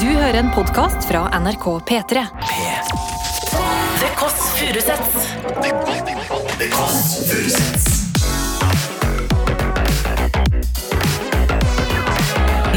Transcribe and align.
Du 0.00 0.06
hører 0.06 0.34
en 0.34 0.48
podkast 0.50 1.04
fra 1.08 1.28
NRK 1.38 1.64
P3. 1.88 2.22
The 4.00 4.08
Kåss 4.16 4.38
Furuseths. 4.56 5.28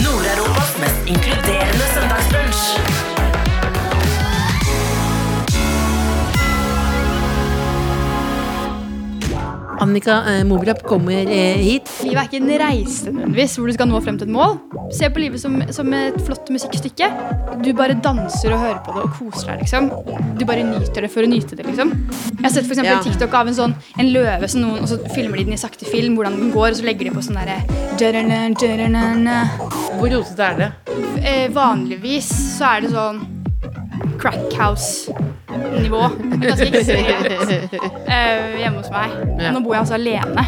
Nord-Europas 0.03 0.77
mest 0.79 1.07
inkluderende 1.07 1.85
søndagsbrunch. 1.95 2.96
Annika 9.87 10.17
eh, 10.27 10.43
Mobilab 10.47 10.81
kommer 10.83 11.29
eh, 11.31 11.57
hit. 11.63 11.87
Livet 12.03 12.19
er 12.19 12.27
ikke 12.27 12.39
en 12.41 12.49
reise 12.59 13.11
nødvendigvis 13.13 13.53
hvor 13.57 13.69
du 13.69 13.73
skal 13.77 13.87
nå 13.87 14.01
frem 14.03 14.17
til 14.19 14.27
et 14.27 14.33
mål. 14.33 14.57
Se 14.93 15.07
på 15.13 15.21
livet 15.23 15.39
som, 15.41 15.55
som 15.73 15.93
et 15.95 16.17
flott 16.27 16.49
musikkstykke. 16.51 17.07
Du 17.63 17.69
bare 17.77 17.95
danser 18.03 18.51
og 18.55 18.59
hører 18.65 18.81
på 18.85 18.95
det 18.97 19.05
og 19.05 19.13
koser 19.17 19.53
deg. 19.53 19.63
liksom. 19.63 19.87
Du 20.37 20.43
bare 20.49 20.65
nyter 20.67 21.05
det 21.07 21.11
for 21.13 21.23
å 21.23 21.31
nyte 21.31 21.55
det. 21.59 21.65
liksom. 21.69 21.93
Jeg 22.33 22.43
har 22.43 22.53
sett 22.57 22.67
for 22.67 22.75
eksempel 22.75 22.91
Ja. 22.97 22.99
TikTok 23.05 23.33
av 23.39 23.47
en 23.51 23.57
sånn 23.57 23.75
en 23.97 24.11
løve, 24.13 24.49
som 24.51 24.61
noen, 24.65 24.83
og 24.83 24.91
så 24.91 24.99
filmer 25.15 25.39
de 25.39 25.47
den 25.47 25.55
i 25.57 25.61
sakte 25.61 25.87
film, 25.87 26.17
hvordan 26.19 26.35
den 26.41 26.51
går, 26.53 26.69
og 26.73 26.77
så 26.81 26.85
legger 26.87 27.07
de 27.09 27.15
på 27.15 27.23
sånn 27.25 27.39
derre. 27.39 27.61
Hvor 29.97 30.11
rotete 30.13 30.51
er 30.51 30.59
det? 30.61 30.71
eh, 31.23 31.47
Vanligvis 31.55 32.29
så 32.59 32.75
er 32.75 32.85
det 32.85 32.91
sånn 32.93 33.23
crack 34.21 34.43
house-nivå. 35.61 36.01
Ganske 36.43 36.67
ekstremt 36.71 37.27
uh, 37.73 38.57
hjemme 38.59 38.77
hos 38.81 38.89
meg. 38.93 39.09
Ja. 39.41 39.51
Nå 39.55 39.59
bor 39.65 39.73
jeg 39.75 39.81
altså 39.83 39.95
alene. 39.97 40.43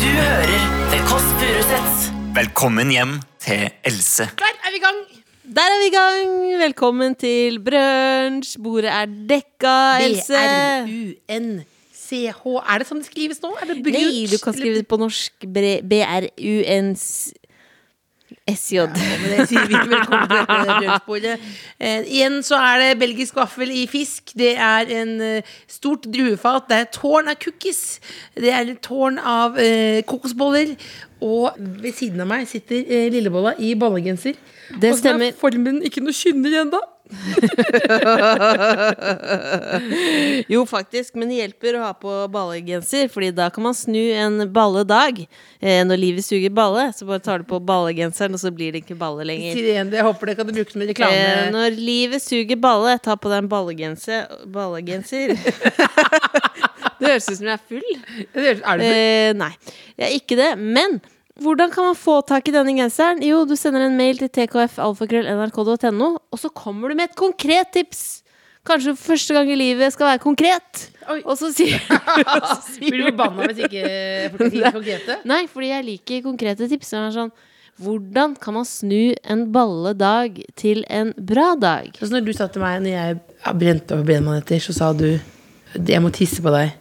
Du 0.00 0.08
hører 0.12 0.62
The 0.92 0.98
Kåss 1.08 1.28
Furuseths. 1.40 1.98
Velkommen 2.34 2.88
hjem 2.92 3.12
til 3.42 3.68
Else. 3.86 4.24
Der 4.40 4.52
er 4.64 4.70
vi 4.74 4.78
i 4.80 4.84
gang! 4.84 4.98
Der 5.54 5.66
er 5.70 5.78
vi 5.82 5.88
i 5.90 5.94
gang! 5.94 6.30
Velkommen 6.64 7.14
til 7.20 7.60
brunsj. 7.62 8.56
Bordet 8.64 8.90
er 8.92 9.06
dekka, 9.30 9.76
Else. 10.04 10.34
B-r-u-n-c-h. 10.88 12.42
Er 12.64 12.76
det 12.82 12.86
sånn 12.88 13.00
det 13.04 13.08
skrives 13.10 13.38
nå? 13.44 13.50
Er 13.60 13.64
det? 13.70 13.76
Nei, 13.86 14.26
du 14.30 14.38
kan 14.42 14.52
skrive 14.56 14.76
det 14.82 14.88
på 14.90 14.98
norsk. 15.00 15.32
B-r-u-n-s-j. 18.44 18.76
Ja, 18.76 18.86
men 18.92 19.30
det 19.32 19.46
sier 19.48 19.68
vi 19.68 19.78
velkommen 19.88 20.28
til 20.28 21.22
dette. 21.24 21.36
Eh, 21.80 22.08
igjen 22.12 22.42
så 22.44 22.58
er 22.60 22.82
det 22.82 22.88
belgisk 23.00 23.36
vaffel 23.38 23.70
i 23.72 23.86
fisk. 23.88 24.34
Det 24.36 24.52
er 24.60 24.90
en 25.00 25.14
eh, 25.24 25.54
stort 25.70 26.04
druefat. 26.12 26.68
Det 26.68 26.76
er 26.76 26.90
tårn 26.92 27.30
av 27.32 27.38
cookies. 27.40 28.00
Det 28.36 28.52
er 28.52 28.68
et 28.74 28.80
tårn 28.84 29.16
av 29.18 29.56
eh, 29.60 30.02
kokosboller. 30.04 30.74
Og 31.24 31.56
ved 31.56 31.96
siden 31.96 32.20
av 32.20 32.28
meg 32.28 32.44
sitter 32.50 32.84
eh, 32.84 33.08
Lillebolla 33.12 33.54
i 33.58 33.72
ballegenser. 33.80 34.36
Det 34.80 34.92
Og 34.92 35.00
så 35.00 35.14
er 35.14 35.32
formen 35.40 35.80
ikke 35.86 36.04
noe 36.04 36.16
kynner 36.16 36.60
ennå. 36.66 36.82
Jo, 40.52 40.66
faktisk, 40.68 41.14
men 41.18 41.30
det 41.30 41.38
hjelper 41.40 41.78
å 41.78 41.84
ha 41.86 41.92
på 41.98 42.12
ballegenser, 42.32 43.08
Fordi 43.12 43.30
da 43.34 43.48
kan 43.54 43.66
man 43.66 43.76
snu 43.76 44.02
en 44.18 44.44
balledag. 44.54 45.24
Eh, 45.60 45.82
når 45.86 46.00
livet 46.00 46.26
suger 46.26 46.52
balle, 46.54 46.90
så 46.96 47.06
bare 47.08 47.22
tar 47.24 47.38
du 47.42 47.48
på 47.48 47.60
ballegenseren, 47.64 48.34
og 48.36 48.40
så 48.42 48.52
blir 48.54 48.74
det 48.74 48.84
ikke 48.84 48.98
balle 49.00 49.26
lenger. 49.28 49.56
Jeg 49.74 50.06
håper 50.08 50.30
det 50.30 50.36
kan 50.38 50.48
du 50.48 50.54
bruke 50.56 50.74
som 50.74 50.84
reklame. 50.84 51.14
Eh, 51.14 51.50
når 51.54 51.78
livet 51.78 52.22
suger 52.24 52.58
balle, 52.60 52.98
ta 53.04 53.16
på 53.16 53.32
deg 53.32 53.44
en 53.44 53.50
ballegenser. 53.52 54.28
ballegenser. 54.54 55.34
det 56.98 57.08
høres 57.08 57.28
ut 57.30 57.38
som 57.38 57.48
jeg 57.50 57.56
er 57.56 57.64
full. 57.68 57.90
Er 58.34 58.78
det 58.80 58.92
Eh, 58.94 59.32
nei, 59.36 59.50
jeg 59.98 60.06
er 60.06 60.14
ikke 60.18 60.36
det. 60.38 60.52
Men 60.60 61.00
hvordan 61.42 61.70
kan 61.74 61.88
man 61.88 61.96
få 61.98 62.20
tak 62.26 62.46
i 62.48 62.52
denne 62.54 62.76
genseren? 62.76 63.22
Jo, 63.26 63.42
du 63.48 63.56
sender 63.58 63.88
en 63.88 63.96
mail 63.98 64.20
til 64.20 64.30
tkfalfakrøll.nrk.no, 64.30 66.10
og 66.30 66.38
så 66.38 66.50
kommer 66.54 66.92
du 66.92 66.98
med 66.98 67.10
et 67.10 67.16
konkret 67.18 67.72
tips. 67.74 68.22
Kanskje 68.64 68.94
for 68.94 69.12
første 69.12 69.34
gang 69.36 69.50
i 69.52 69.56
livet 69.58 69.92
skal 69.92 70.14
være 70.14 70.22
konkret. 70.22 70.86
Oi. 71.10 71.18
Og 71.26 71.36
så 71.36 71.50
sier, 71.52 71.82
og 72.22 72.46
så 72.46 72.60
sier 72.70 72.86
Blir 72.86 73.02
du 73.02 73.08
forbanna 73.10 73.50
hvis 73.50 73.60
ikke 73.66 73.82
folk 74.36 74.54
sier 74.54 74.72
konkrete? 74.78 75.18
Nei, 75.28 75.42
fordi 75.50 75.72
jeg 75.74 75.86
liker 75.90 76.24
konkrete 76.24 76.70
tips. 76.70 76.94
som 76.94 77.10
Sånn, 77.12 77.34
hvordan 77.82 78.38
kan 78.40 78.56
man 78.56 78.68
snu 78.68 79.12
en 79.20 79.44
balledag 79.52 80.40
til 80.56 80.84
en 80.88 81.12
bra 81.18 81.52
dag? 81.60 81.92
Så 81.98 82.08
når 82.14 82.24
du 82.24 82.32
sa 82.36 82.48
til 82.48 82.64
meg 82.64 82.80
når 82.86 82.94
jeg 82.94 83.58
brente 83.60 83.98
over 83.98 84.08
benmaneter, 84.08 84.62
så 84.64 84.76
sa 84.76 84.94
du 84.96 85.10
jeg 85.74 86.00
må 86.00 86.14
tisse 86.14 86.38
på 86.40 86.54
deg. 86.54 86.72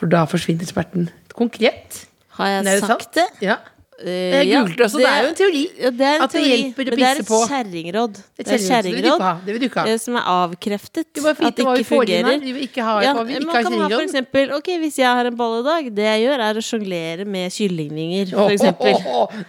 For 0.00 0.10
da 0.10 0.24
forsvinner 0.26 0.64
smerten. 0.64 1.10
Konkret. 1.36 2.06
Har 2.40 2.54
jeg 2.56 2.64
Det 2.70 2.78
sagt 2.80 2.90
sant? 3.04 3.12
det? 3.20 3.28
Ja. 3.46 3.58
Eh, 4.00 4.46
Jeg 4.48 4.56
googlet 4.56 4.80
også, 4.80 4.96
det 4.96 5.08
er 5.10 5.18
jo 5.20 5.28
en 5.28 5.34
teori. 5.36 5.62
Ja, 5.76 5.90
det 5.92 6.06
en 6.08 6.22
At 6.24 6.30
det 6.32 6.40
teori, 6.40 6.52
hjelper 6.56 6.80
å 6.80 6.92
men 6.94 6.96
det 6.96 7.04
er 7.10 7.18
et 7.20 7.26
på. 7.28 7.38
kjerringråd. 7.50 8.14
Et 8.40 8.46
Det 8.48 8.54
er 8.54 8.62
kjerringråd, 8.64 9.24
det. 9.44 9.56
Det 9.60 9.92
eh, 9.92 9.98
som 10.00 10.16
er 10.16 10.24
avkreftet. 10.32 11.20
Må 11.20 11.28
at 11.34 11.42
det 11.58 11.66
ikke 11.66 11.84
fungerer. 11.84 12.46
Ikke 12.64 12.86
ha, 12.86 12.94
Ja, 13.04 13.12
man 13.12 13.28
ikke 13.28 13.52
har 13.52 13.62
kan 13.66 13.76
ha 13.76 13.88
for 13.90 14.00
eksempel 14.06 14.54
Ok, 14.56 14.70
hvis 14.80 14.96
jeg 15.02 15.04
har 15.18 15.28
en 15.28 15.36
balledag, 15.36 15.90
det 15.94 16.06
jeg 16.08 16.24
gjør, 16.24 16.40
er 16.48 16.54
å 16.54 16.64
sjonglere 16.64 17.26
med 17.28 17.52
kyllingvinger, 17.52 18.32
for 18.32 18.56
eksempel. 18.56 18.96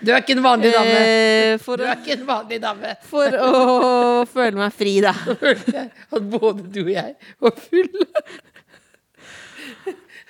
Du 0.04 0.12
er 0.12 0.20
ikke 0.20 0.36
en 0.36 0.44
vanlig 0.44 0.74
dame. 0.76 1.00
Eh, 1.00 1.58
Du 1.64 1.84
er 1.88 1.96
ikke 1.96 2.20
en 2.20 2.28
vanlig 2.28 2.60
dame. 2.60 2.96
for 3.08 3.32
å 3.32 4.26
føle 4.36 4.52
meg 4.60 4.74
fri, 4.76 5.00
da. 5.00 5.14
At 6.12 6.28
både 6.28 6.68
du 6.68 6.82
og 6.84 6.92
jeg 6.92 7.16
var 7.40 7.52
fulle. 7.56 8.06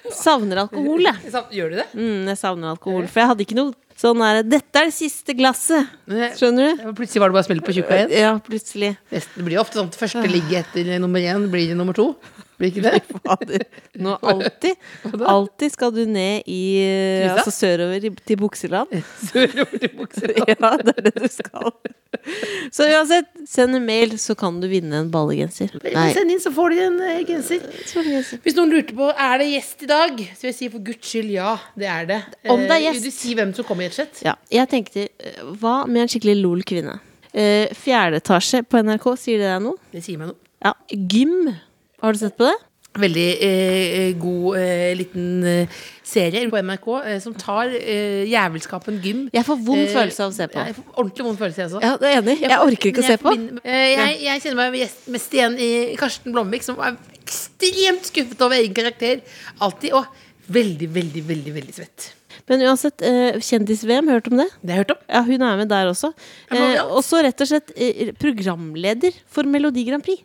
Savner 0.10 0.64
alkohol, 0.64 1.04
jeg. 1.06 1.32
Gjør 1.54 1.72
du 1.74 1.78
det? 1.82 1.88
Mm, 1.94 2.28
jeg 2.32 2.40
savner 2.40 2.74
alkohol. 2.74 3.06
For 3.12 3.22
jeg 3.22 3.30
hadde 3.32 3.46
ikke 3.46 3.58
noe 3.60 3.74
sånn 4.02 4.22
der 4.24 4.40
Dette 4.48 4.82
er 4.82 4.90
det 4.90 4.96
siste 4.96 5.36
glasset. 5.38 5.90
Skjønner 6.40 6.72
du? 6.80 6.88
Plutselig 6.98 7.22
var 7.22 7.32
det 7.32 7.38
bare 7.38 7.48
smelt 7.48 7.66
på 7.68 7.76
tjukka 7.78 8.00
igjen. 8.00 8.16
Ja, 8.18 8.32
plutselig. 8.46 8.96
Det 9.12 9.46
blir 9.46 9.62
ofte 9.62 9.78
sånn 9.80 9.92
at 9.92 10.00
første 10.00 10.24
ligget 10.32 10.66
etter 10.66 10.96
nummer 11.04 11.22
én 11.22 11.46
blir 11.54 11.70
det 11.72 11.78
nummer 11.78 11.98
to. 11.98 12.16
Blir 12.62 12.70
ikke 12.70 12.84
det? 12.86 13.00
Fader. 13.26 13.64
Nå 14.06 14.14
alltid, 14.22 14.78
alltid 15.34 15.74
skal 15.74 15.94
du 15.96 16.04
ned 16.06 16.46
i 16.46 16.62
eh, 16.86 17.32
Altså 17.34 17.52
sørover 17.62 18.06
til 18.22 18.38
bukseland. 18.38 18.94
Sørover 19.32 19.82
til 19.82 19.92
Bukseland. 19.98 20.52
Ja, 20.54 20.72
det 20.78 20.94
er 21.00 21.08
det 21.10 21.16
du 21.18 21.28
skal. 21.32 21.72
Så 22.76 22.86
uansett, 22.92 23.30
send 23.50 23.76
en 23.80 23.86
mail, 23.88 24.14
så 24.22 24.36
kan 24.38 24.60
du 24.62 24.68
vinne 24.70 25.00
en 25.02 25.10
ballegenser. 25.14 25.72
Send 26.14 26.34
inn, 26.36 26.42
så 26.44 26.52
får 26.54 26.74
du 26.76 26.82
en 26.86 26.98
eh, 27.08 27.22
genser. 27.28 27.64
Hvis 28.44 28.58
noen 28.58 28.72
lurte 28.76 28.94
på 28.98 29.08
er 29.12 29.42
det 29.42 29.48
gjest 29.56 29.86
i 29.88 29.90
dag, 29.90 30.22
så 30.36 30.46
vil 30.46 30.52
jeg 30.52 30.58
si 30.60 30.70
for 30.74 30.86
guds 30.92 31.08
skyld 31.12 31.32
ja. 31.34 31.56
Det 31.80 31.88
er 31.90 32.10
det. 32.12 32.20
Om 32.46 32.66
det 32.68 32.70
er 32.70 32.78
Eh, 32.82 32.86
gjest. 32.90 33.00
Vil 33.02 33.08
du 33.10 33.16
si 33.18 33.34
hvem 33.40 33.56
som 33.58 33.66
kommer, 33.68 33.88
rett 33.90 33.96
og 33.96 34.02
slett? 34.04 34.22
Ja, 34.28 34.36
jeg 34.54 34.70
tenkte, 34.76 35.08
eh, 35.18 35.42
hva 35.62 35.82
med 35.88 36.04
en 36.06 36.12
skikkelig 36.12 36.38
lol 36.44 36.62
kvinne? 36.68 37.00
Eh, 37.34 37.72
fjerde 37.80 38.20
etasje 38.22 38.62
på 38.68 38.82
NRK, 38.84 39.06
sier 39.18 39.40
det 39.42 39.50
deg 39.54 39.62
noe? 39.64 39.80
Det 39.96 40.04
sier 40.06 40.20
meg 40.22 40.34
noe. 40.34 40.40
Ja, 40.62 40.74
Gym. 40.92 41.54
Har 42.02 42.14
du 42.14 42.20
sett 42.22 42.38
på 42.38 42.48
det? 42.50 42.58
Veldig 43.00 43.26
eh, 43.48 44.10
god 44.20 44.58
eh, 44.60 44.90
liten 45.00 45.44
eh, 45.48 45.76
serie 46.04 46.42
på 46.52 46.60
NRK 46.60 46.88
eh, 47.08 47.20
som 47.24 47.36
tar 47.40 47.72
eh, 47.72 48.26
jævelskapen 48.28 48.98
gym. 49.04 49.22
Jeg 49.32 49.46
får 49.48 49.62
vond 49.64 49.80
Eh, 49.80 49.94
følelse 49.94 50.26
av 50.26 50.34
å 50.34 50.36
se 50.36 50.48
på. 50.52 50.60
Jeg 50.68 50.76
får 50.76 50.98
ordentlig 50.98 51.28
vond 51.30 51.40
følelse, 51.40 51.62
jeg 51.62 51.70
også. 51.70 51.82
Ja, 51.86 51.94
det 52.02 52.10
er 52.10 52.18
enig. 52.20 52.36
Jeg 52.44 52.58
orker 52.66 52.92
ikke 52.92 53.00
å 53.06 53.08
se 53.08 53.16
Jeg 53.16 53.22
på. 53.24 53.36
Min, 53.38 53.62
eh, 53.64 53.86
Jeg, 53.94 54.18
jeg 54.26 54.44
kjenner 54.44 54.60
meg 54.66 54.98
mest 55.16 55.38
igjen 55.40 55.56
i 55.56 55.70
Karsten 56.02 56.36
Blomvik, 56.36 56.68
som 56.68 56.82
er 56.84 56.98
ekstremt 57.22 58.12
skuffet 58.12 58.44
over 58.44 58.60
egen 58.60 58.76
karakter. 58.76 59.22
Alltid. 59.64 59.96
Og 59.96 60.52
veldig, 60.52 60.92
veldig, 60.92 61.24
veldig 61.32 61.54
veldig 61.62 61.78
svett. 61.80 62.10
Men 62.50 62.64
uansett, 62.68 63.02
eh, 63.02 63.40
Kjendis-VM, 63.42 64.10
hørt 64.12 64.30
om 64.32 64.38
det? 64.42 64.48
Det 64.62 64.74
har 64.74 64.82
jeg 64.82 64.86
hørt 64.86 64.96
om. 64.96 65.02
Ja, 65.10 65.24
hun 65.28 65.42
er 65.48 65.58
med 65.58 65.70
der 65.70 65.92
også. 65.92 66.14
Eh, 66.52 66.80
og 66.84 67.02
så 67.06 67.24
rett 67.26 67.42
og 67.42 67.52
slett 67.52 67.74
eh, 67.76 68.14
programleder 68.20 69.18
for 69.28 69.44
Melodi 69.50 69.86
Grand 69.88 70.04
Prix. 70.06 70.24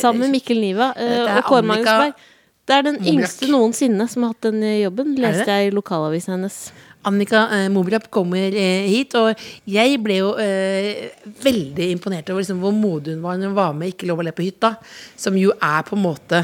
Sammen 0.00 0.26
med 0.26 0.36
Mikkel 0.38 0.58
Niva 0.58 0.90
og 0.90 1.44
Kåre 1.46 1.62
Magnus 1.62 1.86
Berg. 1.86 2.26
Det 2.66 2.74
er 2.74 2.82
den 2.82 2.96
yngste 3.06 3.46
noensinne 3.46 4.08
som 4.10 4.24
har 4.24 4.32
hatt 4.34 4.48
den 4.48 4.58
jobben, 4.80 5.14
leste 5.22 5.46
jeg 5.46 5.68
i 5.68 5.74
lokalavisen 5.74 6.34
hennes. 6.34 6.64
Annika 7.06 7.48
eh, 7.54 7.68
Mobilab 7.70 8.08
kommer 8.10 8.50
eh, 8.50 8.86
hit, 8.90 9.14
og 9.18 9.38
jeg 9.70 9.98
ble 10.02 10.18
jo 10.18 10.32
eh, 10.42 11.06
veldig 11.44 11.90
imponert 11.94 12.32
over 12.32 12.42
liksom, 12.42 12.58
hvor 12.62 12.74
modig 12.74 13.14
hun 13.14 13.22
var 13.22 13.38
når 13.38 13.52
hun 13.52 13.58
var 13.58 13.76
med 13.78 13.92
Ikke 13.92 14.08
lov 14.10 14.22
å 14.22 14.26
le 14.26 14.34
på 14.34 14.46
hytta, 14.46 14.74
som 15.14 15.38
jo 15.38 15.54
er 15.54 15.86
på 15.86 15.94
en 15.94 16.02
måte 16.02 16.42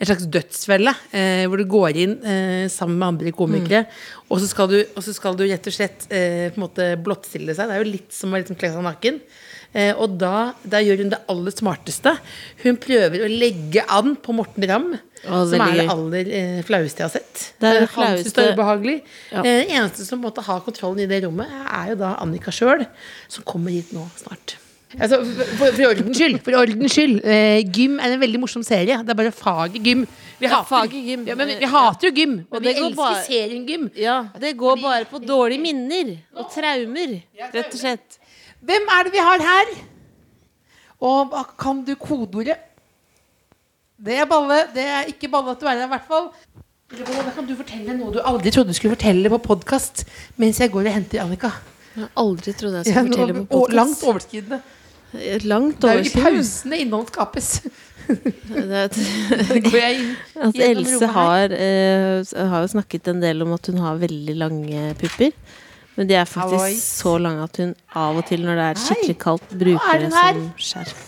en 0.00 0.08
slags 0.08 0.24
dødsfelle, 0.32 0.94
eh, 1.12 1.44
hvor 1.44 1.60
du 1.60 1.66
går 1.68 1.98
inn 2.00 2.16
eh, 2.24 2.64
sammen 2.72 2.96
med 2.96 3.08
andre 3.10 3.32
komikere, 3.36 3.82
og, 4.30 4.38
så 4.40 4.48
skal 4.48 4.70
du, 4.72 4.78
og 4.96 5.04
så 5.04 5.12
skal 5.12 5.36
du 5.36 5.44
rett 5.44 5.68
og 5.68 5.76
slett 5.76 6.06
eh, 6.08 6.48
på 6.48 6.56
en 6.56 6.64
måte 6.64 6.86
blottstille 7.04 7.52
seg. 7.56 7.68
Det 7.68 7.76
er 7.76 7.84
jo 7.84 7.90
litt 7.90 8.16
som 8.16 8.32
å 8.32 8.40
liksom, 8.40 8.56
kle 8.60 8.72
seg 8.72 8.86
naken. 8.86 9.20
Eh, 9.76 9.92
og 9.92 10.16
da, 10.18 10.54
da 10.66 10.80
gjør 10.82 11.04
hun 11.04 11.12
det 11.12 11.20
aller 11.30 11.54
smarteste. 11.54 12.14
Hun 12.64 12.80
prøver 12.80 13.26
å 13.26 13.28
legge 13.30 13.84
an 13.92 14.16
på 14.18 14.34
Morten 14.34 14.66
Ramm. 14.70 14.88
Å, 15.20 15.42
som 15.50 15.60
er 15.66 15.76
det 15.76 15.86
aller 15.92 16.32
eh, 16.32 16.62
flaueste 16.64 17.04
jeg 17.04 17.06
har 17.10 17.14
sett. 17.18 17.44
Det 17.60 17.68
er 17.68 17.78
det 17.82 17.84
Eh, 17.90 17.94
Han 17.98 18.16
synes 18.22 18.38
det 18.38 18.46
er 18.46 18.56
ubehagelig. 18.56 18.96
Ja. 19.34 19.44
Eneste 19.44 20.08
som 20.08 20.24
måtte 20.24 20.46
ha 20.48 20.56
kontrollen 20.64 21.04
i 21.04 21.10
det 21.10 21.20
rommet, 21.26 21.52
er 21.68 21.92
jo 21.92 22.00
da 22.06 22.16
Annika 22.24 22.54
sjøl, 22.54 22.88
som 23.28 23.44
kommer 23.44 23.76
hit 23.76 23.92
nå 23.92 24.08
snart. 24.16 24.56
Altså, 24.98 25.20
for, 25.22 25.44
for, 25.60 25.74
for 25.76 25.84
ordens 25.92 26.16
skyld, 26.18 26.38
for 26.42 26.56
ordens 26.58 26.92
skyld 26.96 27.20
eh, 27.22 27.60
Gym 27.70 27.98
er 28.02 28.14
en 28.16 28.20
veldig 28.24 28.40
morsom 28.42 28.62
serie. 28.66 28.96
Det 29.06 29.12
er 29.14 29.18
bare 29.20 29.30
faget 29.30 29.82
gym. 29.86 30.00
Vi 30.40 30.46
Ja, 30.48 30.56
hater, 30.56 30.66
faget 30.70 31.04
gym. 31.06 31.26
Ja, 31.28 31.36
men 31.38 31.46
vi, 31.52 31.58
vi 31.60 31.68
hater 31.70 32.08
jo 32.08 32.14
gym. 32.16 32.32
Og 32.50 32.56
Men 32.58 32.62
vi 32.64 32.72
elsker 32.74 32.96
bare- 32.98 33.20
serien 33.28 33.66
gym. 33.68 33.84
Ja, 33.94 34.16
det 34.40 34.56
går 34.58 34.80
bare 34.82 35.04
på 35.06 35.20
dårlige 35.22 35.62
minner 35.62 36.16
og 36.34 36.48
traumer, 36.50 37.14
rett 37.54 37.70
og 37.70 37.78
slett. 37.78 38.18
Hvem 38.66 38.90
er 38.96 39.04
det 39.06 39.12
vi 39.14 39.22
har 39.28 39.38
her? 39.46 39.70
Og 41.00 41.38
kan 41.60 41.84
du 41.86 41.94
kodeordet? 41.96 42.58
Det 44.00 44.16
er 44.18 44.26
balle. 44.26 44.62
Det 44.74 44.82
er 44.84 45.08
ikke 45.12 45.28
balle 45.30 45.54
at 45.54 45.60
du 45.60 45.66
er 45.68 45.76
her, 45.76 45.84
i 45.86 45.92
hvert 45.94 46.08
fall. 46.08 46.30
Da 46.90 47.30
kan 47.36 47.46
du 47.46 47.54
fortelle 47.54 47.94
noe 47.94 48.10
du 48.10 48.18
aldri 48.26 48.50
trodde 48.50 48.72
du 48.72 48.74
skulle 48.74 48.96
fortelle 48.96 49.30
på 49.30 49.38
podkast 49.44 50.02
mens 50.42 50.58
jeg 50.58 50.72
går 50.74 50.88
og 50.88 50.94
henter 50.96 51.20
Annika. 51.22 51.52
Jeg 51.94 52.02
har 52.02 52.10
aldri 52.18 52.52
trodd 52.58 52.74
jeg 52.80 52.86
Ja, 52.90 52.92
skulle 52.96 53.12
fortelle 53.12 53.34
på 53.38 53.46
podkast. 53.52 53.76
langt 53.78 54.02
overskridende. 54.10 54.58
Langt 55.44 55.80
Det 55.82 55.90
er 55.90 56.00
jo 56.00 56.06
i 56.06 56.22
pausene 56.22 56.78
innhold 56.84 57.08
skapes. 57.10 57.48
Det 58.10 59.60
går 59.66 59.76
jeg 59.76 59.98
inn 60.00 60.08
At 60.48 60.56
Else 60.64 61.08
har, 61.14 61.52
uh, 61.54 62.46
har 62.52 62.64
jo 62.64 62.70
snakket 62.72 63.10
en 63.12 63.20
del 63.22 63.44
om 63.44 63.54
at 63.54 63.70
hun 63.70 63.78
har 63.82 64.00
veldig 64.00 64.36
lange 64.38 64.94
pupper. 64.98 65.34
Men 65.98 66.08
de 66.08 66.16
er 66.16 66.26
faktisk 66.26 66.56
Alois. 66.56 66.82
så 66.82 67.16
lange 67.20 67.44
at 67.44 67.60
hun 67.60 67.74
av 67.98 68.18
og 68.18 68.26
til 68.26 68.44
når 68.46 68.58
det 68.58 68.66
er 68.66 68.82
skikkelig 68.86 69.16
kaldt, 69.20 69.46
er 69.50 69.62
bruker 69.64 70.04
det 70.04 70.10
som 70.14 70.42
skjerf. 70.56 71.02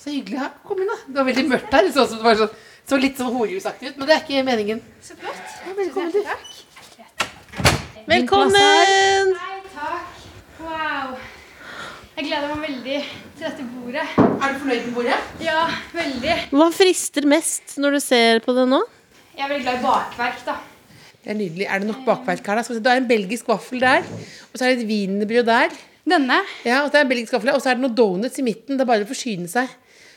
Så 0.00 0.10
hyggelig 0.10 0.40
her. 0.40 0.52
Kom 0.66 0.80
inn, 0.80 0.88
da. 0.90 0.98
Det 1.06 1.20
var 1.20 1.28
veldig 1.28 1.46
mørkt 1.52 1.76
her. 1.76 1.90
Så, 1.92 2.06
det 2.16 2.24
var 2.24 2.38
sånn, 2.40 2.54
så 2.88 2.98
litt 3.00 3.20
sånn 3.20 3.34
horehusaktig 3.36 3.92
ut, 3.92 4.00
men 4.00 4.08
det 4.08 4.16
er 4.16 4.24
ikke 4.24 4.46
meningen. 4.48 4.80
Så 5.04 5.18
flott. 5.20 5.58
Ja, 5.60 5.76
velkommen 5.78 6.16
Du. 6.16 6.22
Velkommen! 8.10 9.36
Hei, 9.38 9.60
takk. 9.76 10.24
Wow. 10.58 11.29
Jeg 12.20 12.26
gleder 12.28 12.50
meg 12.52 12.66
veldig 12.66 12.96
til 13.38 13.44
dette 13.46 13.62
bordet. 13.64 14.02
Er 14.20 14.50
du 14.52 14.58
fornøyd 14.60 14.82
med 14.84 14.92
bordet? 14.92 15.20
Ja, 15.40 15.60
veldig. 15.94 16.34
Hva 16.52 16.66
frister 16.76 17.24
mest 17.24 17.78
når 17.80 17.94
du 17.96 18.00
ser 18.04 18.42
på 18.44 18.52
det 18.58 18.66
nå? 18.68 18.80
Jeg 19.38 19.46
er 19.46 19.48
veldig 19.48 19.64
glad 19.64 19.78
i 19.78 19.84
bakverk, 19.86 20.42
da. 20.44 20.56
Det 21.14 21.32
er 21.32 21.38
nydelig. 21.38 21.64
Er 21.64 21.80
det 21.80 21.88
nok 21.88 22.02
bakverk 22.04 22.44
her, 22.44 22.60
da? 22.60 22.64
Skal 22.66 22.76
vi 22.76 22.78
se, 22.82 22.82
Det 22.84 22.92
er 22.92 23.00
en 23.00 23.06
belgisk 23.08 23.48
vaffel 23.48 23.80
der. 23.80 24.04
Og 24.50 24.60
så 24.60 24.66
er 24.66 24.74
det 24.74 24.82
et 24.82 24.90
wienerbrød 24.90 25.48
der. 25.48 25.78
Denne. 26.12 26.36
Ja, 26.68 26.82
og 26.82 26.90
så 26.90 26.98
er 26.98 26.98
det 26.98 27.06
en 27.06 27.14
belgisk 27.14 27.38
vaffel. 27.38 27.54
Og 27.54 27.64
så 27.64 27.72
er 27.72 27.80
det 27.80 27.84
noen 27.86 27.96
donuts 28.02 28.36
i 28.36 28.44
midten. 28.50 28.76
Det 28.76 28.84
er 28.84 28.90
bare 28.92 29.08
å 29.08 29.10
forsyne 29.14 29.48
seg. 29.54 29.72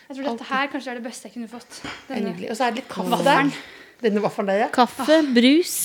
Jeg 0.10 0.20
tror 0.20 0.28
dette 0.28 0.50
her 0.52 0.68
kanskje 0.76 0.92
er 0.92 1.00
det 1.00 1.06
beste 1.08 1.32
jeg 1.32 1.38
kunne 1.38 1.54
fått. 1.54 1.80
Det 2.10 2.20
er 2.20 2.28
nydelig. 2.28 2.52
Og 2.52 2.60
så 2.60 2.68
er 2.68 2.76
det 2.76 2.84
litt 2.84 2.92
kaffe 2.92 3.22
der. 3.30 3.56
Denne 4.04 4.26
vaffelen 4.28 4.52
der, 4.52 4.62
ja. 4.66 4.70
Kaffe, 4.76 5.22
brus. 5.40 5.80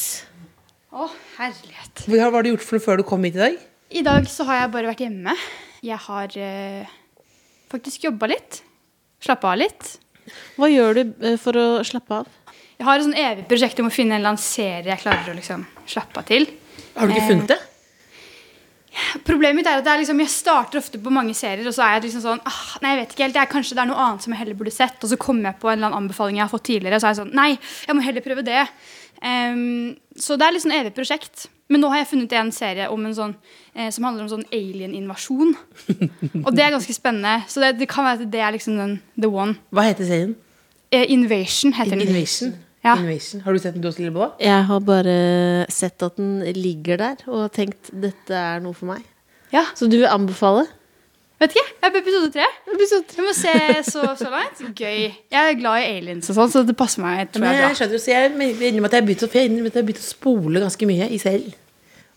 Å, 0.91 1.06
herlighet. 1.38 2.05
Hva 2.11 2.26
har 2.26 2.43
du 2.43 2.50
gjort 2.56 2.67
for 2.67 2.81
noe 2.81 2.87
før 2.91 2.99
du 3.05 3.06
kom 3.06 3.31
hit 3.31 3.38
i 3.38 3.44
dag? 3.44 3.65
I 4.03 4.06
dag 4.11 4.26
så 4.26 4.50
har 4.50 4.65
jeg 4.65 4.75
bare 4.75 4.91
vært 4.91 5.06
hjemme. 5.06 5.38
Jeg 5.85 5.99
har 6.09 6.35
eh, 6.39 6.91
faktisk 7.71 8.09
jobba 8.09 8.31
litt. 8.33 8.63
Slappa 9.23 9.53
av 9.53 9.61
litt. 9.61 9.95
Hva 10.59 10.69
gjør 10.71 10.99
du 10.99 11.03
eh, 11.05 11.39
for 11.41 11.59
å 11.59 11.67
slappe 11.87 12.21
av? 12.23 12.35
Jeg 12.79 12.87
har 12.87 12.99
et 12.99 13.07
sånn 13.09 13.19
evig 13.19 13.49
prosjekt 13.51 13.81
om 13.83 13.89
å 13.89 13.95
finne 13.95 14.15
en 14.15 14.21
eller 14.21 14.35
annen 14.35 14.43
serie 14.43 14.93
jeg 14.93 15.03
klarer 15.03 15.33
å 15.33 15.39
liksom 15.39 15.65
slappe 15.89 16.21
av 16.21 16.29
til. 16.29 16.47
Har 16.95 17.09
du 17.09 17.15
ikke 17.15 17.25
Eh, 17.25 17.31
funnet 17.33 17.53
det? 17.55 17.59
Problemet 19.27 19.61
mitt 19.61 19.69
er 19.71 19.79
at 19.79 19.85
det 19.87 19.93
er 19.93 20.01
liksom, 20.03 20.19
jeg 20.25 20.31
starter 20.33 20.81
ofte 20.81 20.99
på 21.03 21.11
mange 21.15 21.35
serier, 21.37 21.67
og 21.69 21.75
så 21.75 21.85
er 21.85 21.93
jeg 21.97 22.09
liksom 22.09 22.23
sånn 22.25 22.41
ah, 22.49 22.63
Nei, 22.83 22.95
jeg 22.95 23.01
vet 23.01 23.13
ikke 23.15 23.25
helt. 23.27 23.37
Jeg, 23.39 23.51
kanskje 23.53 23.77
det 23.79 23.83
er 23.85 23.91
noe 23.91 24.07
annet 24.07 24.25
som 24.25 24.35
jeg 24.35 24.41
heller 24.41 24.59
burde 24.59 24.75
sett. 24.75 24.99
Og 25.03 25.13
så 25.13 25.19
kommer 25.21 25.51
jeg 25.51 25.61
på 25.63 25.71
en 25.71 25.77
eller 25.77 25.91
annen 25.91 26.01
anbefaling 26.05 26.41
jeg 26.41 26.47
har 26.47 26.55
fått 26.55 26.67
tidligere, 26.71 26.99
og 26.99 27.05
så 27.05 27.11
er 27.11 27.15
jeg 27.15 27.21
sånn 27.21 27.37
Nei, 27.39 27.51
jeg 27.87 27.99
må 27.99 28.07
heller 28.07 28.25
prøve 28.25 28.47
det. 28.47 28.65
Um, 29.23 29.95
så 30.19 30.39
det 30.39 30.47
er 30.49 30.57
liksom 30.57 30.75
evig 30.75 30.95
prosjekt. 30.97 31.47
Men 31.69 31.82
nå 31.85 31.91
har 31.93 32.00
jeg 32.00 32.09
funnet 32.15 32.32
en 32.38 32.50
serie 32.55 32.87
om 32.93 33.03
en 33.05 33.15
sånn, 33.17 33.35
eh, 33.75 33.91
som 33.93 34.06
handler 34.09 34.25
om 34.25 34.31
sånn 34.32 34.47
alien-invasjon. 34.56 35.53
og 36.47 36.49
det 36.56 36.65
er 36.65 36.73
ganske 36.73 36.97
spennende. 36.97 37.43
Så 37.50 37.61
det, 37.61 37.75
det 37.82 37.91
kan 37.91 38.06
være 38.09 38.25
at 38.25 38.32
det 38.32 38.41
er 38.41 38.55
liksom 38.56 38.79
den 38.81 38.94
the 39.19 39.29
one. 39.29 39.59
Hva 39.75 39.85
heter 39.91 40.09
serien? 40.09 40.32
Eh, 40.88 41.05
Invasion 41.12 41.76
heter 41.76 41.99
den. 41.99 42.06
Invasion. 42.09 42.55
Ja. 42.87 42.94
Invasion. 42.97 43.43
Har 43.44 43.53
du 43.53 43.61
sett 43.61 43.76
den 43.76 43.85
du 43.85 43.91
også, 43.91 44.00
Lillebolla? 44.00 44.31
Jeg 44.41 44.65
har 44.70 44.81
bare 44.87 45.19
sett 45.73 46.03
at 46.06 46.17
den 46.17 46.41
ligger 46.56 47.00
der, 47.03 47.23
og 47.29 47.50
tenkt 47.53 47.93
dette 47.93 48.32
er 48.32 48.65
noe 48.65 48.76
for 48.76 48.88
meg. 48.94 49.05
Ja. 49.53 49.67
Så 49.76 49.88
du 49.91 49.99
vil 49.99 50.09
anbefale? 50.09 50.65
Vet 51.38 51.55
ikke. 51.55 51.67
Jeg 51.70 51.87
er 51.87 51.94
på 51.94 52.00
episode 52.02 52.31
tre. 52.35 52.46
Jeg 52.67 53.23
må 53.23 53.32
se 53.37 53.52
så, 53.87 54.02
så 54.19 54.31
langt. 54.32 54.58
Gøy. 54.75 55.05
Jeg 55.31 55.38
er 55.38 55.55
glad 55.61 55.85
i 55.85 55.87
aliens 55.93 56.32
og 56.32 56.38
sånn, 56.40 56.50
så 56.50 56.64
det 56.67 56.75
passer 56.79 57.05
meg. 57.05 57.29
tror 57.31 57.44
Men 57.44 57.55
jeg, 57.55 57.62
jeg 57.62 57.79
skjønner 57.79 58.02
så 58.02 58.11
jeg 58.11 58.32
innrømmer 58.32 58.90
at 58.90 58.96
jeg 58.96 59.05
har 59.05 59.06
begynt 59.06 59.23
å, 59.23 59.31
jeg 59.37 59.50
innrømmer 59.50 59.70
at 59.70 59.79
jeg 59.79 59.85
har 59.85 59.88
begynt 59.93 60.02
å 60.02 60.08
spole 60.08 60.62
ganske 60.64 60.88
mye 60.90 61.08
i 61.14 61.20
selv. 61.23 61.55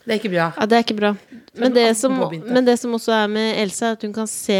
Det 0.01 0.15
er 0.15 0.17
ikke 0.17 0.31
bra. 0.33 0.47
Ja, 0.57 0.65
det 0.65 0.77
er 0.77 0.85
ikke 0.87 0.97
bra. 0.97 1.11
Men 1.61 1.75
det, 1.75 1.85
som, 1.99 2.15
men 2.33 2.65
det 2.65 2.75
som 2.81 2.97
også 2.97 3.13
er 3.13 3.29
med 3.29 3.59
Elsa, 3.61 3.91
er 3.91 3.99
at 3.99 4.05
hun 4.07 4.15
kan 4.15 4.29
se 4.29 4.57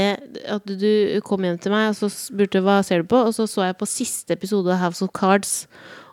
at 0.54 0.70
du 0.70 0.92
kom 1.26 1.48
hjem 1.48 1.58
til 1.64 1.74
meg, 1.74 1.90
og 1.90 1.98
så 1.98 2.12
spurte 2.14 2.62
hva 2.62 2.78
ser 2.86 3.02
du 3.02 3.10
på, 3.10 3.24
og 3.26 3.34
så 3.34 3.48
så 3.50 3.66
jeg 3.66 3.80
på 3.80 3.90
siste 3.90 4.38
episode 4.38 4.70
av 4.70 4.84
House 4.84 5.02
of 5.02 5.10
Cards. 5.18 5.64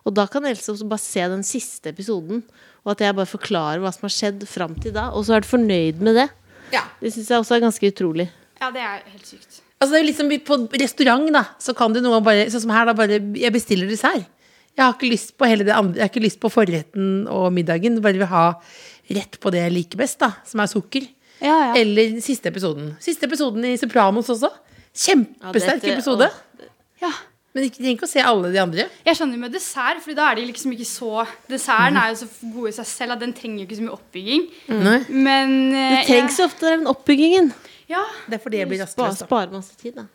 Og 0.08 0.16
da 0.16 0.24
kan 0.32 0.48
Elsa 0.48 0.72
også 0.72 0.88
bare 0.88 1.04
se 1.04 1.28
den 1.28 1.44
siste 1.44 1.92
episoden, 1.92 2.40
og 2.86 2.94
at 2.94 3.04
jeg 3.04 3.18
bare 3.18 3.28
forklarer 3.28 3.84
hva 3.84 3.92
som 3.92 4.08
har 4.08 4.16
skjedd 4.16 4.48
fram 4.48 4.78
til 4.80 4.96
da. 4.96 5.10
Og 5.12 5.28
så 5.28 5.36
er 5.36 5.44
du 5.44 5.52
fornøyd 5.52 6.00
med 6.00 6.22
det. 6.22 6.30
Ja. 6.72 6.82
Det 7.00 7.12
syns 7.14 7.28
jeg 7.32 7.38
også 7.42 7.56
er 7.56 7.64
ganske 7.66 7.90
utrolig. 7.92 8.28
Ja, 8.60 8.70
det 8.74 8.80
er 8.82 9.02
helt 9.12 9.26
sykt. 9.26 9.60
Altså 9.78 9.92
det 9.94 9.98
er 10.00 10.02
jo 10.02 10.08
liksom 10.08 10.30
På 10.42 10.56
restaurant 10.82 11.28
da 11.32 11.44
Så 11.62 11.70
kan 11.78 11.92
du 11.94 12.00
noen 12.00 12.16
ganger 12.16 12.24
bare 12.26 12.46
Sånn 12.50 12.64
som 12.64 12.70
her 12.74 12.88
da 12.88 12.94
bare 12.98 13.20
Jeg 13.38 13.52
bestiller 13.54 13.86
dessert 13.86 14.24
Jeg 14.74 14.82
har 14.82 14.96
ikke 14.96 15.10
lyst 15.12 15.36
på 15.38 15.46
hele 15.46 15.62
det 15.62 15.70
andre 15.76 16.00
Jeg 16.00 16.02
har 16.02 16.10
ikke 16.10 16.22
lyst 16.24 16.40
på 16.42 16.50
forretten 16.50 17.28
og 17.30 17.52
middagen 17.54 18.00
Bare 18.02 18.18
vil 18.18 18.26
ha 18.26 18.42
rett 19.14 19.38
på 19.38 19.52
det 19.54 19.62
jeg 19.62 19.74
liker 19.76 20.00
best 20.02 20.18
da 20.18 20.32
Som 20.44 20.64
er 20.64 20.66
sukker 20.72 21.06
Ja, 21.38 21.54
ja. 21.68 21.76
Eller 21.78 22.18
siste 22.26 22.50
episoden 22.50 22.96
Siste 22.98 23.30
episoden 23.30 23.62
i 23.70 23.76
Sopranos 23.78 24.26
også 24.34 24.50
Kjempesterk 24.98 25.78
Ja, 25.78 25.78
dette- 25.78 25.94
episode 25.94 26.30
ja. 27.06 27.12
Men 27.58 27.66
ikke, 27.66 27.81
trenger 27.81 27.96
ikke 27.96 28.06
å 28.06 28.10
se 28.10 28.22
alle 28.22 28.52
de 28.55 28.60
andre 28.62 28.84
Jeg 29.08 29.19
skjønner 29.19 29.40
med 29.43 29.55
dessert, 29.56 30.02
for 30.05 30.14
da 30.19 30.28
er 30.31 30.38
de 30.38 30.44
liksom 30.46 30.75
ikke 30.76 30.87
så 30.87 31.25
Desserten 31.50 31.99
er 31.99 32.12
jo 32.12 32.20
så 32.20 32.28
god 32.55 32.69
i 32.70 32.76
seg 32.76 32.90
selv 32.93 33.16
at 33.16 33.25
den 33.25 33.34
trenger 33.34 33.64
jo 33.64 33.66
ikke 33.66 33.78
så 33.81 33.87
mye 33.87 33.96
oppbygging. 33.96 34.44
Mm. 34.69 34.87
Men 35.26 35.56
uh, 35.72 35.81
Det 35.96 36.05
trengs 36.12 36.38
jo 36.38 36.46
ofte 36.46 36.70
den 36.70 36.87
oppbyggingen. 36.90 37.50
Ja. 37.90 38.05
Det 38.28 38.38
er 38.38 38.44
fordi 38.44 38.62
jeg 38.62 38.70
blir 38.70 38.82
rastløs 38.84 39.19
Spar 39.19 39.26
sparer 39.26 39.55
masse 39.56 39.75
tid, 39.81 39.96
da. 39.99 40.06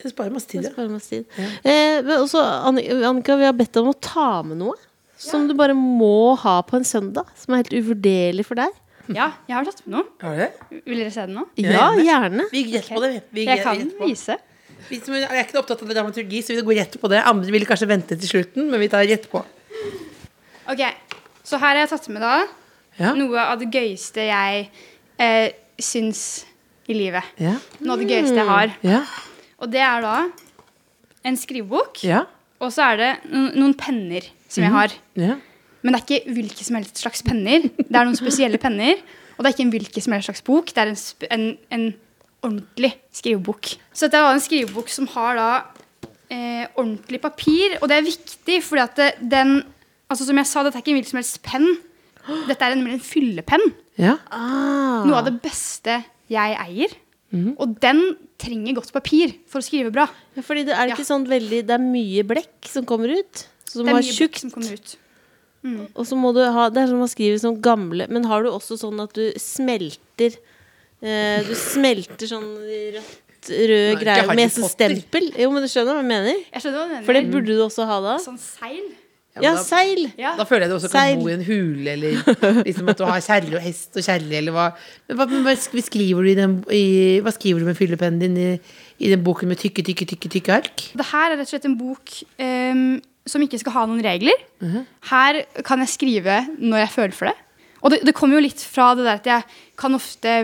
Det 0.00 0.12
sparer 0.14 0.32
masse 0.32 0.48
tid 0.48 0.64
ja. 0.64 0.70
sparer 0.72 0.92
masse 0.92 1.10
tid. 1.12 1.40
Eh, 1.60 1.98
men 2.04 2.14
også, 2.22 2.40
Annika, 2.40 3.36
vi 3.36 3.48
har 3.48 3.56
bedt 3.56 3.74
deg 3.74 3.84
om 3.84 3.92
å 3.92 3.98
ta 4.00 4.30
med 4.46 4.60
noe. 4.62 4.76
Som 5.20 5.44
du 5.50 5.52
bare 5.56 5.74
må 5.76 6.32
ha 6.40 6.60
på 6.64 6.78
en 6.78 6.86
søndag. 6.88 7.28
Som 7.36 7.52
er 7.52 7.64
helt 7.64 7.74
uvurderlig 7.76 8.46
for 8.48 8.60
deg. 8.60 8.76
ja, 9.12 9.32
jeg 9.48 9.56
har 9.56 9.66
tatt 9.68 9.82
med 9.84 9.98
noe. 9.98 10.06
Har 10.22 10.38
du 10.38 10.44
det? 10.46 10.78
Vil 10.88 11.02
dere 11.02 11.12
se 11.12 11.26
den 11.26 11.36
nå? 11.36 11.44
Ja, 11.60 11.90
gjerne. 12.00 12.46
Vi 12.52 12.64
gjetter 12.70 12.86
okay. 12.86 12.96
på 12.96 13.02
det 13.04 13.10
vi. 13.12 13.20
vi 13.40 13.48
Jeg 13.50 13.64
kan 13.66 13.82
vise 13.82 13.98
på. 13.98 14.08
vise. 14.08 14.38
Vi 14.88 14.98
som 15.04 15.14
er 15.18 15.42
ikke 15.44 15.58
opptatt 15.60 15.82
av 15.84 15.90
dramaturgi 15.92 16.40
Så 16.46 16.54
vi 16.56 16.62
går 16.66 16.78
rett 16.80 16.96
på 17.00 17.08
det 17.12 17.20
Andre 17.28 17.52
vil 17.54 17.66
kanskje 17.68 17.88
vente 17.90 18.16
til 18.18 18.28
slutten 18.30 18.70
Men 18.70 18.80
vi 18.80 18.88
tar 18.92 19.04
rett 19.06 19.26
på 19.30 19.42
Ok, 20.70 20.82
Så 21.44 21.58
her 21.58 21.74
har 21.74 21.82
jeg 21.82 21.90
tatt 21.92 22.08
med 22.14 22.22
da 22.24 22.34
Ja, 23.00 23.12
noe 23.16 23.40
av 23.40 23.58
det 23.60 23.68
gøyeste 23.72 24.24
jeg 24.26 24.66
eh, 25.20 25.52
syns 25.80 26.44
i 26.90 26.94
livet. 26.96 27.22
ja, 27.40 27.54
Noe 27.80 27.94
av 27.94 28.02
det 28.02 28.08
gøyeste 28.10 28.36
jeg 28.36 28.48
har. 28.48 28.72
ja, 28.84 28.98
Og 29.62 29.70
det 29.72 29.80
er 29.80 30.02
da 30.04 30.16
en 31.24 31.36
skrivebok. 31.36 32.02
ja, 32.04 32.24
Og 32.60 32.72
så 32.74 32.90
er 32.90 32.96
det 33.00 33.10
noen 33.32 33.72
penner 33.78 34.26
som 34.48 34.64
jeg 34.66 34.72
har. 34.74 34.92
ja. 35.16 35.38
Men 35.82 35.94
det 35.94 36.00
er 36.00 36.04
ikke 36.04 36.34
hvilke 36.36 36.64
som 36.66 36.76
helst 36.76 36.98
slags 37.00 37.22
penner. 37.24 37.62
Det 37.78 37.96
er 37.96 38.04
noen 38.04 38.18
spesielle 38.18 38.58
penner. 38.60 38.98
Og 39.38 39.44
det 39.44 39.48
er 39.48 39.54
ikke 39.54 39.64
en 39.64 39.72
hvilken 39.72 40.02
som 40.04 40.12
helst 40.12 40.28
slags 40.28 40.42
bok. 40.44 40.74
Det 40.76 40.82
er 40.82 40.90
en, 40.92 40.98
en, 41.32 41.46
en 41.72 41.86
ordentlig 42.42 42.92
skrivebok. 43.12 43.74
Så 43.92 44.06
dette 44.08 44.20
er 44.20 44.32
en 44.34 44.40
skrivebok 44.40 44.88
som 44.88 45.06
har 45.14 45.36
da 45.36 45.50
eh, 46.30 46.66
ordentlig 46.76 47.20
papir. 47.20 47.78
Og 47.82 47.88
det 47.90 47.98
er 47.98 48.06
viktig, 48.08 48.62
fordi 48.66 48.82
at 48.86 48.96
det, 48.96 49.12
den 49.30 49.60
Altså 50.10 50.24
Som 50.26 50.40
jeg 50.40 50.46
sa, 50.50 50.62
dette 50.66 50.74
er 50.74 50.82
ikke 50.82 50.90
en 50.90 50.96
hvilken 50.98 51.10
som 51.12 51.18
helst 51.20 51.36
penn. 51.46 51.68
Dette 52.48 52.64
er 52.66 52.74
nemlig 52.74 52.96
en 52.96 53.04
fyllepenn. 53.04 53.62
ja. 53.96 54.16
Ah. 54.28 55.04
Noe 55.06 55.20
av 55.20 55.28
det 55.28 55.36
beste 55.44 56.00
jeg 56.28 56.56
eier. 56.58 56.96
Og 57.62 57.76
den 57.78 58.16
trenger 58.42 58.74
godt 58.74 58.90
papir 58.92 59.36
for 59.46 59.60
å 59.60 59.62
skrive 59.62 59.92
bra. 59.94 60.08
Ja, 60.34 60.42
fordi 60.42 60.64
det 60.66 60.74
er 60.74 60.88
Ja. 60.88 60.96
sånn 60.96 61.28
veldig 61.30 61.60
Det 61.64 61.70
er 61.70 61.78
mye 61.78 62.24
blekk 62.26 62.66
som 62.66 62.84
kommer 62.84 63.06
ut. 63.14 63.46
Som 63.64 63.86
Det 63.86 63.94
er 63.94 64.00
mye 64.02 64.16
tjukt. 64.18 64.38
som 64.40 64.50
kommer 64.50 64.72
ut. 64.74 64.96
Og 65.94 66.04
så 66.06 66.16
må 66.18 66.34
du 66.34 66.42
ha 66.42 66.68
Det 66.70 66.82
er 66.82 66.86
som 66.88 66.98
man 66.98 67.08
skriver 67.08 67.38
som 67.38 67.60
gamle 67.62 68.08
Men 68.08 68.24
har 68.24 68.42
du 68.42 68.48
også 68.50 68.78
sånn 68.80 69.00
at 69.02 69.12
du 69.12 69.30
smelter 69.38 70.36
eh, 71.02 71.42
Du 71.48 71.54
smelter 71.58 72.30
sånn 72.30 72.48
rødt, 72.96 73.50
rød 73.50 74.00
greier 74.02 74.32
med 74.36 74.52
sånn 74.54 74.68
stempel? 74.70 75.30
Jo, 75.38 75.50
men 75.54 75.64
du 75.64 75.68
skjønner 75.72 75.96
hva 75.96 76.02
jeg 76.02 76.10
mener? 76.12 76.40
Jeg 76.52 76.64
skjønner 76.64 76.78
hva 76.80 76.88
du 76.88 76.94
mener. 76.96 77.06
For 77.08 77.18
det 77.18 77.26
burde 77.32 77.56
du 77.56 77.62
også 77.66 77.86
ha 77.88 78.00
da. 78.04 78.16
Sånn 78.22 78.40
seil. 78.40 78.88
Ja, 79.40 79.52
da- 79.54 79.62
seil! 79.62 80.08
Ja. 80.18 80.32
Da 80.36 80.44
føler 80.44 80.66
jeg 80.66 80.72
du 80.72 80.74
også 80.80 80.88
kan 80.90 81.06
Seil. 81.06 81.20
bo 81.22 81.28
i 81.30 81.34
en 81.36 81.44
hule, 81.46 81.92
eller 81.94 82.64
liksom 82.66 82.88
at 82.90 82.98
du 82.98 83.04
har 83.06 83.20
kjerre 83.22 83.54
og 83.56 83.62
hest 83.62 83.94
og 83.96 84.02
kjerre, 84.04 84.26
eller 84.40 84.52
hva. 84.52 84.64
Men 85.08 85.16
hva, 85.20 85.26
men 85.30 85.44
hva 85.46 85.54
skriver 85.56 86.26
du 86.26 86.30
i 86.32 86.34
den, 86.36 86.56
i, 86.74 86.82
hva 87.22 87.32
skriver 87.32 87.62
du 87.62 87.68
med 87.70 87.78
fyllepennen 87.78 88.18
din 88.20 88.34
i, 88.36 88.48
i 89.06 89.12
den 89.14 89.22
boken 89.24 89.48
med 89.48 89.60
tykke, 89.62 89.84
tykke, 89.86 90.08
tykke, 90.10 90.32
tykke 90.34 90.52
ark? 90.58 90.82
Det 90.98 91.06
her 91.12 91.30
er 91.30 91.38
rett 91.38 91.46
og 91.46 91.52
slett 91.54 91.68
en 91.70 91.78
bok 91.78 92.16
um, 92.42 92.82
som 93.30 93.46
ikke 93.46 93.62
skal 93.62 93.76
ha 93.78 93.86
noen 93.88 94.02
regler. 94.04 94.34
Her 95.12 95.40
kan 95.64 95.86
jeg 95.86 95.94
skrive 95.94 96.40
når 96.58 96.82
jeg 96.84 96.92
føler 96.98 97.16
for 97.22 97.30
det. 97.30 97.38
Og 97.80 97.94
det, 97.94 98.02
det 98.10 98.16
kommer 98.18 98.36
jo 98.36 98.44
litt 98.50 98.60
fra 98.66 98.90
det 98.98 99.06
der 99.06 99.22
at 99.22 99.30
jeg 99.30 99.46
kan 99.80 99.94
ofte 99.96 100.34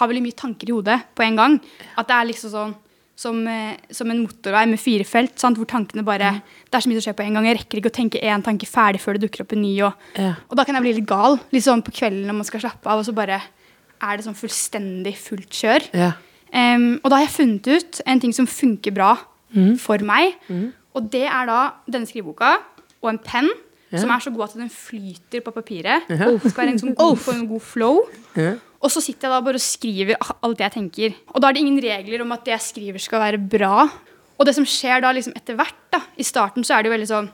ehm, 0.00 0.04
ha 0.04 0.08
veldig 0.10 0.22
mye 0.24 0.36
tanker 0.36 0.68
i 0.70 0.72
hodet 0.72 1.00
på 1.14 1.22
en 1.26 1.36
gang. 1.36 1.60
At 1.98 2.08
det 2.08 2.16
er 2.16 2.30
liksom 2.30 2.50
sånn 2.54 2.74
som, 3.20 3.46
eh, 3.46 3.76
som 3.92 4.10
en 4.10 4.22
motorvei 4.24 4.66
med 4.66 4.80
fire 4.80 5.04
felt, 5.04 5.38
sant? 5.38 5.58
hvor 5.58 5.66
tankene 5.68 6.04
bare 6.04 6.42
Det 6.70 6.74
er 6.74 6.80
så 6.80 6.88
mye 6.88 7.00
som 7.00 7.12
skjer 7.12 7.16
på 7.18 7.26
en 7.26 7.34
gang. 7.34 7.44
Jeg 7.46 7.58
rekker 7.58 7.80
ikke 7.80 7.90
å 7.90 7.98
tenke 7.98 8.22
én 8.22 8.42
tanke 8.42 8.66
ferdig 8.66 9.00
før 9.00 9.18
det 9.18 9.26
dukker 9.26 9.42
opp 9.42 9.52
en 9.52 9.62
ny. 9.62 9.80
Og, 9.82 9.92
Ja. 10.16 10.34
og 10.48 10.56
da 10.56 10.64
kan 10.64 10.74
jeg 10.74 10.82
bli 10.82 10.92
litt 10.94 11.06
gal. 11.06 11.38
Litt 11.52 11.64
sånn 11.64 11.82
på 11.84 11.92
kvelden 11.92 12.26
når 12.26 12.34
man 12.34 12.44
skal 12.44 12.60
slappe 12.60 12.86
av, 12.86 12.98
og 12.98 13.04
så 13.04 13.14
bare 13.14 13.42
er 14.00 14.16
det 14.16 14.24
sånn 14.24 14.34
fullstendig 14.38 15.16
fullt 15.16 15.50
kjør. 15.50 15.88
Ja. 15.92 16.12
Um, 16.52 17.00
og 17.04 17.10
da 17.10 17.16
har 17.16 17.26
jeg 17.26 17.36
funnet 17.36 17.66
ut 17.66 18.00
en 18.06 18.20
ting 18.20 18.32
som 18.32 18.46
funker 18.46 18.92
bra 18.94 19.18
for 19.78 19.98
meg. 19.98 20.34
Og 20.94 21.10
det 21.10 21.26
er 21.26 21.46
da 21.46 21.72
denne 21.90 22.06
skriveboka 22.06 22.56
og 23.02 23.08
en 23.10 23.18
penn 23.18 23.50
som 23.98 24.10
er 24.10 24.22
så 24.22 24.30
god 24.32 24.48
at 24.48 24.56
den 24.56 24.70
flyter 24.70 25.42
på 25.42 25.52
papiret. 25.52 26.06
Det 26.08 26.18
skal 26.52 26.64
være 26.64 26.72
en 26.74 26.78
sånn 26.78 26.94
god, 26.94 27.18
få 27.18 27.34
en 27.34 27.48
god 27.50 27.60
flow. 27.62 28.00
Ja. 28.38 28.54
Og 28.80 28.92
så 28.92 29.02
sitter 29.04 29.28
jeg 29.28 29.34
da 29.34 29.42
bare 29.44 29.60
og 29.60 29.64
skriver 29.64 30.16
alt 30.40 30.56
det 30.56 30.66
jeg 30.66 30.76
tenker. 30.78 31.18
Og 31.34 31.42
da 31.42 31.50
er 31.50 31.56
det 31.56 31.64
ingen 31.64 31.82
regler 31.84 32.24
om 32.24 32.32
at 32.32 32.46
det 32.46 32.54
jeg 32.54 32.66
skriver 32.70 33.02
skal 33.02 33.20
være 33.22 33.40
bra. 33.52 33.84
Og 34.40 34.48
det 34.48 34.56
som 34.56 34.64
skjer 34.64 35.04
da 35.04 35.12
liksom 35.12 35.36
etter 35.36 35.58
hvert, 35.58 35.80
da, 35.92 36.00
i 36.16 36.24
starten 36.24 36.64
så 36.64 36.76
er 36.76 36.82
det 36.82 36.90
jo 36.90 36.96
veldig 36.96 37.10
sånn 37.10 37.32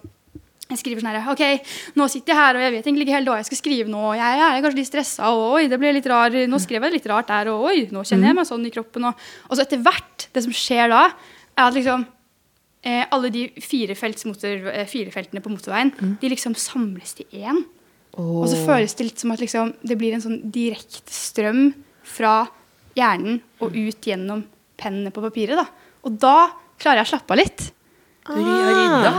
jeg 0.66 0.80
skriver 0.80 1.02
sånn 1.02 1.12
her, 1.14 1.28
ok, 1.30 1.70
nå 1.94 2.08
sitter 2.10 2.32
jeg 2.32 2.38
her, 2.40 2.56
og 2.58 2.64
jeg 2.64 2.72
vet 2.74 2.86
egentlig 2.88 3.06
ikke 3.06 3.14
helt 3.14 3.30
hva 3.30 3.36
jeg 3.38 3.46
skal 3.46 3.58
skrive 3.60 3.92
nå. 3.92 4.00
Jeg 4.18 4.40
er 4.42 4.64
kanskje 4.64 4.80
litt 4.80 4.88
stressa, 4.88 5.28
og 5.30 5.60
oi, 5.60 5.68
det 5.70 5.78
ble 5.78 5.92
litt 5.94 6.08
rar, 6.10 6.34
nå 6.50 6.58
skrev 6.62 6.88
jeg 6.88 6.96
litt 6.96 7.06
rart 7.06 7.30
der, 7.30 7.52
og 7.52 7.68
oi, 7.70 7.76
nå 7.94 8.02
kjenner 8.02 8.32
jeg 8.32 8.38
meg 8.40 8.48
sånn 8.48 8.66
i 8.66 8.72
kroppen. 8.74 9.06
Og, 9.06 9.28
og 9.46 9.54
så 9.54 9.62
etter 9.62 9.84
hvert, 9.86 10.26
det 10.34 10.42
som 10.42 10.56
skjer 10.58 10.90
da, 10.90 11.04
er 11.54 11.68
at 11.68 11.76
liksom 11.76 12.02
eh, 12.82 13.04
alle 13.14 13.30
de 13.36 13.44
eh, 13.54 13.62
firefeltene 13.62 15.44
på 15.44 15.54
motorveien, 15.54 15.94
de 16.18 16.32
liksom 16.34 16.58
samles 16.58 17.14
til 17.20 17.30
én. 17.46 17.62
Og 18.16 18.46
så 18.49 18.58
føles 18.64 18.94
det 18.96 19.11
litt 19.11 19.23
som 19.23 19.32
at 19.35 19.42
liksom, 19.42 19.75
det 19.85 19.96
blir 20.00 20.16
en 20.16 20.25
sånn 20.25 20.38
direkte 20.52 21.12
strøm 21.12 21.70
fra 22.06 22.46
hjernen 22.96 23.42
og 23.61 23.76
ut 23.76 24.08
gjennom 24.08 24.44
pennene 24.80 25.12
på 25.12 25.25
papiret. 25.25 25.58
Da. 25.58 25.66
Og 26.06 26.16
da 26.20 26.37
klarer 26.80 27.02
jeg 27.02 27.08
å 27.08 27.12
slappe 27.14 27.35
av 27.37 27.40
litt. 27.40 27.66
Ah. 28.26 29.02
Da, 29.04 29.12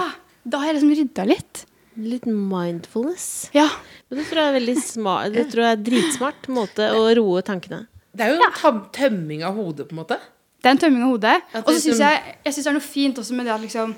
da 0.43 0.61
har 0.61 0.71
jeg 0.71 0.79
liksom 0.79 0.95
rydda 1.01 1.27
litt. 1.29 1.65
Litt 1.97 2.25
mindfulness. 2.29 3.49
Ja. 3.57 3.67
Men 4.07 4.21
det 4.21 4.27
tror 4.29 4.41
jeg 4.41 4.49
er 4.51 4.55
veldig 4.59 4.75
smart 4.85 5.33
Det 5.33 5.45
tror 5.51 5.63
jeg 5.65 5.75
er 5.75 5.85
dritsmart 5.87 6.49
måte 6.53 6.89
å 6.93 7.05
roe 7.17 7.43
tankene. 7.45 7.85
Det 8.17 8.25
er 8.25 8.33
jo 8.33 8.39
en 8.39 8.45
ja. 8.45 8.73
tømming 8.93 9.45
av 9.45 9.57
hodet, 9.57 9.87
på 9.89 9.95
en 9.95 10.01
måte. 10.01 10.17
Det 10.57 10.69
er 10.69 10.75
en 10.75 10.81
tømming 10.81 11.05
av 11.05 11.13
hodet. 11.13 11.35
Og 11.61 11.69
så 11.69 11.77
syns 11.77 11.87
liksom- 11.91 12.05
jeg, 12.05 12.37
jeg 12.45 12.53
synes 12.53 12.63
det 12.63 12.71
er 12.71 12.77
noe 12.77 12.87
fint 12.87 13.21
også 13.21 13.37
med 13.37 13.45
det 13.45 13.53
at 13.53 13.61
liksom 13.61 13.95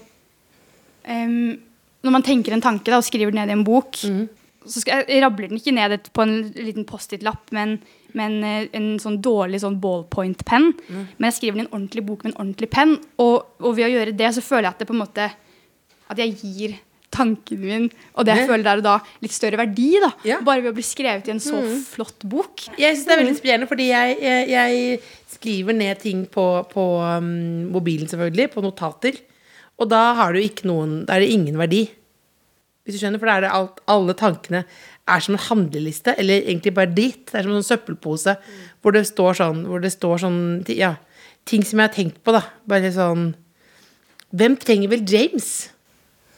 um, 1.08 1.60
Når 2.04 2.12
man 2.16 2.24
tenker 2.24 2.54
en 2.56 2.64
tanke 2.64 2.92
da, 2.92 3.00
og 3.00 3.08
skriver 3.08 3.32
den 3.32 3.42
ned 3.42 3.52
i 3.52 3.58
en 3.58 3.64
bok, 3.68 4.00
så 4.66 4.82
skal 4.84 5.06
jeg, 5.08 5.22
rabler 5.24 5.48
den 5.50 5.60
ikke 5.60 5.74
ned 5.76 5.96
et- 5.96 6.10
på 6.14 6.22
en 6.26 6.36
liten 6.56 6.86
Post-It-lapp, 6.86 7.52
men, 7.56 7.78
men 8.14 8.44
eh, 8.44 8.68
en 8.74 8.98
sånn 9.00 9.22
dårlig 9.22 9.62
sånn 9.64 9.80
ballpoint-penn. 9.82 10.74
Men 10.90 11.30
jeg 11.30 11.38
skriver 11.38 11.58
den 11.58 11.66
i 11.66 11.68
en 11.70 11.74
ordentlig 11.74 12.06
bok 12.06 12.24
med 12.24 12.34
en 12.34 12.42
ordentlig 12.44 12.70
penn, 12.70 12.98
og, 13.18 13.56
og 13.60 13.76
ved 13.78 13.88
å 13.88 13.94
gjøre 13.94 14.18
det 14.20 14.34
så 14.36 14.44
føler 14.44 14.68
jeg 14.70 14.76
at 14.76 14.80
det 14.84 14.90
på 14.92 14.98
en 14.98 15.04
måte 15.06 15.32
At 16.10 16.18
jeg 16.18 16.40
gir 16.42 16.80
tanken 17.14 17.60
min 17.62 17.86
og 18.14 18.26
det 18.26 18.36
jeg 18.36 18.46
mm. 18.46 18.50
føler 18.50 18.66
der 18.66 18.82
og 18.82 18.86
da, 18.86 18.96
litt 19.22 19.34
større 19.34 19.60
verdi. 19.60 19.90
da 20.02 20.12
Ja. 20.26 20.40
Bare 20.46 20.64
ved 20.64 20.72
å 20.74 20.78
bli 20.78 20.86
skrevet 20.86 21.28
i 21.30 21.34
en 21.34 21.42
så 21.44 21.62
flott 21.86 22.26
bok. 22.26 22.66
Jeg 22.78 22.96
syns 22.96 23.06
det 23.06 23.14
er 23.14 23.22
veldig 23.22 23.34
inspirerende, 23.36 23.70
fordi 23.70 23.88
jeg, 23.90 24.18
jeg, 24.22 24.50
jeg 24.54 25.00
skriver 25.36 25.78
ned 25.78 26.02
ting 26.02 26.26
på, 26.30 26.46
på 26.72 26.86
um, 27.02 27.70
mobilen, 27.74 28.10
selvfølgelig, 28.10 28.50
på 28.54 28.66
notater. 28.66 29.22
Og 29.80 29.90
da 29.90 30.02
har 30.18 30.36
du 30.36 30.42
ikke 30.42 30.68
noen 30.68 31.06
Da 31.08 31.16
er 31.16 31.24
det 31.24 31.32
ingen 31.32 31.58
verdi. 31.60 31.86
Hvis 32.90 32.98
du 32.98 33.04
skjønner, 33.06 33.22
For 33.22 33.30
da 33.30 33.36
er 33.38 33.42
det 33.46 33.52
alt, 33.54 33.80
alle 33.88 34.16
tankene 34.18 34.64
er 35.10 35.20
som 35.22 35.36
en 35.38 35.44
handleliste, 35.46 36.16
eller 36.18 36.42
egentlig 36.42 36.74
bare 36.74 36.90
dritt. 36.90 37.28
Det 37.30 37.38
er 37.38 37.46
som 37.46 37.54
en 37.54 37.62
sånn 37.62 37.70
søppelpose 37.78 38.34
hvor 38.82 38.96
det 38.96 39.06
står 39.06 39.38
sånn, 39.38 39.60
hvor 39.70 39.82
det 39.84 39.92
står 39.94 40.24
sånn 40.26 40.40
Ja, 40.74 40.96
ting 41.46 41.62
som 41.66 41.78
jeg 41.82 41.90
har 41.90 41.94
tenkt 41.96 42.24
på, 42.26 42.34
da. 42.34 42.42
Bare 42.70 42.90
sånn 42.96 43.36
Hvem 44.34 44.58
trenger 44.62 44.90
vel 44.92 45.06
James? 45.10 45.70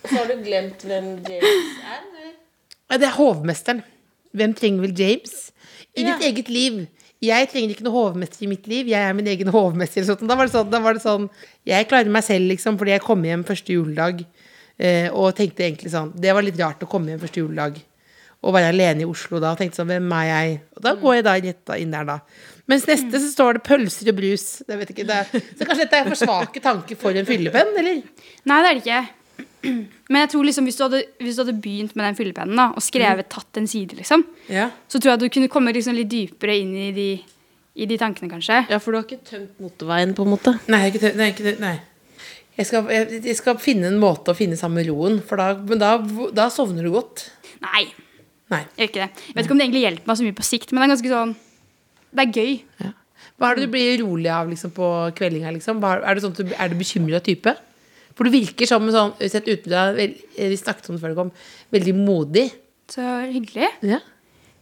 Så 0.04 0.16
har 0.18 0.28
du 0.28 0.38
glemt 0.44 0.84
hvem 0.88 1.10
James 1.28 1.72
er? 1.86 2.32
Ja, 2.92 2.98
det 3.00 3.08
er 3.08 3.16
hovmesteren. 3.16 3.84
Hvem 4.36 4.54
trenger 4.58 4.82
vel 4.88 4.96
James? 4.98 5.52
I 5.96 6.04
Ja. 6.04 6.18
ditt 6.18 6.26
eget 6.28 6.50
liv. 6.50 6.88
Jeg 7.22 7.50
trenger 7.52 7.70
ikke 7.76 7.84
noen 7.86 7.94
hovmester 8.00 8.44
i 8.44 8.48
mitt 8.50 8.66
liv. 8.68 8.88
Jeg 8.88 8.98
er 9.00 9.14
min 9.14 9.28
egen 9.28 9.48
hovmester. 9.54 10.04
Da 10.18 10.36
var 10.36 10.48
sånn, 10.48 10.72
da 10.72 10.80
var 10.80 10.94
det 10.98 11.04
sånn 11.04 11.30
Jeg 11.68 11.88
klarer 11.88 12.10
meg 12.10 12.24
selv, 12.24 12.48
liksom, 12.50 12.78
fordi 12.80 12.92
jeg 12.96 13.02
kom 13.06 13.22
hjem 13.24 13.44
første 13.46 13.76
juledag 13.76 14.26
og 15.14 15.36
tenkte 15.38 15.62
egentlig 15.68 15.92
sånn 15.94 16.12
Det 16.18 16.32
var 16.34 16.42
litt 16.46 16.58
rart 16.60 16.82
å 16.82 16.88
komme 16.90 17.12
hjem 17.14 17.20
første 17.22 17.42
juledag 17.44 17.76
og 18.42 18.56
være 18.56 18.72
alene 18.74 19.04
i 19.04 19.06
Oslo 19.06 19.38
da. 19.38 19.52
Og 19.54 19.60
tenkte 19.60 19.78
sånn, 19.78 19.90
hvem 19.92 20.08
er 20.18 20.26
jeg? 20.32 20.54
Og 20.74 20.82
da 20.82 20.96
går 20.98 21.16
jeg 21.20 21.26
da 21.28 21.34
rett 21.38 21.74
inn 21.78 21.92
der, 21.94 22.08
da. 22.08 22.16
Mens 22.72 22.88
neste 22.90 23.20
så 23.22 23.28
står 23.30 23.60
det 23.60 23.64
pølser 23.68 24.10
og 24.10 24.16
brus. 24.18 24.46
Det 24.66 24.78
vet 24.80 24.94
ikke, 24.96 25.06
det 25.06 25.18
er, 25.20 25.44
så 25.60 25.68
kanskje 25.68 25.84
dette 25.86 26.00
er 26.00 26.08
for 26.10 26.18
svake 26.24 26.64
tanker 26.64 26.98
for 26.98 27.14
en 27.20 27.28
fyllepenn, 27.28 27.76
eller? 27.78 28.00
Nei, 28.50 28.58
det 28.66 28.72
er 28.72 28.80
det 28.80 28.82
ikke. 28.82 29.02
Men 30.12 30.24
jeg 30.24 30.32
tror 30.34 30.48
liksom 30.48 30.66
hvis 30.66 30.80
du 30.80 30.84
hadde, 30.88 31.04
hvis 31.22 31.38
du 31.38 31.44
hadde 31.44 31.56
begynt 31.62 31.94
med 31.94 32.08
den 32.08 32.18
fyllepennen 32.18 32.58
da, 32.64 32.66
og 32.74 32.82
skrevet 32.82 33.30
tatt 33.30 33.62
en 33.62 33.70
side, 33.70 34.00
liksom, 34.02 34.26
Ja. 34.50 34.72
så 34.90 34.98
tror 34.98 35.12
jeg 35.14 35.20
at 35.20 35.26
du 35.28 35.30
kunne 35.38 35.52
komme 35.54 35.74
liksom 35.78 35.94
litt 36.00 36.10
dypere 36.10 36.58
inn 36.64 36.74
i 36.88 36.90
de, 36.98 37.08
i 37.78 37.86
de 37.94 38.00
tankene, 38.02 38.32
kanskje. 38.34 38.64
Ja, 38.74 38.82
for 38.82 38.90
du 38.98 39.04
har 39.04 39.06
ikke 39.06 39.22
tømt 39.30 39.62
motorveien, 39.62 40.18
på 40.18 40.26
en 40.26 40.34
måte. 40.34 40.58
Nei, 40.66 40.88
ikke, 40.90 41.06
tømt, 41.06 41.22
nei, 41.22 41.30
ikke, 41.36 41.46
tømt, 41.52 41.62
nei. 41.62 41.76
Jeg 42.60 42.68
skal, 42.68 42.88
jeg, 42.92 43.22
jeg 43.24 43.38
skal 43.40 43.60
finne 43.64 43.88
en 43.88 44.00
måte 44.02 44.34
å 44.34 44.38
finne 44.38 44.58
sammen 44.60 44.84
roen, 44.90 45.20
for 45.24 45.40
da, 45.40 45.54
men 45.56 45.80
da, 45.82 45.96
da 46.36 46.50
sovner 46.52 46.86
du 46.86 46.92
godt. 46.94 47.30
Nei, 47.64 47.86
Nei. 48.52 48.66
jeg 48.76 48.90
gjør 48.90 48.92
ikke 48.92 49.04
det. 49.06 49.26
Jeg 49.30 49.38
vet 49.38 49.46
ikke 49.48 49.56
om 49.56 49.62
det 49.62 49.68
egentlig 49.68 49.86
hjelper 49.86 50.12
meg 50.12 50.20
så 50.20 50.28
mye 50.28 50.38
på 50.38 50.48
sikt, 50.48 50.74
men 50.74 50.82
det 50.82 50.88
er 50.88 50.94
ganske 50.96 51.14
sånn 51.14 51.34
Det 52.12 52.26
er 52.26 52.36
gøy. 52.36 52.92
Hva 53.40 53.50
er 53.50 53.58
det 53.58 53.66
du 53.66 53.74
blir 53.74 53.92
rolig 54.04 54.30
av 54.34 54.50
liksom, 54.52 54.74
på 54.76 54.88
kveldinga? 55.18 55.54
Liksom? 55.56 55.80
Er, 55.88 56.04
du, 56.18 56.24
sånn 56.26 56.36
du, 56.38 56.44
er 56.52 56.72
du 56.72 56.76
bekymra 56.78 57.22
type? 57.24 57.56
For 58.18 58.28
du 58.28 58.34
virker 58.34 58.68
som 58.70 58.84
en 58.86 58.94
sånn, 58.94 59.14
sett 59.32 59.48
utenfra, 59.48 59.94
vi 59.96 60.58
snakket 60.60 60.92
om 60.92 60.98
det 60.98 61.02
før 61.02 61.14
du 61.14 61.22
kom, 61.22 61.32
veldig 61.74 61.96
modig. 61.96 62.50
Så 62.92 63.06
hyggelig. 63.32 63.72
Ja. 63.88 64.02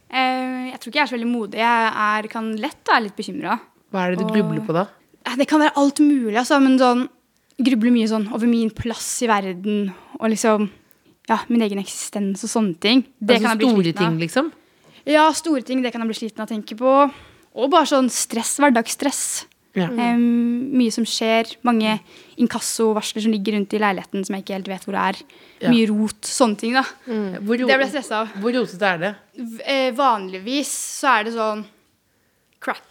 Eh, 0.06 0.70
jeg 0.70 0.78
tror 0.78 0.92
ikke 0.92 1.00
jeg 1.00 1.04
er 1.04 1.10
så 1.10 1.16
veldig 1.18 1.32
modig. 1.32 1.60
Jeg 1.60 1.90
er, 2.06 2.28
kan 2.30 2.52
lett 2.62 2.80
være 2.86 3.08
litt 3.08 3.18
bekymra. 3.18 3.58
Hva 3.90 4.06
er 4.06 4.14
det 4.14 4.22
du 4.22 4.30
grubler 4.30 4.62
på 4.64 4.76
da? 4.76 4.86
Det 5.36 5.46
kan 5.50 5.60
være 5.60 5.74
alt 5.82 6.00
mulig, 6.00 6.38
altså, 6.38 6.60
men 6.62 6.78
sånn 6.80 7.08
Grubler 7.60 7.92
mye 7.92 8.08
sånn 8.08 8.28
over 8.32 8.48
min 8.48 8.70
plass 8.72 9.08
i 9.22 9.28
verden 9.30 9.90
og 10.18 10.30
liksom 10.32 10.68
Ja, 11.28 11.36
min 11.48 11.62
egen 11.62 11.78
eksistens 11.78 12.42
og 12.42 12.50
sånne 12.50 12.74
ting. 12.80 13.04
Det 13.20 13.36
altså 13.36 13.44
kan 13.46 13.52
jeg 13.52 13.58
bli 13.60 13.68
store 13.70 13.82
sliten 13.84 13.98
ting, 14.00 14.14
av. 14.16 14.18
liksom? 14.24 14.52
Ja, 15.06 15.26
store 15.36 15.62
ting. 15.62 15.82
Det 15.84 15.92
kan 15.92 16.02
jeg 16.02 16.08
bli 16.10 16.16
sliten 16.18 16.40
av 16.42 16.48
å 16.48 16.50
tenke 16.50 16.74
på. 16.80 16.94
Og 17.54 17.70
bare 17.70 17.86
sånn 17.86 18.08
stress, 18.10 18.56
hverdagsstress. 18.58 19.20
Ja. 19.78 19.86
Um, 19.86 20.72
mye 20.74 20.90
som 20.90 21.04
skjer. 21.06 21.52
Mange 21.62 22.00
inkassovarsler 22.42 23.22
som 23.22 23.30
ligger 23.30 23.54
rundt 23.54 23.76
i 23.76 23.78
leiligheten 23.78 24.24
som 24.26 24.34
jeg 24.34 24.42
ikke 24.42 24.56
helt 24.58 24.70
vet 24.72 24.84
hvor 24.88 24.96
det 24.98 25.04
er. 25.12 25.20
Ja. 25.62 25.70
Mye 25.70 25.86
rot. 25.92 26.18
Sånne 26.26 26.58
ting, 26.58 26.74
da. 26.74 26.82
Hvor, 27.06 27.56
Det 27.62 27.68
ble 27.68 27.78
jeg 27.86 27.92
stressa 27.94 28.24
av. 28.24 28.34
hvor 28.42 28.56
rotete 28.56 28.90
er 28.90 28.98
det? 29.04 29.12
V- 29.38 29.62
eh, 29.70 29.90
vanligvis 29.94 30.72
så 30.98 31.14
er 31.20 31.24
det 31.28 31.36
sånn 31.38 31.62
crack 32.60 32.90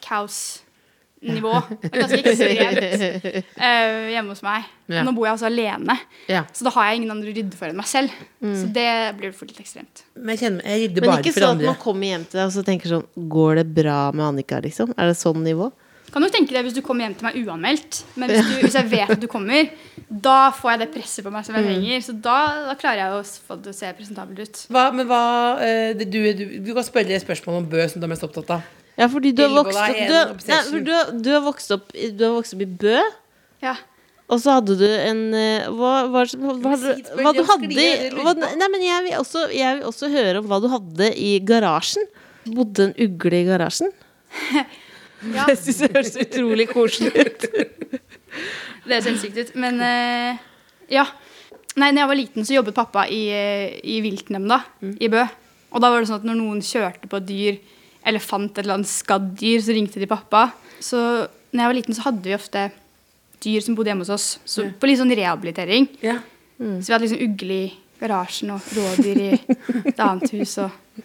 Det 1.20 1.36
er 1.36 2.00
Ganske 2.00 2.20
ekstremt 2.24 2.84
uh, 3.60 4.06
hjemme 4.14 4.32
hos 4.32 4.44
meg. 4.46 4.70
Ja. 4.88 5.04
Nå 5.04 5.12
bor 5.18 5.28
jeg 5.28 5.36
altså 5.36 5.50
alene, 5.50 5.98
Ja. 6.32 6.46
så 6.56 6.66
da 6.66 6.72
har 6.78 6.90
jeg 6.90 7.02
ingen 7.02 7.12
andre 7.12 7.34
å 7.34 7.36
rydde 7.36 7.60
for 7.60 7.68
enn 7.68 7.78
meg 7.78 7.90
selv. 7.92 8.16
Så 8.40 8.70
det 8.76 8.88
blir 9.20 9.36
fort 9.36 9.52
litt 9.52 9.60
ekstremt. 9.66 10.06
Men 10.16 10.38
jeg 10.38 10.46
kjenner 10.46 10.72
jeg 10.72 10.86
rydder 10.86 11.06
Men 11.06 11.20
ikke 11.20 11.36
for 11.36 11.46
sånn 11.46 11.60
at 11.60 11.70
man 11.74 11.78
kommer 11.82 12.14
hjem 12.14 12.26
til 12.30 12.40
deg 12.40 12.48
og 12.48 12.56
så 12.56 12.64
tenker 12.66 12.94
sånn 12.94 13.30
Går 13.36 13.60
det 13.60 13.68
bra 13.82 14.00
med 14.16 14.26
Annika, 14.30 14.62
liksom? 14.64 14.96
Er 14.96 15.12
det 15.12 15.20
sånn 15.20 15.44
nivå? 15.44 15.70
Kan 16.10 16.26
du 16.26 16.30
tenke 16.34 16.56
det 16.56 16.64
hvis 16.66 16.74
du 16.74 16.82
kommer 16.86 17.06
hjem 17.06 17.16
til 17.20 17.28
meg 17.28 17.38
uanmeldt. 17.44 18.02
Men 18.20 18.32
hvis, 18.34 18.48
du, 18.48 18.56
hvis 18.66 18.78
jeg 18.80 18.90
vet 18.92 19.14
at 19.14 19.22
du 19.22 19.28
kommer, 19.30 19.70
da 20.10 20.38
får 20.56 20.74
jeg 20.74 20.82
det 20.84 20.90
presset 20.96 21.26
på 21.26 21.34
meg 21.34 21.46
som 21.46 21.58
jeg 21.58 21.68
trenger. 21.68 22.02
Så 22.06 22.16
da, 22.18 22.40
da 22.72 22.76
klarer 22.80 23.04
jeg 23.04 23.20
å 23.20 23.22
få 23.50 23.60
det 23.62 23.74
å 23.74 23.78
se 23.78 23.92
presentabelt 23.98 24.42
ut. 24.42 24.64
Hva, 24.74 24.88
men 24.96 25.10
hva 25.10 25.22
eh, 25.66 25.94
du, 26.00 26.06
du, 26.10 26.46
du 26.66 26.74
kan 26.74 26.86
spørre 26.88 27.22
spørsmål 27.22 27.62
om 27.62 27.70
Bø 27.70 27.86
som 27.92 28.02
du 28.02 28.08
er 28.10 28.14
mest 28.16 28.26
opptatt 28.26 28.58
av. 28.58 28.76
Ja, 29.00 29.08
fordi 29.08 29.32
du 29.36 29.41
har 29.46 29.53
vokst 29.56 29.79
opp 29.79 29.96
er 29.96 30.10
du, 30.10 30.13
har- 30.18 30.34
nei, 30.50 30.60
for 30.70 30.79
du, 30.84 30.91
har- 30.91 31.12
du, 31.24 31.29
har 31.32 31.44
vokst 31.46 31.72
opp 31.75 31.94
i- 31.96 32.12
du 32.12 32.25
har 32.27 32.34
vokst 32.36 32.53
opp 32.58 32.62
i 32.65 32.70
Bø, 32.84 32.98
Ja. 33.63 33.75
og 34.29 34.39
så 34.44 34.58
hadde 34.60 34.75
du 34.77 34.86
en 34.86 35.22
eh, 35.34 35.68
Hva, 35.72 35.94
hva, 36.12 36.25
hva, 36.27 36.56
hva, 36.60 36.74
hadde 36.75 36.96
du- 37.00 37.24
hva 37.24 37.34
du 37.34 37.44
hadde 37.48 37.72
i 37.72 38.10
hva. 38.20 38.34
Nei, 38.36 38.68
men 38.75 38.84
jeg 38.84 39.03
vil, 39.08 39.15
også, 39.22 39.46
jeg 39.56 39.77
vil 39.79 39.88
også 39.88 40.12
høre 40.12 40.39
om 40.44 40.48
hva 40.51 40.60
du 40.62 40.68
hadde 40.75 41.10
i 41.18 41.39
garasjen. 41.39 42.06
Bodde 42.50 42.89
en 42.89 42.94
ugle 43.08 43.41
i 43.41 43.48
garasjen? 43.48 43.91
Ja. 45.20 45.44
Jeg 45.51 45.58
syns 45.60 45.79
det 45.84 45.89
høres 45.91 46.13
utrolig 46.15 46.65
koselig 46.70 47.10
ut. 47.12 47.41
Det 48.88 48.94
høres 48.94 49.08
helt 49.10 49.20
sykt 49.20 49.39
ut. 49.41 49.50
Men 49.60 49.82
eh, 49.84 50.38
ja. 50.96 51.03
Nei, 51.75 51.89
når 51.91 52.00
jeg 52.01 52.08
var 52.12 52.18
liten, 52.20 52.46
så 52.48 52.56
jobbet 52.56 52.77
pappa 52.77 53.03
i, 53.12 53.25
eh, 53.36 53.74
i 53.84 53.98
viltnemnda 54.06 54.62
i 54.96 55.10
Bø. 55.12 55.25
Og 55.75 55.84
da 55.84 55.89
var 55.91 56.00
det 56.00 56.08
sånn 56.08 56.22
at 56.22 56.27
når 56.29 56.39
noen 56.39 56.62
kjørte 56.63 57.10
på 57.12 57.20
et 57.20 57.27
dyr, 57.27 57.60
eller 58.08 58.24
fant 58.24 58.51
et 58.53 58.63
eller 58.63 58.79
annet 58.79 58.91
skadd 58.91 59.34
dyr, 59.39 59.60
så 59.63 59.75
ringte 59.75 60.01
de 60.01 60.10
pappa. 60.10 60.50
Så 60.84 61.00
når 61.51 61.62
jeg 61.62 61.70
var 61.72 61.77
liten, 61.77 61.98
så 61.98 62.06
hadde 62.08 62.25
vi 62.25 62.38
ofte 62.38 62.70
dyr 63.44 63.63
som 63.63 63.75
bodde 63.77 63.91
hjemme 63.91 64.06
hos 64.06 64.13
oss. 64.13 64.27
Så 64.48 64.70
på 64.79 64.89
litt 64.89 65.01
sånn 65.01 65.13
rehabilitering. 65.15 65.88
Ja. 66.03 66.20
Så 66.60 66.89
vi 66.89 66.94
hadde 66.94 67.06
liksom 67.06 67.24
ugle 67.24 67.60
i 67.60 67.70
garasjen 68.00 68.53
og 68.56 68.74
rådyr 68.75 69.22
i 69.25 69.29
et 69.91 70.00
annet 70.00 70.32
hus 70.36 70.58
og 70.63 71.03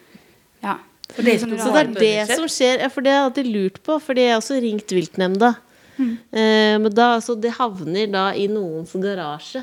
ja. 0.64 0.78
For 1.14 1.26
det, 1.26 1.36
sånn 1.42 1.52
Så 1.60 1.70
det 1.74 1.82
er 1.84 1.92
det 1.98 2.38
som 2.38 2.46
skjer, 2.48 2.80
ja, 2.82 2.88
for 2.90 3.04
det 3.04 3.12
har 3.12 3.20
jeg 3.20 3.28
alltid 3.28 3.50
lurt 3.52 3.82
på, 3.84 3.98
for 4.02 4.18
jeg 4.18 4.32
har 4.32 4.40
også 4.40 4.56
ringt 4.62 4.94
viltnemnda. 4.94 5.52
Eh, 6.00 6.74
men 6.80 6.88
da, 6.90 7.14
altså, 7.18 7.36
det 7.38 7.52
havner 7.58 8.08
da 8.10 8.24
i 8.34 8.48
noens 8.50 8.94
garasje 8.98 9.62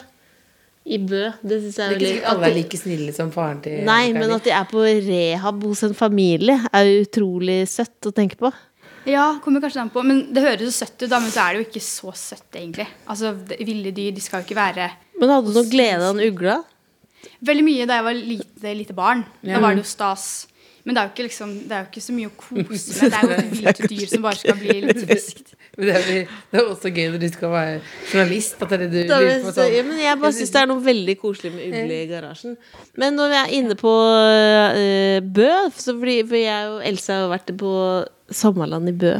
i 0.85 0.97
Bø. 0.97 1.27
Det 1.45 1.59
syns 1.61 1.77
jeg 1.77 1.85
er 1.85 1.93
veldig 1.93 2.11
ikke 2.15 2.31
alle 2.31 2.49
er 2.49 2.55
like 2.57 2.79
snille 2.79 3.13
som 3.13 3.29
faren 3.33 3.61
til 3.61 3.83
Nei, 3.85 4.11
men 4.17 4.33
at 4.33 4.47
de 4.47 4.53
er 4.55 4.67
på 4.69 4.81
rehab 4.81 5.63
hos 5.67 5.83
en 5.87 5.95
familie, 5.97 6.57
er 6.73 6.87
jo 6.87 7.05
utrolig 7.05 7.61
søtt 7.69 8.09
å 8.09 8.13
tenke 8.15 8.39
på. 8.39 8.51
Ja, 9.09 9.39
kommer 9.41 9.63
kanskje 9.63 9.81
an 9.81 9.89
på. 9.93 10.03
Men 10.05 10.27
det 10.33 10.43
høres 10.45 10.67
jo 10.67 10.73
søtt 10.75 10.97
ut, 10.99 11.09
da, 11.09 11.19
men 11.21 11.33
så 11.33 11.45
er 11.45 11.55
det 11.55 11.61
jo 11.61 11.67
ikke 11.69 11.83
så 11.85 12.13
søtt, 12.17 12.49
egentlig. 12.53 12.85
Altså, 13.09 13.33
Ville 13.57 13.93
dyr 13.97 14.13
de 14.13 14.21
skal 14.21 14.41
jo 14.41 14.49
ikke 14.49 14.59
være 14.59 14.91
Men 15.21 15.33
hadde 15.33 15.49
du 15.49 15.57
noe 15.57 15.71
glede 15.71 16.05
av 16.05 16.13
en 16.17 16.25
ugla? 16.27 16.59
Veldig 17.45 17.65
mye 17.65 17.87
da 17.89 17.97
jeg 17.97 18.05
var 18.07 18.17
lite, 18.17 18.73
lite 18.77 18.97
barn. 18.97 19.23
Da 19.45 19.61
var 19.61 19.73
det 19.75 19.83
jo 19.85 19.89
stas. 19.89 20.29
Men 20.83 20.97
det 20.97 21.01
er 21.01 21.07
jo 21.07 21.13
ikke, 21.13 21.25
liksom, 21.27 21.51
det 21.69 21.75
er 21.77 21.83
jo 21.83 21.89
ikke 21.91 22.01
så 22.01 22.13
mye 22.17 22.29
å 22.29 22.35
kose 22.37 22.95
med. 22.97 23.13
Det 23.13 23.17
er 23.17 23.25
jo 23.27 23.35
et 23.37 23.51
vilt 23.59 23.81
dyr 23.91 24.07
som 24.09 24.23
bare 24.25 24.39
skal 24.41 24.57
bli 24.57 24.77
litt 24.85 25.01
friskt. 25.05 25.53
Det, 25.71 25.87
er, 25.87 26.07
det 26.51 26.59
er 26.59 26.65
også 26.67 26.89
gøy 26.91 27.13
når 27.13 27.21
du 27.21 27.27
skal 27.31 27.51
være 27.53 27.75
journalist. 28.11 28.57
At 28.59 28.73
det 28.73 28.77
er 28.77 28.81
det 28.91 29.03
du 29.07 29.13
lurer 29.13 29.43
på 29.45 29.53
sånn. 29.55 29.69
ja, 29.71 29.83
men 29.87 30.01
jeg 30.03 30.19
bare 30.19 30.35
syns 30.35 30.51
det 30.51 30.61
er 30.61 30.71
noe 30.71 30.83
veldig 30.83 31.15
koselig 31.21 31.51
med 31.55 31.67
ugle 31.69 31.99
i 32.01 32.07
garasjen. 32.09 32.57
Men 32.99 33.15
når 33.19 33.31
vi 33.31 33.37
er 33.39 33.53
inne 33.59 33.77
på 33.79 33.91
uh, 33.91 35.19
Bø 35.23 35.51
så 35.71 35.95
fordi, 35.95 36.17
For 36.27 36.39
jeg 36.41 36.73
og 36.73 36.81
Else 36.91 37.21
har 37.21 37.31
vært 37.31 37.53
på 37.61 37.75
sommerland 38.41 38.91
i 38.91 38.95
Bø. 39.05 39.13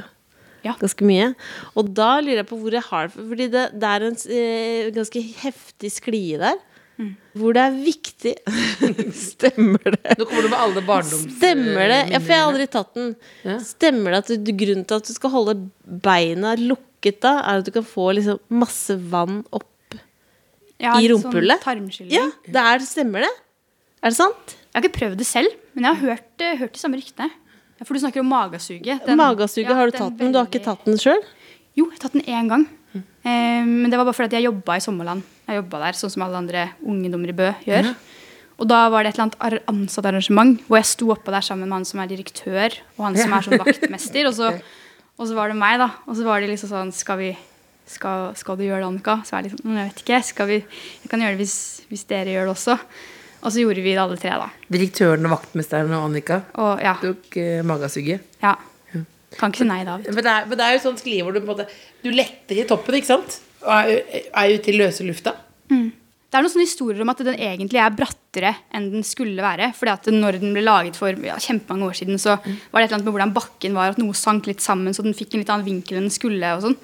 Ja. 0.65 0.75
Ganske 0.77 1.08
mye. 1.08 1.31
Og 1.79 1.93
da 1.98 2.12
lurer 2.22 2.43
jeg 2.43 2.50
på 2.51 2.60
hvor 2.62 2.75
jeg 2.75 2.86
har 2.86 3.08
det 3.10 3.15
Fordi 3.17 3.48
det, 3.50 3.63
det 3.81 3.88
er 3.89 4.03
en 4.05 4.17
eh, 4.36 4.91
ganske 4.93 5.24
heftig 5.41 5.89
sklie 5.96 6.41
der. 6.41 6.60
Mm. 7.01 7.12
Hvor 7.41 7.55
det 7.58 7.62
er 7.63 7.77
viktig 7.81 8.31
Stemmer 9.31 9.96
det? 9.96 10.15
Nå 10.20 10.25
kommer 10.27 10.46
du 10.46 10.50
med 10.51 10.60
alle 10.62 10.84
barndoms... 10.86 11.24
Stemmer 11.39 11.89
det? 11.89 12.00
Ja, 12.13 12.20
for 12.22 12.34
jeg 12.36 12.41
har 12.43 12.50
aldri 12.51 12.67
tatt 12.70 12.91
den. 12.98 13.12
Ja. 13.48 13.55
Stemmer 13.65 14.13
det 14.13 14.20
at 14.22 14.31
du, 14.46 14.51
grunnen 14.60 14.86
til 14.86 15.00
at 15.01 15.08
du 15.10 15.13
skal 15.15 15.34
holde 15.34 15.55
beina 16.05 16.53
lukket 16.60 17.17
da, 17.25 17.38
er 17.41 17.62
at 17.63 17.65
du 17.65 17.72
kan 17.74 17.88
få 17.88 18.12
liksom 18.20 18.38
masse 18.62 18.93
vann 19.12 19.41
opp 19.50 19.98
Ja, 20.81 20.93
I 21.00 21.08
litt 21.08 21.15
rumpehullet? 21.15 21.63
Sånn. 21.65 22.12
Ja, 22.13 22.27
det 22.46 22.65
er, 22.75 22.86
stemmer 22.86 23.25
det? 23.25 23.31
Er 24.01 24.13
det 24.13 24.17
sant? 24.17 24.55
Jeg 24.72 24.77
har 24.79 24.86
ikke 24.88 24.98
prøvd 25.00 25.17
det 25.22 25.27
selv, 25.29 25.55
men 25.77 25.86
jeg 25.88 25.98
har 25.98 26.12
hørt, 26.13 26.29
eh, 26.41 26.55
hørt 26.62 26.74
de 26.77 26.81
samme 26.81 26.98
ryktene. 27.01 27.29
For 27.81 27.98
du 27.98 28.01
snakker 28.03 28.22
om 28.22 28.29
magasuget. 28.29 29.01
Den- 29.08 29.17
Magasuget 29.17 29.70
ja, 29.70 29.75
har 29.77 29.89
du 29.89 29.96
den 29.96 30.01
tatt, 30.03 30.20
men 30.22 30.34
du 30.34 30.38
har 30.38 30.46
ikke 30.50 30.62
tatt 30.63 30.86
den 30.86 30.98
sjøl? 31.01 31.22
Jo, 31.77 31.88
jeg 31.89 31.98
har 31.98 32.01
tatt 32.05 32.13
den 32.17 32.25
én 32.29 32.50
gang. 32.50 32.67
Eh, 32.93 33.62
men 33.65 33.89
det 33.89 33.98
var 33.98 34.05
bare 34.10 34.17
fordi 34.17 34.38
jeg 34.38 34.46
jobba 34.50 34.75
i 34.77 34.84
Sommerland. 34.84 35.22
Jeg 35.51 35.62
jobbet 35.62 35.84
der, 35.86 35.98
sånn 36.00 36.13
som 36.15 36.24
alle 36.25 36.39
andre 36.39 36.65
ungdommer 36.81 37.31
i 37.34 37.38
Bø 37.38 37.51
gjør. 37.67 37.91
Og 38.62 38.67
da 38.70 38.81
var 38.93 39.03
det 39.03 39.12
et 39.12 39.17
eller 39.17 39.25
annet 39.29 39.39
ar- 39.41 39.63
ansattarrangement 39.72 40.60
hvor 40.67 40.77
jeg 40.77 40.86
sto 40.91 41.08
oppå 41.13 41.34
der 41.34 41.41
sammen 41.46 41.67
med 41.67 41.79
han 41.79 41.86
som 41.89 42.00
er 42.03 42.10
direktør, 42.12 42.75
og 42.98 43.05
han 43.08 43.17
som 43.17 43.34
er 43.34 43.46
sånn 43.48 43.62
vaktmester. 43.65 44.27
Og 44.29 44.36
så, 44.38 44.51
og 45.17 45.27
så 45.29 45.38
var 45.38 45.50
det 45.51 45.58
meg, 45.62 45.79
da. 45.81 45.88
Og 46.08 46.15
så 46.20 46.25
var 46.27 46.41
det 46.43 46.51
liksom 46.53 46.70
sånn 46.72 46.91
Skal 46.96 47.17
vi 47.22 47.31
skal, 47.91 48.29
skal 48.39 48.55
du 48.60 48.63
gjøre 48.63 48.84
det, 48.86 48.88
Annika? 48.91 49.17
Så 49.27 49.34
var 49.36 49.41
det 49.43 49.50
liksom 49.51 49.65
«Mm, 49.67 49.77
Jeg 49.81 49.89
vet 49.89 50.03
ikke. 50.05 50.20
Skal 50.24 50.48
vi, 50.48 50.60
jeg 51.03 51.10
kan 51.12 51.20
gjøre 51.25 51.36
det 51.36 51.41
hvis, 51.43 51.55
hvis 51.89 52.05
dere 52.08 52.31
gjør 52.38 52.46
det 52.48 52.53
også. 52.53 52.77
Og 53.41 53.51
så 53.51 53.63
gjorde 53.65 53.81
vi 53.84 53.96
det 53.98 54.00
alle 54.03 54.20
tre, 54.22 54.36
da. 54.38 54.48
Direktøren 54.72 55.25
og 55.27 55.34
vaktmesteren 55.34 55.91
og 55.98 56.05
Annika 56.12 56.38
Og 56.62 56.84
ja. 56.86 56.93
tok 57.01 57.38
eh, 57.41 57.63
magasuget. 57.67 58.27
ja. 58.46 58.53
Kan 59.39 59.53
ikke 59.53 59.62
si 59.63 59.65
nei 59.70 59.81
da. 59.88 59.93
Men 60.03 60.17
det, 60.20 60.27
er, 60.27 60.48
men 60.50 60.60
det 60.60 60.65
er 60.67 60.74
jo 60.75 60.79
sånn 60.84 60.98
sklie 61.00 61.24
hvor 61.24 61.31
du 61.31 61.38
på 61.39 61.46
en 61.48 61.51
måte 61.53 61.65
Du 62.03 62.10
letter 62.12 62.58
i 62.60 62.65
toppen, 62.67 62.98
ikke 62.98 63.08
sant? 63.13 63.38
Og 63.62 63.74
er, 63.75 64.24
er 64.30 64.53
ute 64.56 64.72
i 64.72 64.77
løse 64.77 65.06
lufta. 65.08 65.36
Det 66.32 66.39
er 66.39 66.46
noen 66.46 66.53
sånne 66.53 66.63
historier 66.63 67.03
om 67.03 67.12
at 67.12 67.22
den 67.27 67.36
egentlig 67.36 67.80
er 67.84 67.91
brattere 67.96 68.53
enn 68.72 68.88
den 68.94 69.03
skulle 69.03 69.44
være. 69.44 69.74
fordi 69.75 69.91
at 69.91 70.08
når 70.15 70.39
den 70.39 70.53
ble 70.56 70.63
laget 70.63 70.96
for 70.96 71.12
ja, 71.27 71.36
kjempemange 71.36 71.89
år 71.89 71.98
siden, 72.00 72.20
så 72.24 72.38
var 72.39 72.46
det 72.80 72.86
et 72.86 72.88
eller 72.88 72.98
annet 73.01 73.08
med 73.10 73.15
hvordan 73.18 73.36
bakken 73.36 73.75
var, 73.75 73.91
at 73.91 74.00
noe 74.00 74.15
sank 74.15 74.48
litt 74.48 74.63
sammen, 74.63 74.96
så 74.96 75.03
den 75.03 75.18
fikk 75.18 75.36
en 75.36 75.44
litt 75.44 75.51
annen 75.51 75.68
vinkel 75.68 76.00
enn 76.00 76.08
den 76.08 76.15
skulle. 76.15 76.53
og 76.56 76.63
sånn. 76.63 76.77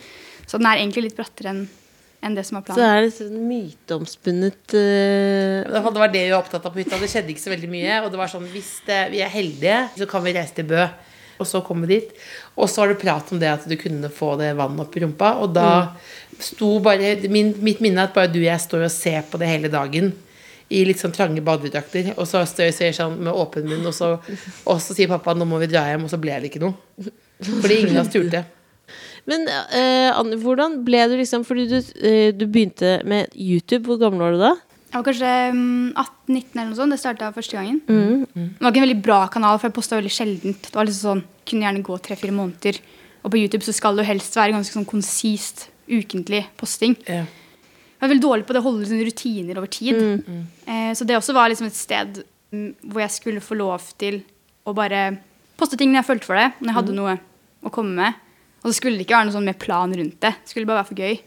Så 0.48 0.60
den 0.60 0.67
er 0.67 0.81
egentlig 0.81 1.07
litt 1.07 1.19
brattere 1.19 1.53
enn 1.53 1.67
enn 2.25 2.36
det 2.38 2.43
som 2.48 2.60
er 2.60 2.65
planen. 2.65 2.79
Så 2.79 2.88
er 2.88 3.03
det 3.05 3.13
sånn 3.15 3.43
myteomspunnet 3.48 4.74
fall 5.86 5.93
Det 5.93 6.01
var 6.01 6.13
det 6.13 6.24
vi 6.24 6.31
var 6.31 6.41
opptatt 6.41 6.65
av 6.65 6.74
på 6.74 6.81
hytta. 6.81 7.00
Det 7.01 7.10
skjedde 7.12 7.34
ikke 7.34 7.46
så 7.46 7.53
veldig 7.53 7.69
mye. 7.72 8.00
Og 8.03 8.10
det 8.13 8.22
var 8.22 8.31
sånn, 8.31 8.48
hvis 8.53 8.72
det, 8.88 9.01
vi 9.13 9.22
er 9.24 9.31
heldige, 9.34 9.84
så 10.00 10.10
kan 10.10 10.25
vi 10.25 10.34
reise 10.38 10.57
til 10.57 10.67
Bø. 10.72 10.88
Og 11.38 11.46
så 11.46 11.62
komme 11.62 11.89
dit. 11.89 12.10
Og 12.57 12.69
så 12.69 12.81
var 12.81 12.91
det 12.91 13.01
prat 13.01 13.31
om 13.31 13.41
det 13.41 13.49
at 13.51 13.65
du 13.69 13.75
kunne 13.77 14.09
få 14.13 14.33
det 14.39 14.55
vannet 14.57 14.81
opp 14.81 14.95
i 14.97 15.03
rumpa. 15.03 15.35
Og 15.43 15.53
da 15.53 15.69
sto 16.41 16.77
bare 16.83 17.15
min, 17.29 17.53
Mitt 17.63 17.83
minne 17.83 18.01
er 18.01 18.09
at 18.09 18.15
bare 18.15 18.31
du 18.33 18.39
og 18.39 18.48
jeg 18.50 18.63
står 18.63 18.87
og 18.87 18.93
ser 18.93 19.22
på 19.29 19.39
det 19.41 19.50
hele 19.51 19.72
dagen. 19.74 20.11
I 20.67 20.81
litt 20.83 21.00
sånn 21.00 21.13
trange 21.15 21.43
badedrakter. 21.46 22.11
Og 22.17 22.25
så 22.27 22.41
står 22.50 22.74
jeg 22.74 22.98
sånn 22.98 23.20
med 23.22 23.31
åpen 23.31 23.70
munn, 23.70 23.85
og 23.87 23.96
så, 23.96 24.15
og 24.65 24.81
så 24.83 24.98
sier 24.98 25.11
pappa 25.11 25.37
nå 25.37 25.48
må 25.48 25.61
vi 25.61 25.70
dra 25.72 25.85
hjem, 25.87 26.09
og 26.09 26.11
så 26.11 26.20
ble 26.20 26.41
det 26.41 26.50
ikke 26.50 26.63
noe. 26.65 26.75
Fordi 27.46 27.83
ingen 27.83 28.00
av 28.00 28.07
oss 28.07 28.11
turte. 28.11 28.43
Men 29.27 29.43
uh, 29.48 30.37
hvordan 30.39 30.79
ble 30.87 31.01
du 31.11 31.17
liksom 31.20 31.43
Fordi 31.43 31.65
du, 31.67 31.77
uh, 31.77 32.29
du 32.31 32.46
begynte 32.48 33.01
med 33.05 33.33
YouTube. 33.35 33.85
Hvor 33.85 34.00
gammel 34.01 34.24
var 34.24 34.35
du 34.35 34.41
da? 34.41 34.53
Jeg 34.87 34.95
var 34.95 35.05
kanskje 35.07 35.31
mm, 35.53 35.87
18-19 36.00 36.53
eller 36.53 36.69
noe 36.69 36.77
sånt. 36.77 36.95
Det 36.95 37.00
starta 37.01 37.31
første 37.35 37.57
gangen. 37.57 37.81
Det 38.31 38.63
var 38.63 38.71
ikke 38.71 38.81
en 38.81 38.87
veldig 38.87 39.01
bra 39.03 39.17
kanal, 39.31 39.57
for 39.59 39.67
jeg 39.67 39.75
posta 39.75 39.97
veldig 40.00 40.13
sjeldent. 40.13 40.69
Det 40.69 40.77
var 40.77 40.87
liksom 40.87 41.09
sånn, 41.09 41.23
kunne 41.50 41.67
gjerne 41.67 41.83
gå 41.87 41.97
tre-fire 42.05 42.35
måneder. 42.35 42.79
Og 43.23 43.33
på 43.33 43.41
YouTube 43.41 43.65
så 43.67 43.75
skal 43.75 43.97
det 43.97 44.05
jo 44.05 44.11
helst 44.13 44.37
være 44.39 44.55
ganske 44.55 44.77
sånn 44.77 44.87
konsist, 44.87 45.67
ukentlig 45.91 46.45
posting. 46.59 46.95
Yeah. 47.07 47.27
Jeg 47.97 48.05
var 48.05 48.11
veldig 48.13 48.23
dårlig 48.23 48.45
på 48.47 48.53
det 48.53 48.61
å 48.61 48.65
holde 48.67 48.87
sånne 48.87 49.07
rutiner 49.07 49.59
over 49.59 49.71
tid. 49.73 49.97
Eh, 50.69 50.91
så 50.95 51.07
det 51.07 51.17
også 51.17 51.33
var 51.35 51.50
liksom 51.50 51.67
et 51.67 51.77
sted 51.77 52.19
mm, 52.53 52.67
hvor 52.85 53.01
jeg 53.01 53.15
skulle 53.15 53.43
få 53.43 53.57
lov 53.57 53.87
til 54.00 54.19
å 54.67 54.73
bare 54.77 55.07
poste 55.57 55.79
ting 55.79 55.89
når 55.91 56.03
jeg 56.03 56.09
følte 56.11 56.29
for 56.29 56.37
det. 56.39 56.51
Når 56.61 56.69
jeg 56.69 56.77
hadde 56.77 56.97
noe 57.00 57.17
å 57.65 57.73
komme 57.73 57.97
med. 57.97 58.23
Og 58.61 58.69
så 58.69 58.77
skulle 58.77 59.00
det 59.00 59.07
ikke 59.07 59.17
være 59.17 59.29
noe 59.31 59.37
sånn 59.39 59.50
med 59.50 59.59
plan 59.59 59.97
rundt 59.97 60.19
det. 60.23 60.33
Det 60.43 60.53
skulle 60.53 60.69
bare 60.69 60.83
være 60.83 60.91
for 60.91 61.03
gøy. 61.03 61.19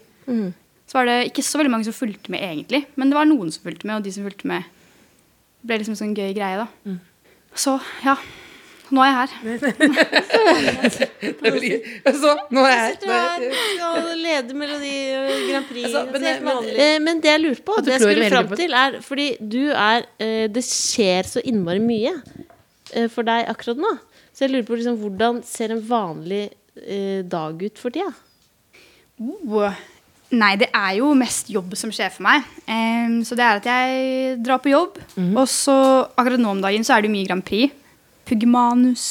Så 0.91 0.97
var 0.99 1.05
det 1.07 1.13
ikke 1.29 1.39
så 1.47 1.55
veldig 1.61 1.71
mange 1.71 1.87
som 1.87 1.95
fulgte 1.95 2.27
med, 2.33 2.41
egentlig. 2.43 2.81
Men 2.99 3.07
det 3.07 3.15
var 3.15 3.23
noen 3.29 3.47
som 3.55 3.63
fulgte 3.63 3.87
med, 3.87 3.95
og 3.95 4.03
de 4.03 4.11
som 4.11 4.25
fulgte 4.27 4.43
med, 4.51 4.59
ble 5.63 5.77
liksom 5.79 5.93
en 5.95 5.99
sånn 6.01 6.11
gøy 6.17 6.33
greie, 6.35 6.57
da. 6.59 6.67
Så 7.55 7.77
ja. 8.03 8.17
Nå 8.91 8.99
er 9.05 9.07
jeg 9.07 9.15
her. 9.21 9.31
Så 12.19 12.31
nå 12.51 12.59
er 12.67 12.75
jeg 12.75 12.99
Du 12.99 13.07
er, 13.07 13.39
skal 13.55 14.19
lede 14.19 14.51
Melodi 14.59 14.91
Grand 15.47 15.63
Prix. 15.69 15.85
Altså, 15.87 16.03
men- 16.11 16.27
helt 16.27 16.43
men-. 16.43 16.67
Eh, 16.75 16.99
men 17.05 17.21
det 17.23 17.31
jeg 17.31 17.39
lurte 17.45 17.63
på, 17.69 17.77
det 17.85 17.93
jeg 17.95 18.01
skulle 18.03 18.27
fram 18.33 18.51
til, 18.59 18.71
er 18.81 18.97
fordi 19.05 19.27
du 19.39 19.71
er 19.71 20.03
eh, 20.19 20.47
Det 20.51 20.59
skjer 20.67 21.23
så 21.29 21.39
innmari 21.47 21.79
mye 21.85 22.11
eh, 22.91 23.07
for 23.07 23.23
deg 23.23 23.47
akkurat 23.53 23.79
nå. 23.79 23.93
Så 24.35 24.43
jeg 24.43 24.51
lurer 24.57 24.67
på 24.67 24.75
liksom, 24.81 24.99
hvordan 24.99 25.39
ser 25.47 25.71
en 25.71 25.79
vanlig 25.87 26.49
dag 27.31 27.55
ut 27.63 27.79
for 27.79 27.89
tida? 27.95 28.11
Oh. 29.21 29.71
Nei, 30.31 30.53
det 30.55 30.69
er 30.71 30.95
jo 31.01 31.11
mest 31.17 31.49
jobb 31.51 31.73
som 31.75 31.91
skjer 31.91 32.11
for 32.13 32.23
meg. 32.23 32.45
Um, 32.63 33.19
så 33.27 33.35
det 33.35 33.43
er 33.43 33.59
at 33.59 33.67
jeg 33.67 34.37
drar 34.45 34.61
på 34.63 34.71
jobb, 34.71 34.99
og 35.35 35.43
så 35.51 35.75
akkurat 36.15 36.39
nå 36.39 36.53
om 36.55 36.61
dagen 36.63 36.85
så 36.87 36.95
er 36.95 37.03
det 37.03 37.11
jo 37.11 37.15
mye 37.17 37.27
Grand 37.27 37.43
Prix. 37.43 37.73
Pugge 38.29 38.47
manus, 38.47 39.05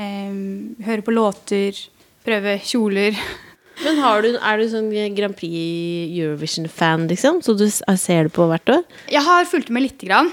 um, 0.00 0.72
høre 0.86 1.04
på 1.04 1.12
låter, 1.12 1.76
prøve 2.24 2.56
kjoler. 2.64 3.18
Men 3.82 3.98
har 4.00 4.22
du, 4.24 4.30
er 4.36 4.60
du 4.60 4.64
sånn 4.70 4.88
Grand 5.16 5.36
Prix 5.36 6.12
Eurovision-fan, 6.14 7.04
liksom? 7.10 7.40
Så 7.44 7.56
du 7.58 7.66
ser 7.68 8.28
det 8.28 8.32
på 8.36 8.46
hvert 8.48 8.72
år? 8.72 8.82
Jeg 9.10 9.24
har 9.26 9.48
fulgt 9.48 9.72
med 9.74 9.86
lite 9.86 10.08
grann, 10.08 10.30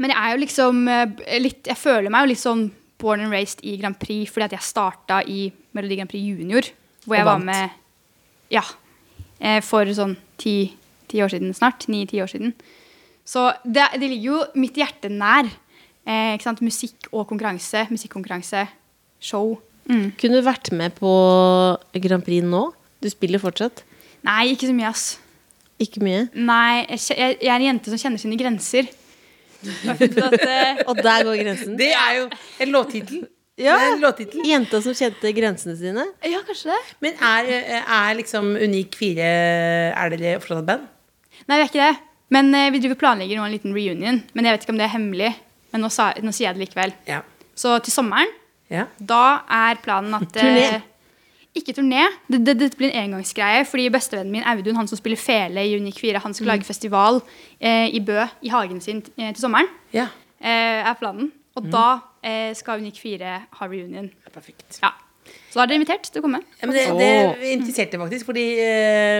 men 0.00 0.12
jeg 0.12 0.18
er 0.20 0.32
jo 0.32 0.40
liksom 0.40 0.78
eh, 0.88 1.40
litt 1.42 1.68
Jeg 1.68 1.76
føler 1.76 2.08
meg 2.12 2.24
jo 2.24 2.30
litt 2.30 2.40
sånn 2.40 2.62
born 3.00 3.20
and 3.24 3.32
raised 3.34 3.60
i 3.66 3.74
Grand 3.80 3.98
Prix 4.00 4.30
fordi 4.32 4.46
at 4.48 4.54
jeg 4.56 4.64
starta 4.64 5.20
i 5.28 5.42
Melodi 5.76 5.98
Grand 5.98 6.10
Prix 6.10 6.24
Junior, 6.24 6.68
hvor 7.04 7.18
jeg 7.18 7.28
var 7.28 7.42
med 7.44 7.76
Ja. 8.50 8.64
Eh, 9.40 9.60
For 9.64 9.88
sånn 9.96 10.16
ti, 10.40 10.54
ti 11.10 11.22
år 11.24 11.32
siden 11.32 11.54
snart. 11.56 11.88
Ni-ti 11.90 12.20
år 12.22 12.30
siden. 12.30 12.54
Så 13.26 13.48
det, 13.64 13.88
det 14.00 14.08
ligger 14.08 14.28
jo 14.30 14.38
mitt 14.60 14.78
hjerte 14.78 15.10
nær. 15.12 15.48
Eh, 16.06 16.34
ikke 16.36 16.48
sant? 16.48 16.62
Musikk 16.64 17.10
og 17.12 17.26
konkurranse. 17.30 17.86
Musikkonkurranse. 17.92 18.66
Show. 19.20 19.58
Mm. 19.90 20.12
Kunne 20.20 20.40
du 20.40 20.46
vært 20.46 20.70
med 20.76 20.94
på 20.98 21.10
Grand 22.04 22.24
Prix 22.24 22.46
nå? 22.46 22.68
Du 23.00 23.08
spiller 23.12 23.40
fortsatt? 23.42 23.82
Nei, 24.26 24.52
ikke 24.52 24.68
så 24.68 24.76
mye, 24.76 24.90
ass. 24.92 25.04
Ikke 25.80 26.02
mye? 26.04 26.26
Nei, 26.36 26.84
jeg, 26.90 27.00
jeg, 27.16 27.36
jeg 27.40 27.52
er 27.52 27.56
en 27.56 27.68
jente 27.70 27.92
som 27.92 28.00
kjenner 28.02 28.20
sine 28.20 28.36
grenser. 28.40 28.90
At, 29.92 30.00
eh, 30.00 30.82
Og 30.88 30.96
der 31.00 31.24
går 31.28 31.38
grensen. 31.40 31.76
Det 31.80 31.90
er 31.92 32.16
jo 32.18 32.26
en 32.64 32.74
låttittel. 32.74 33.24
Ja. 33.60 33.76
Jenta 34.48 34.80
som 34.80 34.94
kjente 34.96 35.32
grensene 35.36 35.76
sine. 35.76 36.06
ja, 36.24 36.40
kanskje 36.46 36.72
det. 36.72 36.78
Men 37.04 37.18
er, 37.20 37.50
er 37.80 38.14
liksom 38.18 38.54
Unik 38.56 38.96
4 38.96 39.26
Er 39.26 40.14
dere 40.14 40.38
fortsatt 40.40 40.62
et 40.62 40.70
band? 40.70 40.88
Nei, 41.46 41.58
vi 41.58 41.62
er 41.62 41.68
ikke 41.68 41.82
det. 41.82 41.94
Men 42.30 42.52
eh, 42.54 42.70
vi 42.72 42.80
driver 42.82 43.00
planlegger 43.00 43.40
nå 43.40 43.46
en 43.46 43.54
liten 43.54 43.74
reunion. 43.76 44.20
Men 44.34 44.46
jeg 44.46 44.56
vet 44.56 44.66
ikke 44.66 44.74
om 44.74 44.80
det 44.80 44.86
er 44.86 44.94
hemmelig. 44.94 45.32
Men 45.74 45.84
nå, 45.84 45.90
sa, 45.92 46.10
nå 46.22 46.32
sier 46.34 46.50
jeg 46.50 46.58
det 46.58 46.66
likevel. 46.68 46.94
Ja. 47.08 47.20
Så 47.58 47.76
til 47.84 47.94
sommeren, 47.94 48.30
ja. 48.72 48.86
da 48.96 49.42
er 49.50 49.80
planen 49.82 50.14
at 50.16 50.40
eh, 50.40 50.46
Turné. 50.46 50.86
Ikke 51.58 51.74
turné. 51.74 52.04
Dette 52.30 52.44
det, 52.46 52.54
det 52.60 52.78
blir 52.78 52.92
en 52.92 53.08
engangsgreie. 53.08 53.64
Fordi 53.66 53.88
bestevennen 53.90 54.32
min 54.32 54.46
Audun, 54.46 54.78
han 54.78 54.88
som 54.88 54.98
spiller 55.00 55.18
fele 55.18 55.64
i 55.66 55.74
Unik 55.80 55.98
4, 55.98 56.22
han 56.22 56.36
skal 56.36 56.52
lage 56.52 56.68
festival 56.68 57.18
eh, 57.58 57.88
i 57.90 58.00
Bø, 58.06 58.22
i 58.46 58.52
hagen 58.54 58.78
sin, 58.84 59.02
eh, 59.18 59.32
til 59.34 59.42
sommeren. 59.42 59.70
ja. 59.96 60.08
Eh, 60.40 60.80
er 60.88 60.94
planen. 60.96 61.26
Og 61.58 61.70
da 61.72 61.86
eh, 62.22 62.50
skal 62.56 62.82
Unik 62.82 62.98
4 63.02 63.36
ha 63.58 63.68
reunion. 63.70 64.10
Perfekt. 64.30 64.80
Ja. 64.82 64.92
Så 65.50 65.58
da 65.58 65.64
er 65.64 65.70
dere 65.70 65.78
invitert 65.80 66.08
til 66.08 66.22
å 66.22 66.24
komme. 66.24 66.40
Ja, 66.60 66.66
men 66.66 66.74
det, 66.76 66.84
det 66.98 67.52
interesserte 67.54 67.98
meg 67.98 68.08
faktisk, 68.08 68.28
fordi 68.30 68.44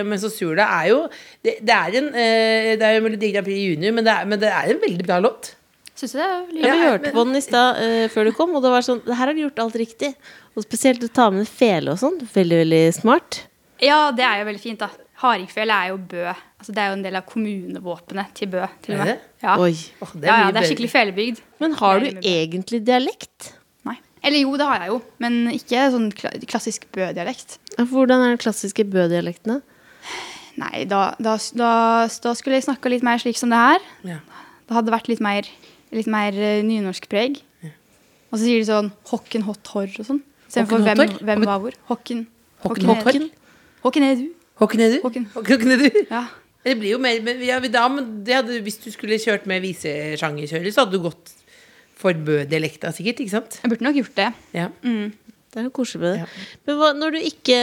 Men 0.07 0.19
så 0.19 0.31
sur 0.33 0.57
det 0.57 0.65
er 0.65 0.89
jo 0.89 0.97
Det, 1.43 1.53
det 1.63 1.75
er 1.75 1.97
en 2.01 2.09
eh, 2.09 2.71
Det 2.79 2.87
er 2.87 2.97
jo 2.97 3.03
Melodi 3.05 3.29
Grand 3.31 3.47
Prix 3.47 3.61
Junior, 3.69 3.95
men 3.95 4.07
det 4.07 4.15
er, 4.15 4.27
men 4.27 4.41
det 4.41 4.49
er 4.51 4.73
en 4.73 4.81
veldig 4.81 5.07
bra 5.07 5.19
låt. 5.23 5.53
Syns 5.95 6.15
du 6.15 6.19
det? 6.19 6.27
er 6.27 6.65
Ja, 6.65 6.73
vi 6.73 6.87
hørte 6.87 6.89
hørte 6.89 7.13
på 7.15 7.25
den 7.27 7.37
i 7.37 7.43
stad 7.45 7.79
uh, 7.79 8.07
før 8.11 8.27
du 8.27 8.33
kom, 8.35 8.55
og 8.57 8.65
det 8.65 8.73
var 8.73 8.85
sånn 8.85 9.03
Her 9.05 9.27
har 9.27 9.33
de 9.35 9.45
gjort 9.45 9.61
alt 9.61 9.77
riktig. 9.79 10.11
Og 10.55 10.65
spesielt 10.65 11.03
å 11.05 11.11
ta 11.13 11.29
med 11.31 11.47
fele 11.47 11.93
og 11.93 12.01
sånn. 12.01 12.17
Veldig, 12.33 12.57
veldig 12.63 12.83
smart. 12.97 13.43
Ja, 13.83 14.09
det 14.15 14.25
er 14.25 14.41
jo 14.41 14.47
veldig 14.49 14.63
fint, 14.63 14.81
da. 14.81 14.89
Hardingfele 15.21 15.77
er 15.77 15.91
jo 15.91 15.99
Bø. 16.11 16.33
Altså, 16.61 16.73
det 16.77 16.81
er 16.83 16.91
jo 16.91 16.97
en 16.99 17.01
del 17.07 17.15
av 17.17 17.23
kommunevåpenet 17.25 18.33
til 18.37 18.49
Bø. 18.51 18.61
Til 18.85 18.93
og 18.93 18.99
Er 18.99 19.01
med. 19.01 19.09
det? 19.09 19.41
Ja. 19.41 19.55
Oi. 19.57 19.71
Åh, 20.05 20.11
ja, 20.21 20.35
ja, 20.43 20.51
det 20.53 20.61
er 20.61 20.67
skikkelig 20.69 20.91
felebygd. 20.93 21.39
Men 21.63 21.73
har 21.79 21.99
du 21.99 22.05
Det 22.05 22.21
er 22.21 22.45
egentlig 22.45 22.79
dialekt? 22.85 23.47
Nei. 23.89 23.95
Eller 24.23 24.43
jo, 24.43 24.51
det 24.61 24.67
har 24.69 24.83
jeg 24.83 24.91
jo, 24.93 24.99
men 25.23 25.39
ikke 25.55 25.87
sånn 25.95 26.11
klassisk 26.45 26.85
Bø-dialekt. 26.93 27.57
Hvordan 27.79 28.21
er 28.21 28.35
den 28.35 28.37
klassiske 28.43 28.85
Bø-dialekten? 28.85 29.55
da? 29.57 29.61
Nei, 30.61 30.83
da, 30.85 31.15
da, 31.17 31.37
da, 31.57 31.71
da 32.21 32.33
skulle 32.37 32.59
jeg 32.59 32.67
snakka 32.67 32.91
litt 32.93 33.01
mer 33.07 33.17
slik 33.17 33.37
som 33.39 33.49
det 33.49 33.57
her. 33.57 33.79
Ja. 34.05 34.19
Det 34.67 34.75
hadde 34.77 34.93
vært 34.93 35.07
litt 35.09 35.21
mer, 35.23 35.47
litt 35.91 36.07
mer 36.11 36.31
nynorsk 36.67 37.07
preg. 37.09 37.39
Ja. 37.65 37.71
Og 38.31 38.37
så 38.37 38.43
sier 38.45 38.59
de 38.61 38.67
sånn 38.69 38.91
'hokken 39.09 39.43
hot 39.47 39.63
hår' 39.73 39.97
og 39.99 40.05
sånn. 40.05 40.21
Istedenfor 40.47 40.77
Hokken 40.83 40.99
hot 41.01 41.17
hvem, 41.17 41.25
hvem 41.25 41.45
var 41.49 41.59
hvor. 41.59 41.73
Hokken. 41.89 42.27
Hokken 42.61 42.89
er- 42.89 43.03
hot? 43.03 43.31
Hokken 43.83 44.03
er 44.03 44.15
du. 44.15 44.29
Hokken 44.61 44.79
er 44.85 44.89
du? 44.93 45.01
Håken. 45.01 45.25
Håken 45.33 45.71
er 45.71 45.77
du? 45.81 46.05
Ja. 46.11 46.27
Det 46.61 46.75
blir 46.77 46.93
jo 46.93 47.01
mer 47.01 47.25
ja, 47.41 47.57
da, 47.73 47.87
men 47.89 48.09
det 48.25 48.35
hadde, 48.37 48.59
Hvis 48.65 48.77
du 48.83 48.91
skulle 48.93 49.17
kjørt 49.21 49.47
med 49.49 49.63
visesjangerkjører, 49.63 50.73
så 50.73 50.83
hadde 50.83 50.99
du 50.99 51.05
gått 51.07 51.33
for 52.01 52.17
Bø-dialekta, 52.17 52.89
sikkert. 52.95 53.21
Ikke 53.21 53.33
sant? 53.35 53.59
Jeg 53.61 53.69
burde 53.69 53.85
nok 53.85 53.97
gjort 53.99 54.15
det. 54.17 54.29
Ja. 54.57 54.69
Det 54.81 55.59
er 55.59 55.67
jo 55.67 55.73
koselig 55.75 56.01
med 56.01 56.13
det. 56.15 56.23
Ja. 56.23 56.43
Men 56.67 56.77
hva, 56.79 56.89
når, 56.97 57.17
du 57.17 57.25
ikke, 57.27 57.57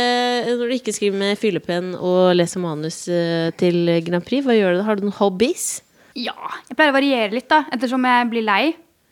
når 0.61 0.70
du 0.70 0.74
ikke 0.76 0.94
skriver 0.94 1.22
med 1.22 1.40
fyllepenn 1.40 1.94
og 1.96 2.34
leser 2.37 2.62
manus 2.62 3.00
eh, 3.11 3.48
til 3.58 3.88
Grand 4.06 4.26
Prix, 4.26 4.44
hva 4.46 4.54
gjør 4.54 4.76
du 4.76 4.80
da? 4.82 4.87
Har 4.87 4.98
du 4.98 5.06
noen 5.06 5.16
hobbies? 5.18 5.70
Ja, 6.18 6.37
jeg 6.68 6.76
pleier 6.78 6.92
å 6.92 6.98
variere 6.98 7.32
litt, 7.34 7.48
da, 7.50 7.62
ettersom 7.74 8.04
jeg 8.06 8.28
blir 8.32 8.44
lei. 8.46 8.62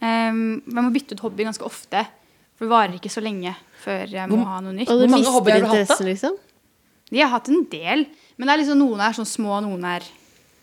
Um, 0.03 0.59
jeg 0.61 0.77
må 0.77 0.91
bytte 0.93 1.17
ut 1.17 1.23
hobby 1.25 1.47
ganske 1.47 1.65
ofte, 1.65 2.03
for 2.57 2.67
det 2.67 2.73
varer 2.75 2.99
ikke 2.99 3.13
så 3.13 3.23
lenge 3.25 3.55
før 3.81 4.11
jeg 4.13 4.29
må 4.29 4.43
ha 4.45 4.59
noe 4.65 4.75
nytt. 4.77 4.91
Hvor 4.91 5.13
mange 5.13 5.33
hobbyer 5.33 5.57
har 5.57 5.65
du 5.65 5.71
hatt, 5.73 5.95
da? 5.95 6.07
liksom? 6.09 6.37
De 7.13 7.23
har 7.23 7.31
hatt 7.33 7.49
en 7.53 7.65
del, 7.73 8.05
men 8.37 8.47
det 8.49 8.53
er 8.55 8.61
liksom 8.63 8.79
noen 8.83 9.01
er 9.01 9.17
sånn 9.17 9.29
små, 9.29 9.59
noen 9.65 9.85
er, 9.89 10.05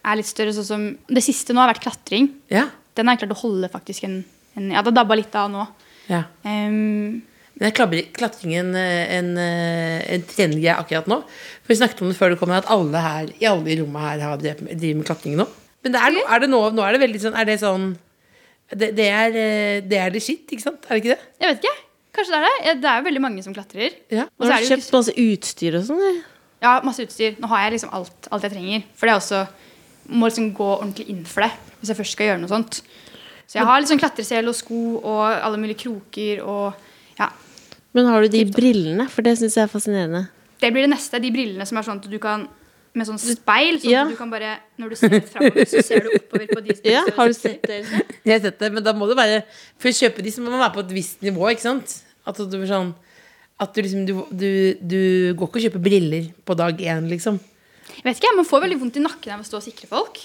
er 0.05 0.17
litt 0.19 0.29
større. 0.29 0.53
Sånn 0.53 0.67
som 0.67 0.87
det 1.09 1.23
siste 1.25 1.53
nå 1.55 1.61
har 1.63 1.71
vært 1.73 1.83
klatring. 1.85 2.29
Ja. 2.53 2.67
Den 2.93 3.07
har 3.09 3.15
jeg 3.17 3.23
klart 3.25 3.35
å 3.37 3.41
holde 3.43 3.69
faktisk 3.73 4.03
en, 4.05 4.19
en 4.59 4.71
Ja, 4.75 4.81
det 4.85 4.93
dabba 4.93 5.15
litt 5.17 5.33
av 5.39 5.49
nå. 5.51 5.63
ja. 6.11 6.23
Um, 6.45 7.21
Men 7.57 7.67
er 7.69 7.73
klabber- 7.77 8.07
klatring 8.13 8.55
en, 8.57 8.71
en, 8.75 9.27
en 9.37 10.23
trendgreie 10.29 10.73
akkurat 10.77 11.05
nå? 11.09 11.19
For 11.63 11.69
Vi 11.73 11.77
snakket 11.79 12.01
om 12.01 12.09
det 12.09 12.17
før 12.17 12.33
du 12.33 12.37
kom, 12.41 12.49
at 12.53 12.65
alle 12.73 13.01
her 13.01 13.29
i 13.39 13.45
alle 13.49 13.69
i 13.73 13.77
rommet 13.81 14.01
her 14.01 14.23
har 14.25 14.37
drevet 14.41 14.73
driver 14.73 14.99
med 15.01 15.05
klatring 15.09 15.35
nå. 15.37 15.45
Men 15.85 15.93
det 15.95 16.01
er, 16.01 16.15
no- 16.15 16.27
er 16.33 16.39
det 16.45 16.49
nå, 16.49 16.61
nå 16.73 16.81
er 16.85 16.95
det 16.95 17.01
veldig 17.03 17.19
sånn 17.25 17.35
Er 17.37 17.45
det 17.49 17.57
sånn 17.61 17.89
det, 18.73 18.87
det, 18.97 19.05
er, 19.11 19.35
eh, 19.37 19.79
det 19.85 19.97
er 20.01 20.13
det 20.15 20.21
shit, 20.25 20.45
ikke 20.49 20.63
sant? 20.65 20.85
Er 20.89 20.95
det 20.97 21.01
ikke 21.03 21.13
det? 21.13 21.25
jeg 21.43 21.49
vet 21.51 21.65
ikke. 21.65 21.73
Kanskje 22.13 22.33
det 22.33 22.39
er 22.39 22.45
det. 22.73 22.75
Det 22.81 22.89
er 22.89 22.99
jo 23.01 23.05
veldig 23.09 23.21
mange 23.21 23.43
som 23.45 23.53
klatrer. 23.53 23.95
Ja. 24.13 24.23
Og 24.37 24.45
så 24.45 24.49
Har 24.49 24.55
er 24.55 24.61
du 24.61 24.63
det 24.63 24.69
jo 24.69 24.75
kjøpt 24.77 24.95
masse 24.95 25.13
utstyr 25.27 25.77
og 25.79 25.83
sånn? 25.89 26.21
Ja, 26.63 26.73
masse 26.87 27.03
utstyr. 27.05 27.35
Nå 27.43 27.49
har 27.51 27.65
jeg 27.65 27.75
liksom 27.77 27.91
alt, 27.93 28.27
alt 28.31 28.47
jeg 28.47 28.53
trenger. 28.55 28.83
For 28.95 29.05
det 29.09 29.13
er 29.13 29.19
også 29.21 29.43
Må 30.09 30.27
liksom 30.27 30.49
gå 30.55 30.65
ordentlig 30.81 31.05
inn 31.13 31.21
for 31.29 31.45
det 31.45 31.51
hvis 31.79 31.91
jeg 31.93 31.95
først 31.99 32.11
skal 32.17 32.27
gjøre 32.27 32.39
noe 32.41 32.51
sånt. 32.51 32.81
Så 33.47 33.55
jeg 33.59 33.67
har 33.67 33.79
liksom 33.83 33.99
klatresel 34.01 34.47
og 34.51 34.55
sko 34.57 34.79
og 34.99 35.21
alle 35.31 35.59
mulige 35.61 35.83
kroker 35.85 36.41
og 36.43 36.73
Ja. 37.19 37.29
Men 37.93 38.07
har 38.09 38.21
du 38.25 38.27
de 38.33 38.41
brillene? 38.51 39.05
For 39.11 39.21
det 39.23 39.37
syns 39.39 39.55
jeg 39.55 39.63
er 39.63 39.71
fascinerende. 39.71 40.25
Det 40.59 40.71
blir 40.73 40.87
det 40.87 40.91
neste. 40.95 41.19
De 41.23 41.31
brillene 41.31 41.65
som 41.67 41.77
er 41.77 41.83
sånn 41.87 41.99
at 42.03 42.09
du 42.09 42.17
kan 42.19 42.47
med 42.93 43.07
sånn 43.07 43.17
speil. 43.19 43.79
Sånn 43.81 43.91
Ja. 43.91 44.03
at 44.03 44.09
du 44.11 44.15
kan 44.19 44.29
bare 44.31 44.57
Når 44.79 44.89
du 44.89 44.95
ser 44.95 45.19
framover, 45.21 45.65
så 45.65 45.83
ser 45.83 45.99
du 46.03 46.09
oppover 46.19 46.47
på 46.51 46.61
de 46.67 46.75
som 46.75 46.91
Ja, 46.91 47.03
Har 47.15 47.27
du 47.27 47.33
sett 47.33 47.61
det? 47.63 47.85
Jeg 48.25 48.33
har 48.33 48.39
sett 48.49 48.59
det, 48.59 48.71
men 48.73 48.83
da 48.83 48.93
må 48.93 49.07
du 49.07 49.15
bare 49.15 49.43
For 49.77 49.87
å 49.89 49.91
kjøpe 49.95 50.21
de 50.23 50.29
så 50.31 50.41
må 50.43 50.51
man 50.51 50.59
være 50.59 50.73
på 50.73 50.79
et 50.83 50.93
visst 50.99 51.21
nivå, 51.21 51.47
ikke 51.51 51.61
sant? 51.67 52.01
At 52.27 52.35
du 52.37 52.47
blir 52.57 52.67
sånn 52.67 52.93
At 53.63 53.73
du 53.75 53.81
liksom 53.85 54.05
Du, 54.09 54.13
du, 54.31 54.47
du 54.81 54.99
går 55.39 55.47
ikke 55.49 55.59
og 55.61 55.65
kjøper 55.67 55.83
briller 55.89 56.29
på 56.45 56.55
dag 56.59 56.79
én, 56.83 57.07
liksom. 57.11 57.39
Jeg 57.93 58.03
vet 58.07 58.19
ikke, 58.19 58.33
Man 58.37 58.47
får 58.49 58.63
veldig 58.65 58.79
vondt 58.81 58.97
i 58.99 59.03
nakken 59.03 59.35
av 59.35 59.43
å 59.43 59.47
stå 59.47 59.59
og 59.61 59.65
sikre 59.65 59.87
folk. 59.91 60.19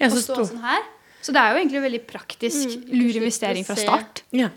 Ja, 0.00 0.08
og 0.08 0.16
så 0.16 0.22
stå 0.26 0.34
stå- 0.40 0.50
sånn 0.52 0.64
her. 0.66 0.82
Så 1.22 1.30
det 1.34 1.38
er 1.38 1.52
jo 1.54 1.60
egentlig 1.62 1.82
veldig 1.84 2.00
praktisk 2.10 2.78
lur 2.90 3.16
investering 3.20 3.64
fra 3.64 3.76
start. 3.78 4.24
Ja. 4.34 4.48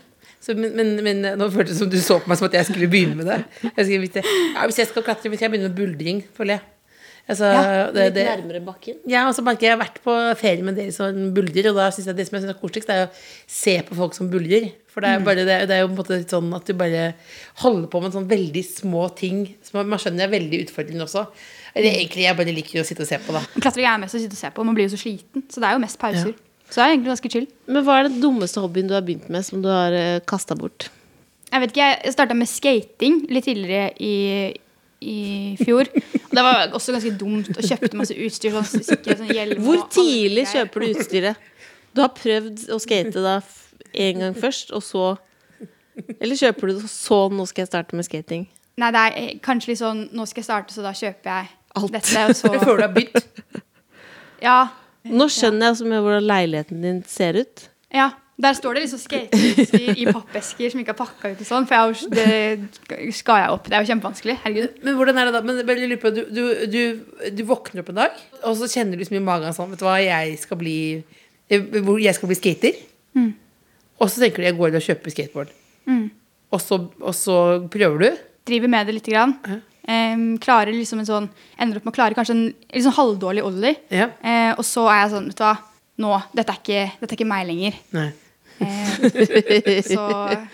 Så, 0.42 0.54
men, 0.58 0.72
men, 0.76 0.88
men 1.06 1.20
nå 1.38 1.46
føltes 1.54 1.76
det 1.76 1.78
som 1.78 1.90
du 1.90 1.98
så 2.02 2.16
på 2.22 2.30
meg 2.30 2.38
som 2.40 2.48
at 2.48 2.56
jeg 2.58 2.66
skulle 2.68 2.88
begynne 2.90 3.16
med 3.18 3.28
det. 3.30 3.36
Jeg 3.76 3.86
skulle, 3.86 4.22
ja, 4.54 4.64
hvis 4.66 4.80
jeg 4.82 4.88
skal 4.90 5.04
klatre, 5.06 5.30
hvis 5.32 5.44
jeg 5.44 5.52
begynner 5.52 5.70
med 5.70 5.78
buldring, 5.78 6.20
føler 6.36 6.58
jeg. 6.58 6.64
Altså, 7.26 7.48
Ja, 7.50 7.86
Litt 7.90 8.14
det, 8.14 8.24
nærmere 8.28 8.60
bakken? 8.62 9.00
ja, 9.10 9.24
og 9.26 9.34
så 9.34 9.42
merker 9.42 9.66
jeg 9.66 9.72
jeg 9.72 9.78
har 9.78 9.82
vært 9.82 9.96
på 10.04 10.14
ferie 10.38 10.62
med 10.62 10.76
dere 10.78 10.92
som 10.94 11.16
buldrer, 11.34 11.72
og 11.72 11.80
da 11.80 11.88
synes 11.90 12.06
jeg 12.06 12.18
det 12.20 12.26
som 12.28 12.36
jeg 12.36 12.44
synes 12.44 12.54
er 12.54 12.60
koseligst, 12.60 12.92
er 12.94 13.08
å 13.08 13.10
se 13.50 13.74
på 13.88 13.98
folk 13.98 14.14
som 14.14 14.28
buldrer. 14.30 14.68
For 14.92 15.02
det 15.02 15.10
er, 15.10 15.24
bare, 15.26 15.42
det, 15.44 15.56
det 15.68 15.74
er 15.74 15.82
jo 15.82 15.88
på 15.90 15.96
en 15.96 15.98
måte 15.98 16.16
litt 16.22 16.32
sånn 16.32 16.54
at 16.56 16.70
du 16.70 16.72
bare 16.78 17.02
holder 17.64 17.88
på 17.92 18.00
med 18.00 18.14
sånne 18.14 18.30
veldig 18.30 18.62
små 18.64 19.08
ting. 19.18 19.42
Som 19.66 19.82
man, 19.82 19.98
skjønner 20.00 20.24
er 20.24 20.32
veldig 20.32 20.62
utfordrende 20.64 21.04
også. 21.04 21.26
Eller 21.74 21.98
egentlig 21.98 22.24
jeg 22.24 22.38
bare 22.38 22.54
liker 22.56 22.80
å 22.80 22.86
sitte 22.88 23.04
og 23.04 23.10
se 23.10 23.18
på, 23.20 23.34
da. 23.36 23.42
Klatring 23.58 23.90
er 23.90 23.98
mest 24.00 24.16
å 24.16 24.22
sitte 24.22 24.38
og 24.38 24.40
se 24.40 24.52
på. 24.54 24.64
Man 24.64 24.78
blir 24.78 24.86
jo 24.86 24.94
så 24.94 25.02
sliten. 25.02 25.44
Så 25.52 25.60
det 25.60 25.68
er 25.68 25.76
jo 25.76 25.82
mest 25.82 25.98
pauser. 26.00 26.32
Så 26.70 26.78
det 26.78 26.84
er 26.86 26.94
egentlig 26.94 27.12
ganske 27.12 27.32
chill. 27.34 27.48
Men 27.68 27.84
hva 27.86 27.98
er 27.98 28.08
den 28.08 28.22
dummeste 28.22 28.62
hobbyen 28.62 28.88
du 28.88 28.94
har 28.96 29.04
begynt 29.04 29.28
med, 29.34 29.44
som 29.44 29.60
du 29.62 29.68
har 29.68 29.92
uh, 29.92 30.22
kasta 30.26 30.56
bort? 30.58 30.88
Jeg 31.52 31.62
vet 31.62 31.74
ikke, 31.74 31.90
jeg 32.06 32.14
starta 32.16 32.34
med 32.38 32.48
skating 32.50 33.20
litt 33.30 33.46
tidligere 33.46 33.92
i, 34.02 34.14
i 35.06 35.18
fjor. 35.60 35.88
Og 36.26 36.32
det 36.36 36.42
var 36.44 36.72
også 36.76 36.94
ganske 36.96 37.12
dumt. 37.20 37.52
Og 37.54 37.62
kjøpte 37.68 37.98
masse 37.98 38.16
utstyr. 38.26 38.56
Sånn, 38.56 38.82
sikre, 38.86 39.16
sånn 39.20 39.30
hjelm 39.32 39.62
Hvor 39.64 39.84
tidlig 39.94 40.46
kjøper 40.52 40.82
du 40.82 40.88
utstyret? 40.94 41.46
Du 41.96 42.02
har 42.04 42.10
prøvd 42.16 42.66
å 42.74 42.80
skate 42.82 43.22
da 43.24 43.38
én 43.94 44.16
en 44.18 44.24
gang 44.26 44.34
først, 44.36 44.72
og 44.76 44.82
så 44.84 45.04
Eller 46.20 46.36
kjøper 46.36 46.68
du 46.68 46.74
det, 46.80 46.90
så 46.92 47.22
nå 47.32 47.46
skal 47.48 47.64
jeg 47.64 47.70
starte 47.70 47.96
med 47.96 48.04
skating? 48.04 48.42
Nei, 48.76 48.90
det 48.92 49.00
er 49.06 49.14
eh, 49.22 49.30
kanskje 49.40 49.70
litt 49.72 49.80
sånn 49.80 50.02
Nå 50.12 50.26
skal 50.28 50.42
jeg 50.42 50.48
starte, 50.50 50.74
så 50.76 50.84
da 50.84 50.92
kjøper 50.96 51.30
jeg 51.32 51.48
Alt. 51.80 51.92
dette. 51.94 52.26
Og 52.28 52.36
så, 52.36 52.50
Før 52.66 52.76
du 52.82 52.84
har 52.84 52.92
begynt. 52.92 53.62
ja, 54.44 54.58
Nå 55.06 55.28
skjønner 55.32 55.68
jeg 55.68 55.74
altså 55.76 55.88
med 55.88 56.02
hvordan 56.04 56.24
leiligheten 56.26 56.84
din 56.84 57.02
ser 57.08 57.40
ut. 57.44 57.68
ja. 57.94 58.10
Der 58.36 58.52
står 58.52 58.76
det 58.76 58.82
liksom 58.84 59.00
skateutstyr 59.00 59.96
i 59.96 60.04
pappesker 60.12 60.68
som 60.72 60.80
ikke 60.82 60.92
er 60.92 60.98
pakka 60.98 61.30
ut 61.32 61.38
og 61.40 61.46
sånn. 61.48 61.66
For 61.70 61.88
jo- 61.88 62.10
det 62.12 63.14
skal 63.16 63.38
jeg 63.40 63.52
opp. 63.54 63.68
Det 63.70 63.76
er 63.78 63.84
jo 63.84 63.88
kjempevanskelig. 63.94 64.34
Herregud. 64.42 64.74
Men 64.84 64.98
hvordan 64.98 65.20
er 65.22 65.30
det 65.30 65.32
da? 65.32 65.40
Men 65.40 65.56
du, 65.62 66.20
du, 66.36 66.42
du, 66.68 67.30
du 67.32 67.42
våkner 67.48 67.80
opp 67.80 67.88
en 67.94 68.00
dag, 68.02 68.18
og 68.42 68.58
så 68.60 68.68
kjenner 68.68 69.00
du 69.00 69.06
så 69.08 69.14
mye 69.14 69.22
i 69.22 69.28
magen 69.30 69.56
sånn 69.56 69.70
Vet 69.72 69.80
du 69.80 69.86
hva, 69.88 69.94
jeg 70.04 70.34
skal 70.42 70.60
bli 70.60 70.76
Jeg 71.48 72.14
skal 72.18 72.28
bli 72.32 72.36
skater. 72.42 72.82
Og 73.96 74.10
så 74.12 74.20
tenker 74.20 74.42
du 74.44 74.48
jeg 74.50 74.58
går 74.58 74.76
og 74.76 74.84
kjøper 74.84 75.14
skateboard. 75.14 75.54
Og, 76.52 76.60
så, 76.60 76.76
og 77.00 77.14
så 77.16 77.38
prøver 77.72 78.04
du. 78.04 78.20
Driver 78.46 78.68
med 78.70 78.86
det 78.86 78.98
lite 78.98 79.14
grann. 79.14 79.32
Em, 79.88 80.26
klarer 80.42 80.74
liksom 80.74 80.98
en 81.00 81.06
sånn 81.08 81.26
Ender 81.62 81.78
opp 81.78 81.84
med 81.86 81.92
å 81.94 81.96
klare 81.96 82.16
kanskje 82.18 82.34
en 82.34 82.44
litt 82.50 82.84
sånn 82.84 82.96
halvdårlig 82.98 83.44
ollie. 83.46 83.72
Ja. 83.94 84.08
Uh, 84.20 84.52
og 84.58 84.64
så 84.66 84.84
er 84.90 85.00
jeg 85.04 85.12
sånn, 85.14 85.28
vet 85.30 85.40
du 85.40 85.44
hva. 85.46 85.54
Nå, 86.04 86.12
dette 86.36 86.52
er 86.52 86.58
ikke, 86.60 86.80
dette 87.00 87.14
er 87.14 87.16
ikke 87.16 87.28
meg 87.30 87.46
lenger. 87.48 87.76
Nei. 87.96 88.08
Eh, 88.60 89.82
så, 89.84 90.04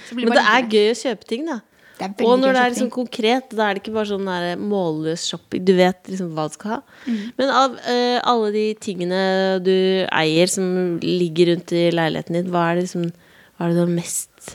så 0.08 0.16
blir 0.16 0.26
Men 0.26 0.38
det 0.38 0.46
er 0.54 0.66
gøy 0.66 0.88
å 0.90 0.96
kjøpe 0.98 1.28
ting, 1.28 1.46
da. 1.48 1.60
Det 2.02 2.24
Og 2.26 2.38
når 2.40 2.56
det 2.56 2.62
er 2.62 2.72
liksom 2.72 2.90
konkret, 2.90 3.52
da 3.54 3.68
er 3.68 3.76
det 3.76 3.82
ikke 3.82 3.94
bare 3.94 4.10
sånn 4.10 4.26
der 4.26 4.58
målløs 4.58 5.26
shopping. 5.28 5.62
Du 5.62 5.74
vet 5.78 6.00
liksom 6.10 6.32
hva 6.34 6.48
du 6.48 6.56
skal 6.56 6.74
ha. 6.74 6.78
Mm. 7.04 7.20
Men 7.38 7.52
av 7.54 7.76
uh, 7.76 8.18
alle 8.32 8.48
de 8.56 8.64
tingene 8.82 9.20
du 9.62 9.74
eier 10.08 10.50
som 10.50 10.98
ligger 11.04 11.52
rundt 11.52 11.74
i 11.76 11.84
leiligheten 11.94 12.40
din, 12.40 12.50
hva 12.50 12.70
er 12.70 12.80
det 12.80 12.88
liksom 12.88 13.10
Hva 13.12 13.68
er 13.68 13.70
det 13.70 13.78
du 13.78 13.82
er 13.84 13.94
mest 13.94 14.54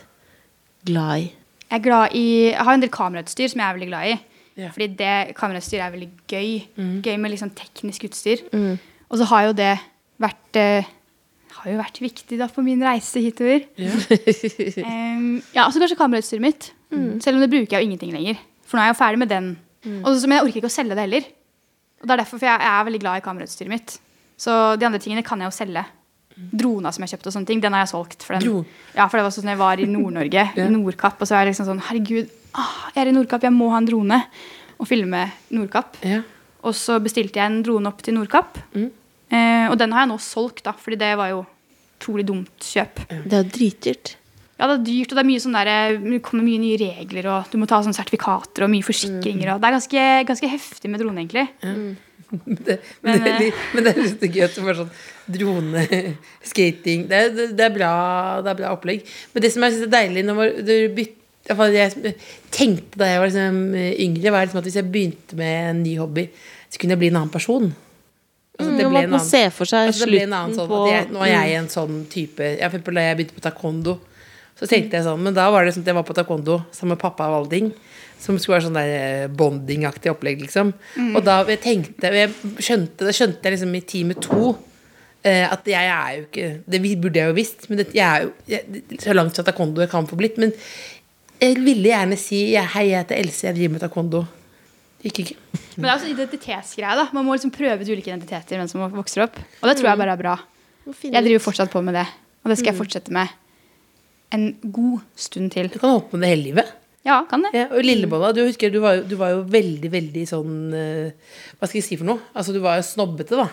glad 0.88 1.22
i? 1.22 1.28
Jeg, 1.68 1.78
er 1.78 1.84
glad 1.84 2.16
i, 2.18 2.26
jeg 2.50 2.66
har 2.66 2.76
en 2.76 2.82
del 2.82 2.92
kamerautstyr 2.92 3.52
som 3.52 3.62
jeg 3.62 3.68
er 3.68 3.78
veldig 3.78 3.88
glad 3.88 4.10
i. 4.10 4.18
Yeah. 4.58 4.72
Fordi 4.74 4.88
det 4.98 5.14
kamerautstyr 5.38 5.84
er 5.84 5.94
veldig 5.94 6.08
gøy. 6.28 6.50
Gøy 7.06 7.16
med 7.22 7.32
liksom 7.32 7.54
teknisk 7.56 8.08
utstyr. 8.10 8.42
Og 9.08 9.20
så 9.20 9.28
har 9.30 9.46
jo 9.46 9.56
det 9.56 9.72
vært 10.20 10.58
eh, 10.60 10.88
har 11.58 11.70
jo 11.72 11.78
vært 11.80 12.00
viktig 12.02 12.38
da 12.40 12.48
på 12.52 12.62
min 12.64 12.82
reise 12.84 13.22
hitover. 13.22 13.64
Ja, 13.78 15.64
og 15.66 15.74
så 15.74 15.82
kanskje 15.82 15.98
kamerautstyret 15.98 16.44
mitt. 16.44 16.70
Selv 17.24 17.38
om 17.38 17.44
det 17.44 17.50
bruker 17.52 17.76
jeg 17.76 17.82
jo 17.82 17.88
ingenting 17.90 18.14
lenger. 18.14 18.38
For 18.68 18.78
nå 18.78 18.84
er 18.84 18.90
jeg 18.90 18.96
jo 18.96 19.00
ferdig 19.02 19.22
med 19.24 19.32
den. 19.32 19.52
Og 20.02 20.10
så, 20.14 20.26
men 20.28 20.38
jeg 20.38 20.46
orker 20.46 20.60
ikke 20.62 20.70
å 20.70 20.76
selge 20.78 20.96
det 20.96 21.04
heller. 21.06 21.28
Og 21.98 22.06
det 22.06 22.14
er 22.14 22.20
derfor, 22.22 22.38
for 22.38 22.46
jeg, 22.46 22.62
jeg 22.62 22.74
er 22.74 22.88
veldig 22.88 23.00
glad 23.02 23.20
i 23.20 23.24
kamerautstyret 23.24 23.72
mitt. 23.72 23.96
Så 24.38 24.54
de 24.78 24.86
andre 24.86 25.00
tingene 25.02 25.24
kan 25.26 25.40
jeg 25.42 25.50
jo 25.50 25.56
selge. 25.56 25.84
Drona 26.38 26.92
som 26.94 27.02
jeg 27.02 27.16
kjøpte 27.16 27.30
og 27.32 27.34
sånne 27.34 27.50
ting, 27.50 27.62
den 27.62 27.74
har 27.74 27.82
jeg 27.82 27.90
solgt. 27.90 28.22
For, 28.22 28.38
den, 28.38 28.62
ja, 28.94 29.08
for 29.08 29.18
det 29.18 29.24
var 29.26 29.34
sånn 29.34 29.50
jeg 29.50 29.58
var 29.58 29.82
i 29.82 29.88
Nord-Norge, 29.90 30.44
i 30.62 30.68
Nordkapp, 30.70 31.18
og 31.18 31.26
så 31.30 31.34
er 31.34 31.42
jeg 31.42 31.56
liksom 31.56 31.66
sånn 31.72 31.82
Herregud, 31.88 32.30
ah, 32.54 32.76
jeg 32.94 33.02
er 33.02 33.10
i 33.10 33.14
Nordkapp, 33.16 33.48
jeg 33.48 33.56
må 33.56 33.72
ha 33.74 33.80
en 33.82 33.88
drone. 33.88 34.20
Og 34.78 34.86
filme 34.86 35.24
Nordkapp. 35.50 35.98
Ja. 36.06 36.20
Og 36.68 36.76
så 36.78 37.00
bestilte 37.02 37.40
jeg 37.40 37.50
en 37.50 37.62
drone 37.66 37.90
opp 37.90 38.04
til 38.06 38.14
Nordkapp. 38.14 38.60
Eh, 39.30 39.66
og 39.70 39.76
den 39.78 39.92
har 39.92 40.06
jeg 40.06 40.12
nå 40.12 40.18
solgt, 40.24 40.62
da, 40.64 40.72
fordi 40.72 40.96
det 41.00 41.12
var 41.20 41.28
jo 41.34 41.42
utrolig 41.98 42.24
dumt 42.28 42.64
kjøp. 42.64 43.02
Det 43.28 43.32
er 43.42 43.48
dritdyrt. 43.52 44.14
Ja, 44.58 44.66
det 44.66 44.74
er 44.80 44.84
dyrt, 44.88 45.12
og 45.12 45.18
det 45.18 45.22
er 45.22 45.28
mye 45.28 45.42
sånn 45.42 45.54
der, 45.54 45.98
det 46.02 46.18
kommer 46.26 46.42
mye 46.42 46.58
nye 46.58 46.78
regler, 46.80 47.26
og 47.30 47.50
du 47.52 47.58
må 47.60 47.66
ta 47.70 47.78
sånne 47.84 47.94
sertifikater 47.94 48.64
og 48.66 48.70
mye 48.72 48.82
forsikringer. 48.82 49.52
Og 49.54 49.60
det 49.62 49.68
er 49.68 49.76
ganske, 49.76 50.06
ganske 50.32 50.50
heftig 50.50 50.90
med 50.90 50.98
drone, 51.04 51.22
egentlig. 51.22 51.46
Men 52.28 52.58
det, 52.60 52.74
men, 53.00 53.22
det, 53.24 53.30
er 53.32 53.38
litt- 53.40 53.60
men 53.72 53.84
det 53.86 53.92
er 53.94 54.00
litt 54.02 54.24
gøy 54.34 54.42
at 54.44 54.52
det 54.58 54.64
var 54.66 54.76
sånn 54.76 54.90
droneskating 55.32 57.06
det, 57.08 57.20
Det 57.36 57.46
det 57.56 57.64
er, 57.64 57.72
bra, 57.72 57.92
det 58.44 58.50
er 58.52 58.58
bra 58.58 58.72
opplegg. 58.76 59.06
Men 59.32 59.44
det 59.44 59.50
som 59.54 59.64
jeg 59.64 59.72
synes 59.76 59.86
er 59.86 59.94
deilig 59.94 60.24
når 60.26 60.36
man- 60.36 60.58
du 60.66 60.74
byt- 60.96 61.14
i 61.14 61.48
hvert 61.48 61.56
fall 61.56 61.72
jeg 61.72 62.14
tenkte 62.52 62.98
da 63.00 63.06
jeg 63.08 63.20
var 63.22 63.30
liksom 63.30 63.60
yngre, 64.04 64.30
var 64.34 64.44
liksom 64.44 64.58
at 64.60 64.64
hvis 64.68 64.76
jeg 64.76 64.90
begynte 64.92 65.36
med 65.40 65.70
en 65.70 65.82
ny 65.82 65.94
hobby, 65.96 66.26
så 66.68 66.76
kunne 66.82 66.92
jeg 66.92 66.98
bli 67.00 67.08
en 67.08 67.16
annen 67.22 67.32
person. 67.32 67.70
Altså, 68.58 68.76
det 68.76 68.84
Mm, 68.86 68.90
ble 68.90 68.98
at 68.98 69.04
en 69.04 69.10
man 69.10 69.20
annen- 69.20 69.52
for 69.52 69.64
seg 69.70 69.86
altså, 69.88 70.06
ble 70.08 70.18
en 70.22 70.30
slutten 70.30 70.54
sånn, 70.56 70.68
på 70.68 70.78
jeg, 70.90 71.08
Nå 71.14 71.20
er 71.22 71.26
jeg 71.28 71.48
Mm. 71.54 71.58
en 71.58 71.68
sånn 71.68 72.06
type 72.10 72.38
jeg, 72.58 72.70
for 72.70 72.90
Da 72.92 73.00
jeg 73.00 73.16
begynte 73.16 73.34
på 73.34 73.44
taekwondo, 73.46 73.98
så 74.58 74.66
tenkte 74.66 74.90
jeg 74.98 75.04
sånn 75.04 75.20
Men 75.22 75.34
da 75.34 75.50
var 75.50 75.64
det 75.64 75.74
sånn 75.74 75.82
at 75.86 75.86
jeg 75.86 75.94
var 75.94 76.02
på 76.02 76.14
taekwondo 76.14 76.64
sammen 76.72 76.88
med 76.96 76.98
pappa 76.98 77.28
og 77.28 77.46
Valding. 77.48 77.72
Som 78.18 78.36
skulle 78.36 78.58
være 78.58 78.66
sånn 78.66 78.74
der 78.74 78.90
eh, 79.22 79.28
bonding-aktig 79.28 80.10
opplegg, 80.10 80.40
liksom. 80.42 80.74
Og 81.14 81.22
da 81.22 81.44
jeg 81.44 81.60
tenkte 81.62 82.02
Jeg 82.12 82.30
skjønte 82.58 82.98
Da 83.06 83.12
skjønte 83.14 83.42
jeg 83.44 83.52
liksom 83.52 83.76
i 83.76 83.80
time 83.80 84.14
to. 84.14 84.58
eh, 85.24 85.46
At 85.52 85.64
jeg 85.64 85.86
er 85.86 86.16
jo 86.16 86.24
ikke 86.26 86.60
Det 86.68 87.00
burde 87.00 87.14
jeg 87.14 87.28
jo 87.28 87.34
visst, 87.34 87.68
men 87.70 87.78
det, 87.78 87.92
jeg 87.94 88.02
er 88.02 88.22
jo 88.24 88.32
jeg, 88.48 88.64
så 88.98 89.14
langt 89.14 89.36
fra 89.36 89.44
taekwondo 89.44 89.78
jeg 89.78 89.90
kan 89.90 90.04
få 90.06 90.16
blitt. 90.16 90.36
Men 90.36 90.52
jeg 91.40 91.54
ville 91.62 91.84
gjerne 91.94 92.18
si 92.18 92.54
Hei, 92.56 92.88
jeg 92.90 93.06
heter 93.06 93.16
Else, 93.22 93.42
jeg 93.46 93.54
driver 93.54 93.70
med 93.70 93.80
taekwondo. 93.82 94.26
Gikk 95.04 95.18
ikke. 95.22 95.36
Men 95.78 95.86
det 95.86 95.90
er 95.92 95.96
også 96.00 96.10
identitetsgreie. 96.10 96.94
da 96.98 97.04
Man 97.14 97.24
må 97.28 97.36
liksom 97.36 97.52
prøve 97.54 97.80
ut 97.84 97.88
ulike 97.88 98.10
identiteter 98.10 98.58
mens 98.58 98.74
man 98.74 98.90
vokser 98.96 99.22
opp. 99.28 99.36
Og 99.62 99.68
det 99.70 99.76
tror 99.78 99.88
jeg 99.92 100.00
bare 100.02 100.14
er 100.16 100.20
bra. 100.20 100.32
Jeg 101.04 101.22
driver 101.24 101.44
fortsatt 101.44 101.70
på 101.70 101.82
med 101.86 101.94
det. 101.94 102.06
Og 102.42 102.50
det 102.50 102.56
skal 102.58 102.72
jeg 102.72 102.78
fortsette 102.80 103.12
med 103.14 103.28
en 104.34 104.48
god 104.74 105.00
stund 105.16 105.52
til. 105.54 105.68
Du 105.70 105.78
kan 105.78 105.90
holde 105.94 106.08
på 106.10 106.18
med 106.18 106.26
det 106.26 106.32
hele 106.34 106.46
livet. 106.50 106.72
Ja, 107.06 107.22
kan 107.30 107.44
det. 107.46 107.52
Ja, 107.54 107.68
og 107.72 107.84
Lillebolla, 107.86 108.32
du 108.36 108.42
husker 108.44 108.72
du 108.74 108.80
var, 108.82 108.98
jo- 108.98 109.06
du 109.08 109.14
var 109.16 109.30
jo 109.32 109.44
veldig, 109.48 109.88
veldig 109.94 110.24
sånn 110.28 110.56
eh, 110.74 111.12
Hva 111.56 111.68
skal 111.70 111.78
jeg 111.78 111.86
si 111.86 111.96
for 111.96 112.04
noe? 112.10 112.20
Altså, 112.34 112.52
du 112.52 112.58
var 112.60 112.76
jo 112.76 112.84
snobbete, 112.84 113.38
da. 113.38 113.46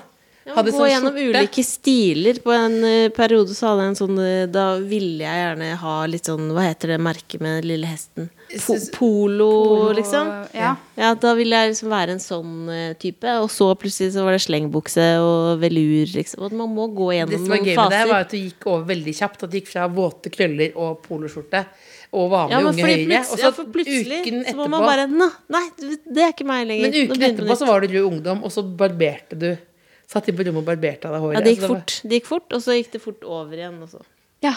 Hadde 0.45 0.69
Gå 0.69 0.77
sånn 0.77 0.91
gjennom 0.91 1.15
skjorte. 1.15 1.39
ulike 1.41 1.63
stiler. 1.65 2.39
På 2.43 2.53
en 2.53 2.75
uh, 2.85 3.09
periode 3.15 3.55
så 3.57 3.71
hadde 3.71 3.85
jeg 3.85 3.91
en 3.93 3.97
sånn 3.97 4.19
eh, 4.21 4.43
Da 4.53 4.65
ville 4.77 5.25
jeg 5.25 5.39
gjerne 5.41 5.69
ha 5.81 5.95
litt 6.05 6.29
sånn 6.29 6.51
Hva 6.53 6.67
heter 6.67 6.93
det 6.93 6.99
merket 7.01 7.41
med 7.41 7.57
den 7.57 7.69
lille 7.71 7.89
hesten? 7.89 8.29
Po 8.61 8.75
polo, 8.93 9.47
polo, 9.65 9.87
liksom. 9.97 10.29
Ja. 10.53 10.75
Ja, 10.95 11.09
da 11.17 11.33
ville 11.35 11.57
jeg 11.57 11.73
liksom 11.73 11.89
være 11.89 12.13
en 12.13 12.21
sånn 12.21 12.69
uh, 12.69 12.93
type. 13.01 13.33
Og 13.41 13.49
så 13.51 13.71
plutselig 13.79 14.13
så 14.13 14.27
var 14.27 14.37
det 14.37 14.43
slengbukse 14.45 15.07
og 15.25 15.63
velur, 15.65 16.13
liksom. 16.13 16.45
Og 16.45 16.55
man 16.61 16.71
må 16.77 16.87
gå 16.93 17.09
gjennom 17.17 17.41
noen 17.41 17.49
faser. 17.49 17.49
Det 17.49 17.49
som 17.49 17.57
var 17.57 17.65
gøy 17.65 17.81
med 17.81 17.97
det, 17.97 18.05
var 18.13 18.29
at 18.29 18.31
du 18.35 18.39
gikk 18.39 18.69
over 18.69 18.87
veldig 18.93 19.17
kjapt. 19.17 19.43
At 19.43 19.51
du 19.51 19.59
gikk 19.59 19.73
fra 19.73 19.89
våte 19.97 20.31
krøller 20.33 20.77
og 20.77 21.01
poloskjorte 21.09 21.65
og 22.15 22.31
vanlige 22.31 22.61
Ja, 22.61 22.69
unge 22.69 22.85
høyre. 22.85 23.21
Og 23.25 23.39
ja, 23.39 23.49
så 23.49 23.55
for 23.57 23.71
plutselig 23.73 24.21
uken 24.23 24.43
så 24.45 24.57
må 24.61 24.67
man 24.71 24.85
bare 24.85 25.05
nei, 25.09 25.65
det 26.05 26.21
er 26.21 26.35
ikke 26.35 26.47
meg 26.47 26.67
lenger. 26.69 26.91
Men 26.93 27.15
uken 27.15 27.31
etterpå 27.31 27.57
så 27.59 27.67
var 27.69 27.81
du 27.81 27.95
rød 27.95 28.11
ungdom, 28.13 28.45
og 28.45 28.53
så 28.53 28.63
barberte 28.63 29.39
du. 29.41 29.49
Satt 30.11 30.29
de 30.29 30.35
på 30.37 30.45
rommet 30.45 30.61
og 30.61 30.67
barberte 30.69 31.09
av 31.09 31.15
deg 31.17 31.23
håret. 31.25 31.37
Ja, 31.37 31.43
det 31.45 31.53
gikk 31.55 31.63
Altså, 31.65 31.75
fort. 31.75 31.93
Det 32.03 32.19
gikk 32.19 32.29
fort, 32.29 32.47
og 32.53 32.63
så 32.63 32.77
gikk 32.77 32.91
det 32.93 33.01
fort 33.03 33.23
over 33.25 33.57
igjen. 33.57 33.77
Også. 33.85 34.03
ja. 34.45 34.55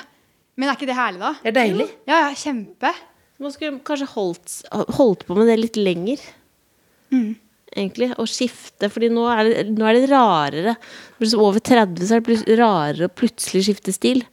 Men 0.59 0.73
er 0.73 0.75
ikke 0.75 0.89
det 0.91 0.97
herlig, 0.99 1.21
da? 1.23 1.29
Det 1.39 1.51
er 1.53 1.55
deilig. 1.55 1.85
Ja, 2.11 2.17
ja, 2.25 2.31
kjempe. 2.35 2.91
Man 3.39 3.53
skulle 3.55 3.79
kanskje 3.87 4.09
holdt, 4.11 4.55
holdt 4.97 5.21
på 5.29 5.37
med 5.39 5.47
det 5.47 5.55
litt 5.61 5.77
lenger. 5.79 6.25
Mm. 7.15 7.37
Egentlig. 7.77 8.09
Og 8.19 8.27
skifte. 8.27 8.89
Fordi 8.91 9.11
nå 9.15 9.29
er 9.31 9.45
det, 9.47 9.63
nå 9.77 9.87
er 9.87 10.01
det 10.01 10.09
rarere. 10.11 10.75
Liksom 11.23 11.45
over 11.45 11.63
30 11.63 12.09
så 12.11 12.19
er 12.19 12.27
det 12.27 12.59
rarere 12.59 13.07
å 13.07 13.15
plutselig 13.15 13.69
skifte 13.69 13.95
stil. 13.95 14.25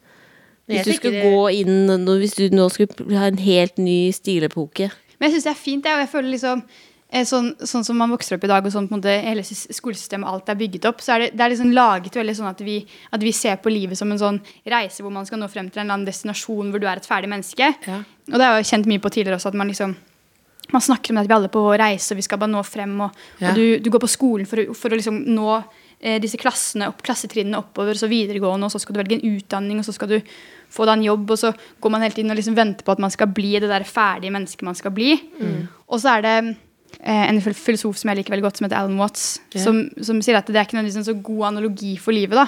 Hvis 0.66 0.88
du 0.88 0.96
skulle 0.98 1.22
gå 1.22 1.42
inn 1.60 2.08
Hvis 2.18 2.40
du 2.40 2.48
nå 2.56 2.64
skulle 2.74 3.20
ha 3.20 3.28
en 3.30 3.38
helt 3.38 3.78
ny 3.78 4.10
stilepoke. 4.16 4.90
Men 5.20 5.30
jeg 5.30 5.36
syns 5.36 5.46
det 5.46 5.54
er 5.54 5.62
fint. 5.62 5.86
Jeg, 5.86 5.94
og 5.94 6.04
jeg 6.08 6.14
føler 6.16 6.32
liksom 6.34 6.66
sånn, 7.14 7.52
sånn 7.62 7.84
som 7.86 7.98
man 7.98 8.10
vokser 8.12 8.36
opp 8.36 8.44
i 8.44 8.48
dag, 8.50 8.66
og 8.66 8.72
sånn 8.74 8.88
på 8.90 8.96
en 8.96 9.00
måte 9.02 9.14
hele 9.24 9.44
sys- 9.46 9.68
skolesystemet 9.78 10.28
alt 10.28 10.50
er 10.50 10.56
bygget 10.60 10.86
opp, 10.90 11.00
så 11.06 11.14
er 11.16 11.20
det, 11.20 11.28
det 11.38 11.46
er 11.46 11.50
liksom 11.54 11.72
laget 11.72 12.16
veldig 12.18 12.36
sånn 12.36 12.50
at 12.50 12.60
vi, 12.66 12.80
at 13.14 13.22
vi 13.22 13.32
ser 13.32 13.56
på 13.62 13.70
livet 13.72 13.98
som 13.98 14.12
en 14.12 14.18
sånn 14.20 14.40
reise 14.66 15.04
hvor 15.06 15.12
man 15.14 15.26
skal 15.26 15.40
nå 15.40 15.48
frem 15.48 15.70
til 15.70 15.80
en 15.80 15.86
eller 15.86 15.94
annen 16.00 16.10
destinasjon 16.10 16.72
hvor 16.74 16.82
du 16.82 16.88
er 16.90 16.98
et 16.98 17.06
ferdig 17.08 17.30
menneske. 17.30 17.70
Ja. 17.88 18.02
Og 18.34 18.36
det 18.42 18.42
har 18.50 18.58
jeg 18.58 18.66
kjent 18.74 18.90
mye 18.90 19.00
på 19.06 19.12
tidligere 19.14 19.38
også, 19.38 19.54
at 19.54 19.60
man 19.62 19.68
liksom 19.72 19.96
man 20.74 20.82
snakker 20.82 21.14
om 21.14 21.20
at 21.22 21.28
vi 21.30 21.34
alle 21.36 21.46
er 21.46 21.54
på 21.54 21.62
reise, 21.78 22.12
og 22.12 22.18
vi 22.18 22.24
skal 22.26 22.40
bare 22.42 22.50
nå 22.50 22.64
frem. 22.66 22.96
Og, 23.06 23.12
Ja. 23.40 23.52
og 23.52 23.56
du, 23.56 23.80
du 23.80 23.90
går 23.94 24.02
på 24.02 24.10
skolen 24.10 24.48
for, 24.50 24.58
for 24.74 24.90
å 24.90 24.98
liksom 24.98 25.20
nå 25.30 25.50
eh, 26.02 26.18
disse 26.20 26.40
klassene 26.42 26.88
opp, 26.90 27.04
klassetrinnene 27.06 27.60
oppover, 27.62 27.94
så 27.94 28.10
videregående, 28.10 28.66
og 28.66 28.74
så 28.74 28.82
skal 28.82 28.96
du 28.98 29.00
velge 29.04 29.20
en 29.22 29.38
utdanning, 29.38 29.78
og 29.78 29.86
så 29.86 29.94
skal 29.94 30.10
du 30.10 30.18
få 30.74 30.88
deg 30.90 30.98
en 30.98 31.06
jobb, 31.06 31.30
og 31.30 31.38
så 31.38 31.54
går 31.80 31.94
man 31.94 32.02
hele 32.02 32.18
tiden 32.18 32.34
og 32.34 32.40
liksom 32.42 32.58
venter 32.58 32.84
på 32.84 32.96
at 32.98 33.04
man 33.06 33.14
skal 33.14 33.30
bli 33.38 33.54
det 33.62 33.70
der 33.70 33.86
ferdige 33.86 34.34
mennesket 34.34 34.66
man 34.66 34.76
skal 34.76 34.92
bli. 34.98 35.14
Og 35.86 36.02
så 36.02 36.18
er 36.18 36.26
det 36.26 36.34
eh, 36.42 36.54
en 37.04 37.42
filosof 37.42 37.98
som 37.98 38.10
jeg 38.10 38.22
liker 38.22 38.34
veldig 38.36 38.46
godt, 38.46 38.58
som 38.58 38.66
heter 38.68 38.80
Alan 38.80 39.00
Watts, 39.00 39.40
okay. 39.50 39.62
som, 39.64 39.82
som 40.02 40.22
sier 40.22 40.38
at 40.40 40.48
det 40.48 40.56
er 40.56 40.68
ikke 40.68 40.78
nødvendigvis 40.78 41.02
en 41.04 41.10
så 41.10 41.18
god 41.22 41.48
analogi 41.52 41.96
for 42.02 42.16
livet, 42.16 42.38
da. 42.38 42.48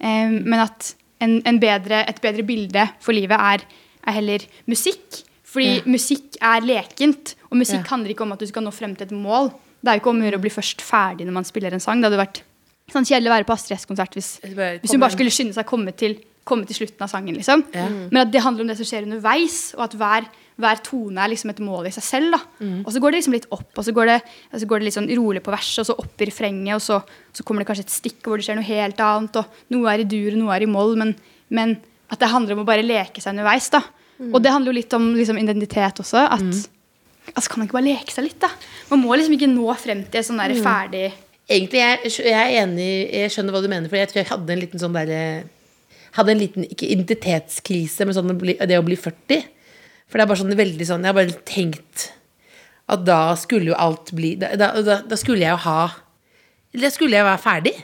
Eh, 0.00 0.30
men 0.30 0.60
at 0.62 0.94
en, 1.20 1.40
en 1.46 1.60
bedre, 1.60 2.04
et 2.08 2.20
bedre 2.22 2.44
bilde 2.46 2.86
for 3.00 3.16
livet 3.16 3.36
er, 3.36 3.64
er 4.06 4.16
heller 4.16 4.46
musikk. 4.70 5.24
Fordi 5.50 5.80
Ja. 5.80 5.82
musikk 5.90 6.38
er 6.40 6.62
lekent, 6.62 7.34
og 7.50 7.58
musikk 7.58 7.82
Ja. 7.82 7.90
handler 7.96 8.10
ikke 8.14 8.22
om 8.22 8.32
at 8.32 8.38
du 8.38 8.46
skal 8.46 8.62
nå 8.62 8.70
frem 8.72 8.94
til 8.96 9.08
et 9.08 9.12
mål. 9.16 9.50
Det 9.82 9.88
er 9.90 9.98
jo 9.98 10.00
ikke 10.00 10.10
om 10.12 10.20
å 10.20 10.26
gjøre 10.28 10.38
å 10.38 10.44
bli 10.44 10.50
først 10.54 10.80
ferdig 10.84 11.26
når 11.26 11.32
man 11.32 11.44
spiller 11.48 11.72
en 11.74 11.80
sang. 11.80 12.00
Det 12.00 12.10
hadde 12.10 12.20
vært 12.22 12.42
sånn 12.92 13.06
kjedelig 13.06 13.30
å 13.30 13.34
være 13.34 13.46
på 13.48 13.54
Astrid 13.54 13.78
S-konsert 13.78 14.14
hvis, 14.14 14.40
hvis 14.42 14.92
hun 14.92 15.00
bare 15.00 15.14
skulle 15.14 15.30
skynde 15.30 15.54
seg 15.54 15.64
å 15.64 15.68
komme 15.68 15.92
til, 15.96 16.18
komme 16.50 16.68
til 16.68 16.80
slutten 16.80 17.06
av 17.06 17.10
sangen. 17.12 17.38
liksom. 17.38 17.64
Ja. 17.74 17.88
Men 17.88 18.22
at 18.24 18.32
det 18.34 18.42
handler 18.44 18.66
om 18.66 18.70
det 18.72 18.78
som 18.80 18.88
skjer 18.88 19.06
underveis, 19.06 19.58
og 19.78 19.84
at 19.86 19.96
hver, 20.00 20.28
hver 20.60 20.82
tone 20.86 21.22
er 21.22 21.32
liksom 21.32 21.54
et 21.54 21.62
mål 21.64 21.88
i 21.88 21.94
seg 21.94 22.06
selv. 22.06 22.36
da. 22.36 22.40
Mm. 22.60 22.80
Og 22.84 22.90
så 22.92 23.02
går 23.02 23.14
det 23.14 23.20
liksom 23.22 23.36
litt 23.38 23.48
opp, 23.54 23.70
og 23.72 23.86
så 23.86 23.94
går 23.96 24.10
det, 24.12 24.18
så 24.56 24.70
går 24.70 24.82
det 24.82 24.88
litt 24.88 24.98
sånn 24.98 25.12
rolig 25.20 25.44
på 25.46 25.54
verset, 25.54 25.84
og 25.84 25.90
så 25.90 25.98
opp 26.02 26.20
i 26.20 26.28
refrenget, 26.28 26.74
og 26.76 26.82
så, 26.84 27.00
så 27.36 27.46
kommer 27.46 27.64
det 27.64 27.70
kanskje 27.70 27.86
et 27.86 27.94
stikk 27.94 28.20
hvor 28.26 28.40
det 28.40 28.48
skjer 28.48 28.60
noe 28.60 28.68
helt 28.68 29.00
annet, 29.06 29.40
og 29.40 29.72
noe 29.76 29.94
er 29.94 30.04
i 30.04 30.10
dur, 30.10 30.34
og 30.34 30.42
noe 30.42 30.58
er 30.58 30.66
i 30.66 30.70
moll, 30.70 30.98
men, 31.00 31.14
men 31.48 31.78
at 32.10 32.20
det 32.20 32.32
handler 32.32 32.58
om 32.58 32.64
å 32.64 32.68
bare 32.68 32.84
leke 32.86 33.22
seg 33.22 33.34
underveis. 33.36 33.70
da. 33.72 33.82
Mm. 34.20 34.34
Og 34.34 34.42
det 34.44 34.52
handler 34.52 34.72
jo 34.72 34.78
litt 34.82 34.98
om 34.98 35.10
liksom, 35.16 35.38
identitet 35.40 36.02
også. 36.02 36.26
at 36.26 36.44
altså 37.34 37.48
Kan 37.48 37.60
man 37.60 37.68
ikke 37.68 37.78
bare 37.78 37.88
leke 37.88 38.12
seg 38.12 38.26
litt, 38.26 38.40
da? 38.42 38.50
Man 38.90 39.04
må 39.04 39.16
liksom 39.16 39.36
ikke 39.36 39.50
nå 39.50 39.68
frem 39.80 40.04
til 40.10 40.24
sånn 40.26 40.40
der 40.42 40.56
ferdig 40.60 41.08
Egentlig, 41.50 41.80
jeg, 41.80 42.10
jeg 42.30 42.36
er 42.38 42.60
enig, 42.62 42.90
jeg 43.10 43.30
skjønner 43.34 43.54
hva 43.56 43.60
du 43.64 43.66
mener, 43.66 43.90
for 43.90 43.98
jeg 43.98 44.06
tror 44.10 44.20
jeg 44.20 44.28
hadde 44.28 44.52
en 44.54 44.60
liten 44.60 44.78
sånn 44.78 44.94
derre 44.94 45.22
Hadde 46.16 46.34
en 46.34 46.40
liten, 46.40 46.66
ikke 46.66 46.88
identitetskrise, 46.90 48.06
men 48.06 48.16
sånn 48.16 48.32
det 48.34 48.78
å 48.78 48.86
bli 48.86 48.98
40. 48.98 49.44
For 50.10 50.18
det 50.18 50.24
er 50.24 50.30
bare 50.32 50.42
sånn 50.42 50.58
veldig 50.58 50.86
sånn 50.88 51.04
Jeg 51.06 51.12
har 51.12 51.18
bare 51.20 51.42
tenkt 51.46 52.08
at 52.90 53.04
da 53.06 53.36
skulle 53.38 53.70
jo 53.70 53.76
alt 53.78 54.10
bli 54.18 54.32
Da, 54.40 54.48
da, 54.58 54.72
da, 55.06 55.18
skulle 55.18 55.44
jeg 55.44 55.54
jo 55.54 55.60
ha 55.68 55.82
Da 56.74 56.90
skulle 56.90 57.18
jeg 57.18 57.26
være 57.26 57.42
ferdig. 57.42 57.76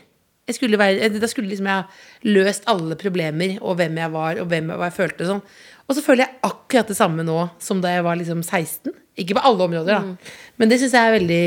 Jeg 0.46 0.58
skulle 0.58 0.78
være, 0.78 1.08
da 1.18 1.30
skulle 1.30 1.50
liksom 1.50 1.66
jeg 1.66 1.82
ha 1.84 2.26
løst 2.26 2.68
alle 2.70 2.94
problemer, 2.98 3.56
og 3.58 3.80
hvem 3.80 3.96
jeg 3.98 4.12
var, 4.14 4.38
og 4.38 4.46
hvem 4.50 4.68
jeg, 4.70 4.78
hva 4.78 4.86
jeg 4.86 4.94
følte. 4.94 5.26
Sånn. 5.26 5.40
Og 5.86 5.96
så 5.96 6.04
føler 6.06 6.22
jeg 6.22 6.38
akkurat 6.46 6.92
det 6.92 6.94
samme 6.98 7.24
nå 7.26 7.38
som 7.62 7.80
da 7.82 7.90
jeg 7.96 8.04
var 8.06 8.18
liksom 8.20 8.44
16. 8.44 8.94
Ikke 9.18 9.34
på 9.34 9.42
alle 9.48 9.66
områder, 9.66 9.96
da. 9.96 10.30
Men 10.60 10.70
det 10.70 10.78
syns 10.78 10.94
jeg 10.94 11.08
er 11.08 11.16
veldig 11.16 11.42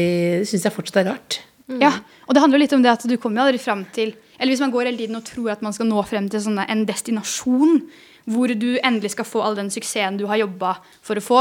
synes 0.52 0.68
jeg 0.68 0.76
fortsatt 0.76 1.00
er 1.00 1.08
rart. 1.14 1.40
Ja, 1.80 1.94
og 2.26 2.36
det 2.36 2.44
handler 2.44 2.60
jo 2.60 2.64
litt 2.66 2.76
om 2.76 2.84
det 2.84 2.92
at 2.92 3.06
du 3.08 3.16
kommer 3.22 3.40
jo 3.40 3.48
aldri 3.48 3.62
fram 3.62 3.86
til 3.96 4.12
Eller 4.40 4.54
hvis 4.54 4.62
man 4.64 4.72
går 4.72 4.86
hele 4.90 4.98
tiden 4.98 5.16
og 5.20 5.26
tror 5.28 5.52
at 5.52 5.62
man 5.66 5.74
skal 5.76 5.90
nå 5.90 6.02
frem 6.08 6.30
til 6.32 6.40
sånne, 6.46 6.66
en 6.72 6.86
destinasjon 6.88 7.82
hvor 8.30 8.52
du 8.56 8.78
endelig 8.86 9.12
skal 9.16 9.26
få 9.26 9.42
all 9.44 9.56
den 9.58 9.70
suksessen 9.74 10.18
du 10.20 10.26
har 10.30 10.38
jobba 10.38 10.76
for 11.02 11.18
å 11.20 11.24
få, 11.24 11.40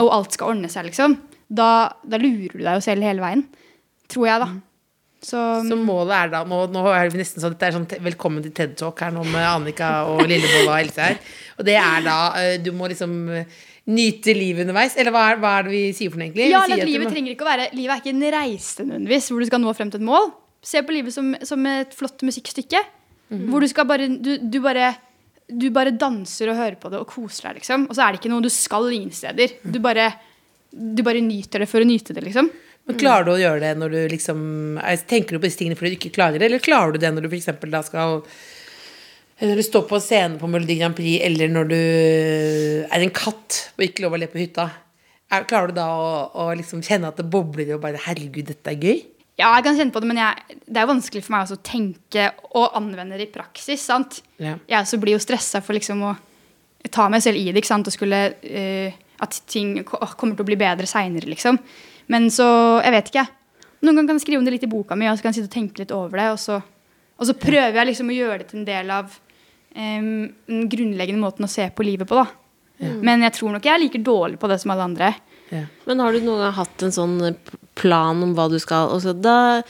og 0.00 0.08
alt 0.14 0.32
skal 0.32 0.54
ordne 0.54 0.70
seg, 0.72 0.86
liksom, 0.88 1.18
da, 1.52 1.92
da 2.08 2.16
lurer 2.18 2.54
du 2.56 2.62
deg 2.64 2.78
jo 2.78 2.84
selv 2.84 3.04
hele 3.04 3.20
veien. 3.20 3.42
Tror 4.08 4.26
jeg, 4.30 4.40
da. 4.40 4.48
Så, 5.22 5.38
Så 5.68 5.76
målet 5.78 6.16
er 6.16 6.30
da 6.32 6.40
Nå, 6.50 6.64
nå 6.74 6.80
er 6.90 7.06
vi 7.12 7.20
nesten 7.20 7.38
sånn 7.38 7.52
Dette 7.54 7.68
er 7.68 7.74
sånn 7.76 7.84
velkommen 8.02 8.42
til 8.42 8.50
TED 8.56 8.72
Talk 8.80 8.98
her 9.04 9.12
nå 9.14 9.22
med 9.30 9.44
Annika 9.46 9.90
og 10.10 10.24
Lillebolla 10.26 10.72
og 10.72 10.80
Else 10.82 11.04
her. 11.04 11.20
Og 11.60 11.68
det 11.68 11.76
er 11.78 12.02
da 12.02 12.16
Du 12.58 12.72
må 12.74 12.88
liksom 12.90 13.12
nyte 13.86 14.34
livet 14.34 14.64
underveis. 14.66 14.96
Eller 14.98 15.14
hva 15.14 15.22
er, 15.30 15.38
hva 15.38 15.52
er 15.60 15.68
det 15.68 15.72
vi 15.76 15.82
sier 15.94 16.10
for 16.10 16.18
noe, 16.18 16.26
egentlig? 16.26 16.48
ja, 16.50 16.64
livet 16.66 17.06
må- 17.06 17.12
trenger 17.14 17.36
ikke 17.36 17.46
å 17.46 17.50
være 17.52 17.68
Livet 17.78 17.94
er 17.94 18.02
ikke 18.02 18.14
en 18.16 18.26
reise 18.34 18.82
nødvendigvis 18.88 19.30
hvor 19.30 19.38
du 19.38 19.46
skal 19.52 19.62
nå 19.62 19.76
frem 19.78 19.90
til 19.94 20.02
et 20.02 20.08
mål. 20.10 20.32
Se 20.62 20.82
på 20.86 20.94
livet 20.94 21.14
som, 21.14 21.32
som 21.42 21.64
et 21.66 21.94
flott 21.96 22.22
musikkstykke. 22.26 22.80
Hvor 23.32 23.64
du 23.64 23.68
skal 23.70 23.86
bare 23.88 24.06
du, 24.12 24.34
du 24.38 24.58
bare 24.64 24.90
du 25.52 25.66
bare 25.74 25.90
danser 25.96 26.48
og 26.52 26.56
hører 26.56 26.76
på 26.80 26.88
det 26.92 27.00
og 27.02 27.08
koser 27.10 27.48
deg, 27.50 27.58
liksom. 27.60 27.86
Og 27.90 27.96
så 27.96 28.04
er 28.04 28.12
det 28.14 28.20
ikke 28.22 28.30
noe 28.32 28.44
du 28.44 28.48
skal 28.52 28.86
ingen 28.94 29.10
steder. 29.12 29.56
Du 29.64 29.78
bare, 29.84 30.06
du 30.72 31.02
bare 31.04 31.20
nyter 31.24 31.60
det 31.64 31.68
for 31.68 31.82
å 31.82 31.88
nyte 31.88 32.14
det, 32.16 32.22
liksom. 32.24 32.48
Men 32.88 32.96
klarer 32.98 33.26
du 33.26 33.32
å 33.34 33.40
gjøre 33.40 33.60
det 33.62 33.72
når 33.78 33.92
du 33.94 33.98
liksom 34.14 34.40
er- 34.80 35.02
Tenker 35.06 35.36
du 35.36 35.38
på 35.42 35.46
disse 35.46 35.60
tingene 35.60 35.76
fordi 35.78 35.92
du 35.92 35.98
ikke 36.00 36.14
klarer 36.16 36.38
det, 36.40 36.48
eller 36.48 36.62
klarer 36.64 36.92
du 36.94 36.98
det 37.02 37.12
når 37.14 37.26
du 37.26 37.34
f.eks. 37.36 37.50
da 37.70 37.82
skal 37.86 38.22
Når 39.42 39.60
du 39.60 39.62
står 39.66 39.84
på 39.90 40.00
scenen 40.02 40.38
på 40.40 40.48
Melodi 40.50 40.78
Grand 40.80 40.96
Prix, 40.96 41.20
eller 41.26 41.48
når 41.52 41.68
du 41.72 41.76
er 42.88 43.00
en 43.04 43.10
katt 43.14 43.60
og 43.76 43.84
ikke 43.86 44.04
lov 44.06 44.16
å 44.16 44.20
le 44.22 44.30
på 44.32 44.40
hytta? 44.40 44.68
Er, 45.32 45.44
klarer 45.48 45.70
du 45.72 45.78
da 45.78 45.86
å, 45.94 46.08
å 46.32 46.48
liksom 46.58 46.82
kjenne 46.84 47.08
at 47.12 47.16
det 47.20 47.28
bobler 47.32 47.74
og 47.76 47.80
bare 47.84 48.00
Herregud, 48.06 48.46
dette 48.50 48.72
er 48.74 48.78
gøy? 48.82 49.00
Ja, 49.42 49.50
jeg 49.58 49.66
kan 49.66 49.78
kjenne 49.78 49.94
på 49.94 50.02
det, 50.02 50.08
men 50.10 50.20
jeg, 50.20 50.58
det 50.70 50.80
er 50.80 50.88
vanskelig 50.88 51.24
for 51.26 51.34
meg 51.34 51.46
også 51.46 51.58
å 51.58 51.64
tenke 51.66 52.28
og 52.54 52.76
anvende 52.78 53.18
det 53.18 53.26
i 53.26 53.32
praksis. 53.34 53.82
sant? 53.90 54.20
Ja. 54.38 54.56
Jeg 54.70 54.78
også 54.78 55.00
blir 55.02 55.16
jo 55.16 55.22
stressa 55.22 55.62
for 55.64 55.76
liksom 55.76 56.04
å 56.06 56.12
ta 56.92 57.08
meg 57.10 57.24
selv 57.24 57.40
i 57.40 57.48
det, 57.50 57.62
ikke 57.62 57.72
sant? 57.72 57.88
og 57.88 57.94
skulle 57.94 58.20
uh, 58.42 59.00
At 59.22 59.38
ting 59.50 59.76
kommer 59.86 60.34
til 60.34 60.44
å 60.44 60.48
bli 60.48 60.58
bedre 60.58 60.88
seinere, 60.90 61.28
liksom. 61.30 61.58
Men 62.10 62.28
så 62.34 62.46
Jeg 62.82 62.94
vet 62.96 63.10
ikke. 63.12 63.26
Noen 63.82 63.98
ganger 63.98 64.12
kan 64.12 64.20
jeg 64.20 64.24
skrive 64.26 64.42
om 64.42 64.46
det 64.46 64.54
litt 64.56 64.66
i 64.66 64.70
boka 64.70 64.98
mi, 64.98 65.08
og 65.10 65.18
så 65.18 65.24
kan 65.24 65.32
jeg 65.32 65.42
sitte 65.42 65.50
og 65.50 65.56
tenke 65.56 65.82
litt 65.82 65.94
over 65.94 66.22
det. 66.22 66.28
Og 66.34 66.38
så, 66.42 66.60
og 67.18 67.26
så 67.26 67.34
prøver 67.38 67.80
jeg 67.80 67.90
liksom 67.90 68.10
å 68.10 68.18
gjøre 68.18 68.38
det 68.42 68.48
til 68.50 68.60
en 68.60 68.68
del 68.68 68.94
av 68.94 69.10
um, 69.10 70.30
den 70.50 70.68
grunnleggende 70.70 71.22
måten 71.22 71.46
å 71.46 71.50
se 71.50 71.66
på 71.74 71.86
livet 71.86 72.10
på. 72.10 72.18
da. 72.22 72.28
Men 73.02 73.22
jeg 73.26 73.36
tror 73.38 73.54
nok 73.54 73.66
jeg 73.66 73.74
er 73.74 73.82
like 73.82 74.00
dårlig 74.02 74.38
på 74.42 74.50
det 74.50 74.58
som 74.62 74.74
alle 74.74 74.86
andre. 74.90 75.12
Men 75.86 76.02
har 76.02 76.14
du 76.14 76.22
noen 76.22 76.44
gang 76.46 76.54
hatt 76.56 76.82
en 76.86 76.94
sånn 76.94 77.16
plan 77.74 78.20
om 78.22 78.34
hva 78.36 78.48
du 78.52 78.58
skal 78.60 78.90
altså, 78.92 79.14
da, 79.16 79.62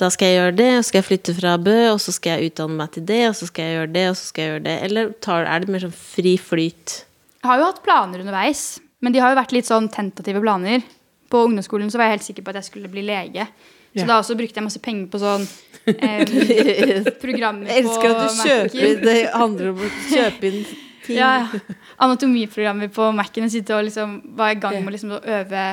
da 0.00 0.08
skal 0.12 0.30
jeg 0.30 0.38
gjøre 0.38 0.56
det, 0.56 0.68
og 0.78 0.82
så 0.82 0.88
skal 0.88 0.98
jeg 1.02 1.08
flytte 1.10 1.34
fra 1.36 1.56
Bø, 1.60 1.76
og 1.92 1.98
så 2.00 2.14
skal 2.16 2.38
jeg 2.38 2.52
utdanne 2.52 2.78
meg 2.78 2.92
til 2.96 3.04
det, 3.08 3.20
og 3.28 3.34
så 3.36 3.48
skal 3.50 3.66
jeg 3.68 3.76
gjøre 3.78 3.92
det, 3.96 4.04
og 4.10 4.16
så 4.16 4.30
skal 4.30 4.42
jeg 4.44 4.52
gjøre 4.54 4.64
det. 4.68 4.76
Eller 4.88 5.10
tar, 5.26 5.44
er 5.44 5.60
det 5.64 5.74
mer 5.74 5.84
sånn 5.84 5.96
fri 5.96 6.36
flyt? 6.40 6.94
Jeg 7.40 7.48
har 7.50 7.60
jo 7.60 7.66
hatt 7.68 7.82
planer 7.84 8.22
underveis, 8.24 8.62
men 9.00 9.12
de 9.12 9.20
har 9.20 9.32
jo 9.34 9.40
vært 9.40 9.52
litt 9.56 9.68
sånn 9.68 9.88
tentative 9.92 10.40
planer. 10.44 10.82
På 11.30 11.44
ungdomsskolen 11.46 11.92
så 11.92 12.00
var 12.00 12.08
jeg 12.08 12.18
helt 12.18 12.26
sikker 12.30 12.44
på 12.46 12.52
at 12.54 12.60
jeg 12.62 12.68
skulle 12.70 12.90
bli 12.92 13.04
lege. 13.06 13.46
Så 13.90 14.04
Ja. 14.04 14.06
da 14.06 14.16
også 14.20 14.36
brukte 14.38 14.54
jeg 14.60 14.62
masse 14.64 14.78
penger 14.82 15.08
på 15.10 15.18
sånn 15.18 15.44
eh, 15.86 17.08
programmer 17.18 17.66
Jeg 17.66 17.82
elsker 17.82 18.12
at 18.12 18.20
du 18.20 18.36
kjøper 18.38 18.68
Mac-en. 18.70 19.00
Det 19.02 19.16
handler 19.34 19.70
om 19.72 19.80
å 19.82 19.88
kjøpe 20.12 20.46
inn 20.46 20.60
ting. 20.68 21.16
Ja, 21.16 21.30
ja. 21.42 21.76
anatomiprogrammer 22.06 22.90
på 22.94 23.08
Mac-en. 23.18 23.48
og 23.48 23.50
Sitte 23.50 23.74
og 23.74 23.84
liksom 23.88 24.20
var 24.38 24.52
i 24.54 24.60
gang 24.62 24.78
med 24.84 24.94
liksom 24.94 25.16
å 25.16 25.20
øve, 25.24 25.64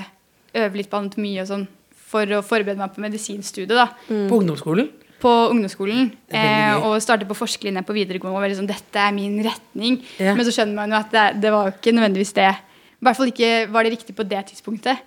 øve 0.57 0.79
litt 0.79 0.89
på 0.89 0.97
anatomi 0.97 1.35
og 1.43 1.49
sånn 1.51 1.67
for 2.07 2.37
å 2.37 2.43
forberede 2.45 2.79
meg 2.79 2.93
på 2.95 3.03
medisinstudiet 3.03 3.75
da, 3.75 3.89
På 4.07 4.39
ungdomsskolen? 4.39 4.89
på 5.17 5.31
ungdomsskolen. 5.51 6.11
Eh, 6.29 6.75
og 6.85 6.99
starte 7.01 7.25
på 7.25 7.35
forskerlinja 7.37 7.81
på 7.85 7.95
videregående 7.95 8.37
og 8.37 8.43
var 8.43 8.51
liksom, 8.51 8.67
dette 8.69 9.01
er 9.01 9.15
min 9.15 9.39
retning. 9.45 9.95
Ja. 10.21 10.35
Men 10.37 10.45
så 10.45 10.53
skjønner 10.53 10.77
man 10.77 10.93
jo 10.93 10.99
at 10.99 11.13
det, 11.13 11.23
det 11.41 11.53
var 11.53 11.69
jo 11.69 11.73
ikke 11.73 11.93
nødvendigvis 11.97 12.35
det. 12.37 12.51
I 12.97 13.07
hvert 13.07 13.17
fall 13.17 13.31
ikke 13.31 13.49
var 13.73 13.85
det 13.85 13.93
riktig 13.95 14.13
på 14.17 14.25
det 14.29 14.43
tidspunktet. 14.51 15.01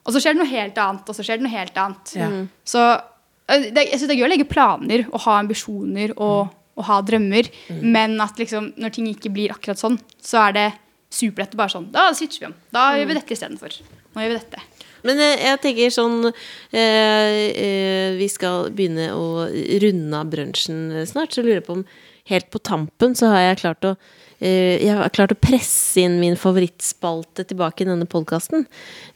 Og 0.00 0.14
så 0.14 0.22
skjer 0.22 0.32
det 0.36 0.40
noe 0.40 0.48
helt 0.48 0.80
annet, 0.80 1.12
og 1.12 1.16
så 1.16 1.26
skjer 1.26 1.40
det 1.40 1.44
noe 1.44 1.52
helt 1.52 1.76
annet. 1.82 2.14
Ja. 2.16 2.30
Så 2.72 2.86
øh, 2.88 3.66
det, 3.68 3.84
jeg 3.90 3.98
synes 4.00 4.08
det 4.08 4.16
er 4.16 4.22
gøy 4.22 4.28
å 4.30 4.32
legge 4.32 4.48
planer 4.48 5.04
og 5.10 5.20
ha 5.26 5.36
ambisjoner 5.42 6.16
og, 6.16 6.54
og 6.80 6.88
ha 6.88 7.00
drømmer, 7.04 7.52
men 7.84 8.16
at 8.24 8.40
liksom, 8.40 8.72
når 8.80 8.96
ting 8.96 9.12
ikke 9.12 9.32
blir 9.34 9.52
akkurat 9.52 9.80
sånn, 9.80 10.00
så 10.24 10.46
er 10.46 10.56
det 10.56 10.68
superlett 11.12 11.56
å 11.56 11.58
bare 11.58 11.72
sånn 11.72 11.88
Da 11.92 12.08
switcher 12.16 12.46
vi 12.46 12.52
om. 12.52 12.58
Da 12.72 12.92
gjør 12.96 13.08
vi 13.10 13.16
dette 13.18 13.36
istedenfor. 13.36 13.80
Nå 14.14 14.24
gjør 14.24 14.32
vi 14.32 14.40
dette. 14.40 14.64
Men 15.06 15.20
jeg, 15.22 15.40
jeg 15.46 15.60
tenker 15.64 15.94
sånn 15.94 16.16
eh, 16.28 17.34
eh, 17.50 18.16
Vi 18.18 18.28
skal 18.32 18.70
begynne 18.74 19.10
å 19.16 19.46
runde 19.84 20.20
av 20.20 20.32
brunsjen 20.32 21.04
snart, 21.08 21.34
så 21.34 21.44
lurer 21.44 21.60
jeg 21.60 21.68
på 21.68 21.78
om 21.80 21.84
helt 22.30 22.50
på 22.52 22.60
tampen 22.62 23.16
så 23.18 23.30
har 23.32 23.44
jeg 23.44 23.60
klart 23.62 23.86
å 23.88 23.94
eh, 24.38 24.80
jeg 24.80 24.96
har 24.96 25.12
klart 25.14 25.34
å 25.34 25.40
presse 25.40 26.00
inn 26.02 26.18
min 26.22 26.38
favorittspalte 26.38 27.46
tilbake 27.50 27.84
i 27.84 27.90
denne 27.90 28.08
podkasten. 28.10 28.66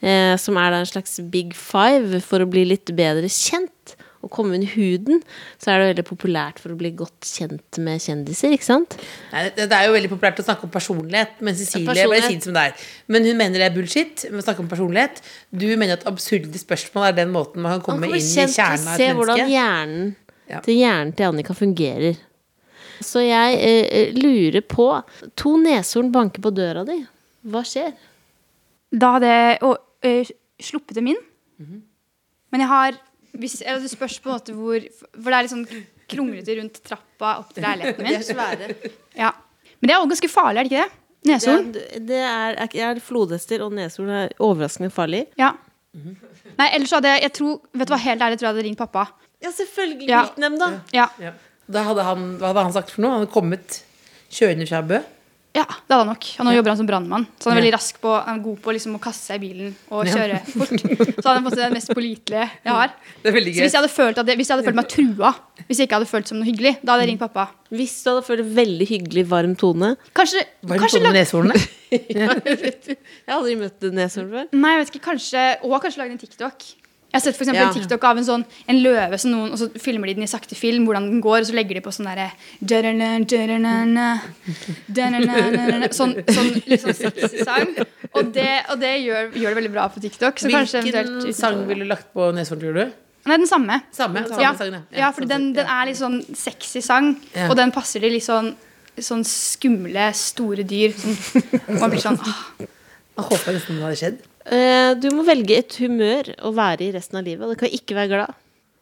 Eh, 0.01 0.35
som 0.41 0.59
er 0.61 0.73
da 0.73 0.83
en 0.83 0.91
slags 0.91 1.19
big 1.33 1.55
five 1.57 2.23
for 2.25 2.45
å 2.45 2.51
bli 2.51 2.67
litt 2.75 2.93
bedre 2.97 3.31
kjent. 3.31 3.94
Og 4.25 4.31
komme 4.33 4.57
under 4.57 4.71
huden. 4.73 5.21
Så 5.61 5.71
er 5.71 5.83
det 5.83 5.89
veldig 5.93 6.05
populært 6.09 6.61
for 6.63 6.73
å 6.73 6.79
bli 6.81 6.91
godt 6.97 7.29
kjent 7.29 7.79
med 7.85 8.01
kjendiser, 8.01 8.55
ikke 8.57 8.65
sant? 8.67 8.97
Nei, 9.35 9.45
det, 9.53 9.69
det 9.69 9.77
er 9.77 9.89
jo 9.91 9.95
veldig 9.99 10.11
populært 10.15 10.41
å 10.41 10.47
snakke 10.47 10.65
om 10.65 10.73
personlighet, 10.73 11.37
men 11.45 11.55
Cecilie 11.59 11.91
personlighet. 11.91 12.11
bare 12.15 12.31
sier 12.31 12.41
det 12.41 12.49
som 12.49 12.57
det 12.57 12.65
er. 12.71 12.85
Men 13.13 13.29
hun 13.29 13.41
mener 13.43 13.61
det 13.61 13.69
er 13.69 13.75
bullshit 13.77 14.25
med 14.31 14.41
å 14.41 14.47
snakke 14.47 14.65
om 14.65 14.71
personlighet. 14.73 15.21
Du 15.53 15.67
mener 15.77 15.99
at 15.99 16.07
absurde 16.09 16.63
spørsmål 16.65 17.11
er 17.11 17.19
den 17.21 17.35
måten 17.35 17.61
man 17.65 17.77
kan 17.77 17.85
komme 17.91 18.09
inn 18.09 18.17
i 18.17 18.23
kjernen 18.25 18.55
kjernen 18.57 18.87
et 18.89 18.95
av 18.95 19.03
se 19.03 19.11
hvordan 19.21 19.43
menneske. 19.43 19.57
hjernen 19.59 20.15
Ja. 20.51 20.59
til 20.61 20.77
hjernen 20.77 21.13
til 21.17 21.25
Annika 21.31 21.55
fungerer. 21.57 22.19
Så 23.05 23.23
jeg 23.25 23.57
eh, 23.61 24.13
lurer 24.17 24.61
på 24.61 24.87
To 25.41 25.55
neshorn 25.61 26.13
banker 26.15 26.45
på 26.45 26.53
døra 26.55 26.85
di. 26.89 26.99
Hva 27.49 27.63
skjer? 27.67 27.93
Da 28.95 29.15
hadde 29.17 29.31
jeg 29.33 29.59
å, 29.67 29.73
øh, 30.07 30.31
sluppet 30.63 30.95
dem 31.01 31.09
inn. 31.15 31.23
Mhm. 31.61 31.81
Men 32.53 32.61
jeg 32.63 32.69
har 32.71 32.99
hvis, 33.41 33.61
ja, 33.65 33.79
Det 33.83 33.91
spørs 33.93 34.19
på 34.23 34.31
en 34.31 34.37
måte 34.37 34.55
hvor 34.57 34.85
For 35.15 35.31
det 35.31 35.37
er 35.39 35.47
litt 35.47 35.53
sånn 35.55 35.67
kronglete 36.11 36.55
rundt 36.59 36.81
trappa 36.85 37.39
opp 37.41 37.55
til 37.57 37.65
leiligheten 37.65 38.05
min. 38.05 38.23
svære. 38.33 38.69
Ja. 39.19 39.31
Men 39.81 39.89
det 39.89 39.95
er 39.95 40.03
også 40.03 40.13
ganske 40.15 40.31
farlig, 40.33 40.61
er 40.61 40.69
det 40.69 40.73
ikke 40.73 40.85
det? 40.85 41.01
Neshorn. 41.25 41.71
Det, 41.73 41.85
det 42.11 42.19
er, 42.29 42.59
er 42.91 43.01
flodhester 43.01 43.63
og 43.65 43.73
neshorn 43.73 44.11
er 44.13 44.35
overraskende 44.45 44.91
farlig. 44.93 45.25
Ja. 45.41 45.55
Mhm. 45.97 46.17
Nei, 46.59 46.67
ellers 46.77 46.93
hadde 46.95 47.11
jeg, 47.11 47.23
jeg 47.25 47.33
tror, 47.39 47.55
Vet 47.75 47.89
du 47.89 47.93
hva, 47.95 47.99
helt 48.05 48.21
ærlig, 48.23 48.37
jeg 48.37 48.41
tror 48.43 48.47
jeg 48.49 48.55
hadde 48.55 48.67
ringt 48.69 48.79
pappa. 48.83 49.07
Ja, 49.43 49.51
selvfølgelig. 49.57 50.09
Ja. 50.13 50.23
Dem, 50.37 50.59
da. 50.61 50.71
Ja, 50.95 51.09
Ja. 51.23 51.33
Da 51.65 51.81
hadde 51.87 52.05
han, 52.05 52.25
hva 52.37 52.51
hadde 52.53 52.63
han 52.67 52.75
sagt 52.77 52.91
for 52.93 53.01
noe? 53.01 53.11
Han 53.15 53.23
hadde 53.23 53.33
kommet 53.33 53.79
kjørende 54.35 54.67
fra 54.69 54.83
Bø. 54.85 54.99
Ja 55.55 55.63
det 55.69 55.93
hadde 55.95 56.01
han 56.03 56.09
nok. 56.11 56.25
Nå 56.43 56.53
jobber 56.57 56.73
han 56.73 56.79
som 56.81 56.87
brannmann. 56.89 57.25
Så 57.39 57.47
han 57.51 57.55
er 57.57 57.61
veldig 57.63 57.73
rask 57.77 57.99
på, 58.03 58.11
han 58.27 58.41
er 58.41 58.43
god 58.43 58.57
på 58.65 58.73
liksom 58.75 58.97
å 58.97 59.01
kaste 59.05 59.29
seg 59.31 59.39
i 59.39 59.43
bilen 59.45 59.75
og 59.95 60.09
kjøre 60.11 60.41
fort. 60.51 60.73
Så 61.23 61.27
han 61.29 61.39
er 61.39 61.45
på 61.47 61.53
den 61.55 61.77
mest 61.77 61.93
pålitelige 61.95 62.47
jeg 62.65 62.75
har. 62.75 62.95
Det 63.23 63.31
er 63.31 63.37
veldig 63.39 63.55
Så 63.55 63.63
hvis 63.63 63.77
jeg 63.77 63.81
hadde 63.85 63.93
følt, 63.95 64.19
at 64.19 64.33
jeg, 64.33 64.41
hvis 64.41 64.51
jeg 64.51 64.57
hadde 64.59 64.67
følt 64.67 64.81
meg 64.81 64.89
trua, 64.91 65.31
hvis 65.69 65.79
jeg 65.83 65.87
ikke 65.89 66.01
hadde 66.01 66.11
følt 66.11 66.33
som 66.33 66.41
noe 66.41 66.49
hyggelig, 66.49 66.75
da 66.83 66.97
hadde 66.97 67.07
jeg 67.07 67.13
ringt 67.13 67.23
pappa. 67.23 67.47
Hvis 67.75 67.95
du 68.03 68.11
hadde 68.13 68.27
følt 68.27 68.43
en 68.45 68.53
veldig 68.59 68.89
hyggelig, 68.91 69.25
varm 69.31 69.55
tone 69.59 69.95
Kanskje, 70.15 70.43
Varm 70.67 70.75
det 70.75 70.83
kanskje 70.85 71.01
tone 71.01 71.07
med 71.07 71.15
lag- 71.15 71.21
neshornene? 71.23 71.67
Jeg 72.15 73.31
har 73.31 73.37
aldri 73.39 73.55
møtt 73.61 73.85
en 73.87 73.95
neshorn 74.01 74.31
før. 74.33 74.47
Nei, 74.59 74.71
jeg 74.75 74.81
vet 74.83 74.89
ikke, 74.95 75.03
kanskje 75.13 75.43
Og 75.63 75.75
kanskje 75.85 76.01
lagd 76.03 76.15
en 76.17 76.21
TikTok. 76.25 76.65
Jeg 77.15 77.21
har 77.21 77.25
sett 77.31 77.37
for 77.39 77.47
Ja. 77.55 77.69
en 77.69 77.75
TikTok 77.77 78.03
av 78.05 78.19
en 78.19 78.25
sånn 78.27 78.45
En 78.67 78.81
løve 78.83 79.19
som 79.23 79.31
noen 79.31 79.53
Og 79.55 79.59
så 79.61 79.69
filmer 79.79 80.11
de 80.11 80.15
den 80.19 80.25
i 80.27 80.27
sakte 80.27 80.57
film, 80.59 80.83
hvordan 80.85 81.07
den 81.13 81.21
går, 81.23 81.45
og 81.45 81.47
så 81.47 81.55
legger 81.55 81.79
de 81.79 81.83
på 81.85 81.93
sånn 81.95 82.09
derre 82.11 82.33
Sånn, 85.95 86.13
sånn 86.27 86.51
litt 86.67 86.83
sånn 86.83 86.97
sexy 86.99 87.45
sang. 87.47 87.71
Og 88.15 88.33
det, 88.35 88.51
og 88.71 88.81
det 88.83 88.93
gjør, 89.05 89.31
gjør 89.33 89.55
det 89.55 89.59
veldig 89.61 89.73
bra 89.77 89.87
på 89.95 90.03
TikTok. 90.03 90.39
Så 90.43 90.51
Hvilken 90.51 91.33
sang 91.35 91.65
ville 91.69 91.85
du 91.87 91.91
lagt 91.91 92.11
på 92.15 92.29
neshorn, 92.35 92.61
tror 92.63 92.75
du? 92.81 92.85
Nei, 93.25 93.39
den 93.41 93.49
samme. 93.49 93.79
Samme, 93.95 94.27
samme 94.29 94.43
Ja, 94.43 94.53
Sangen, 94.59 94.83
ja 94.93 95.09
fordi 95.17 95.31
den, 95.31 95.47
den 95.57 95.67
er 95.71 95.87
litt 95.89 95.97
sånn 96.01 96.19
sexy 96.37 96.83
sang, 96.85 97.15
Ja. 97.35 97.49
og 97.49 97.57
den 97.57 97.73
passer 97.73 98.01
til 98.05 98.13
litt 98.19 98.27
sånn 98.27 98.55
Sånn 98.95 99.25
skumle, 99.27 100.13
store 100.15 100.63
dyr. 100.63 100.93
Sånn, 100.95 101.81
man 101.81 101.91
blir 101.91 101.99
sånn 101.99 102.15
åh. 102.15 102.43
Jeg 102.61 103.25
håper 103.27 103.57
nesten 103.57 103.81
det 103.81 103.83
hadde 103.83 103.99
skjedd. 103.99 104.21
Eh, 104.53 104.95
Du 105.01 105.09
må 105.15 105.25
velge 105.25 105.57
et 105.59 105.77
humør 105.81 106.35
å 106.45 106.53
være 106.55 106.89
i 106.89 106.93
resten 106.93 107.19
av 107.21 107.25
livet. 107.25 107.45
Og 107.47 107.55
det 107.55 107.59
kan 107.63 107.69
ikke 107.73 107.97
være 107.97 108.09
glad. 108.13 108.35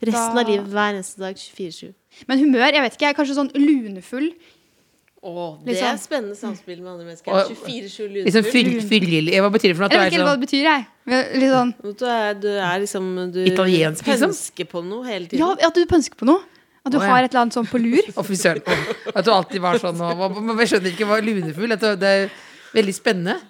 Resten 0.02 0.34
Da- 0.34 0.40
av 0.42 0.48
livet 0.48 0.66
hver 0.66 0.94
eneste 0.94 1.18
dag 1.18 1.36
24-7. 1.36 1.94
Men 2.28 2.38
humør, 2.38 2.72
jeg 2.72 2.82
vet 2.82 2.92
ikke, 2.96 3.06
jeg 3.06 3.14
er 3.14 3.18
kanskje 3.22 3.38
sånn 3.38 3.52
lunefull. 3.54 4.32
det 5.22 5.74
Liksom. 5.74 5.86
er 5.86 5.98
spennende 6.02 6.34
samspill 6.36 6.80
med 6.82 6.90
andre 6.92 7.06
mennesker. 7.06 7.30
24-7 7.30 8.24
Liksom 8.26 8.42
lunefull. 8.42 8.90
fyll- 8.90 9.40
Hva 9.40 9.50
betyr 9.52 9.68
det 9.70 9.76
for 9.76 9.82
noe? 9.82 9.90
Jeg 9.90 10.00
vet 10.00 10.12
ikke 10.12 10.18
helt 10.18 10.26
hva 10.26 10.40
det 10.40 10.48
betyr, 10.48 10.62
jeg. 10.66 10.86
Litt 11.06 11.52
sånn 11.52 11.96
Du 11.98 12.06
er, 12.06 12.34
du 12.34 12.48
er 12.48 12.80
liksom 12.80 13.32
Du 13.32 13.44
Italiensk, 13.44 14.04
liksom? 14.04 14.30
pønsker 14.30 14.64
på 14.66 14.84
noe 14.84 15.04
hele 15.06 15.26
tiden. 15.28 15.38
Ja, 15.38 15.66
at 15.68 15.74
du 15.74 15.86
pønsker 15.86 16.16
på 16.16 16.26
noe. 16.26 16.42
At 16.84 16.90
du 16.90 16.98
oh, 16.98 17.02
ja. 17.02 17.08
har 17.08 17.22
et 17.22 17.30
eller 17.30 17.42
annet 17.42 17.54
sånn 17.54 17.66
på 17.70 17.78
lur. 17.78 18.02
sånn 18.12 18.26
fy 18.26 18.34
søren. 18.34 18.62
At 19.14 19.24
du 19.24 19.30
alltid 19.30 19.60
var 19.60 19.78
sånn 19.78 20.00
og, 20.00 20.58
Jeg 20.58 20.68
skjønner 20.68 20.90
ikke 20.90 21.06
hva 21.06 21.22
lunefull 21.22 21.72
at 21.72 21.80
Det 22.00 22.02
er 22.02 22.30
veldig 22.74 22.94
spennende. 22.94 23.40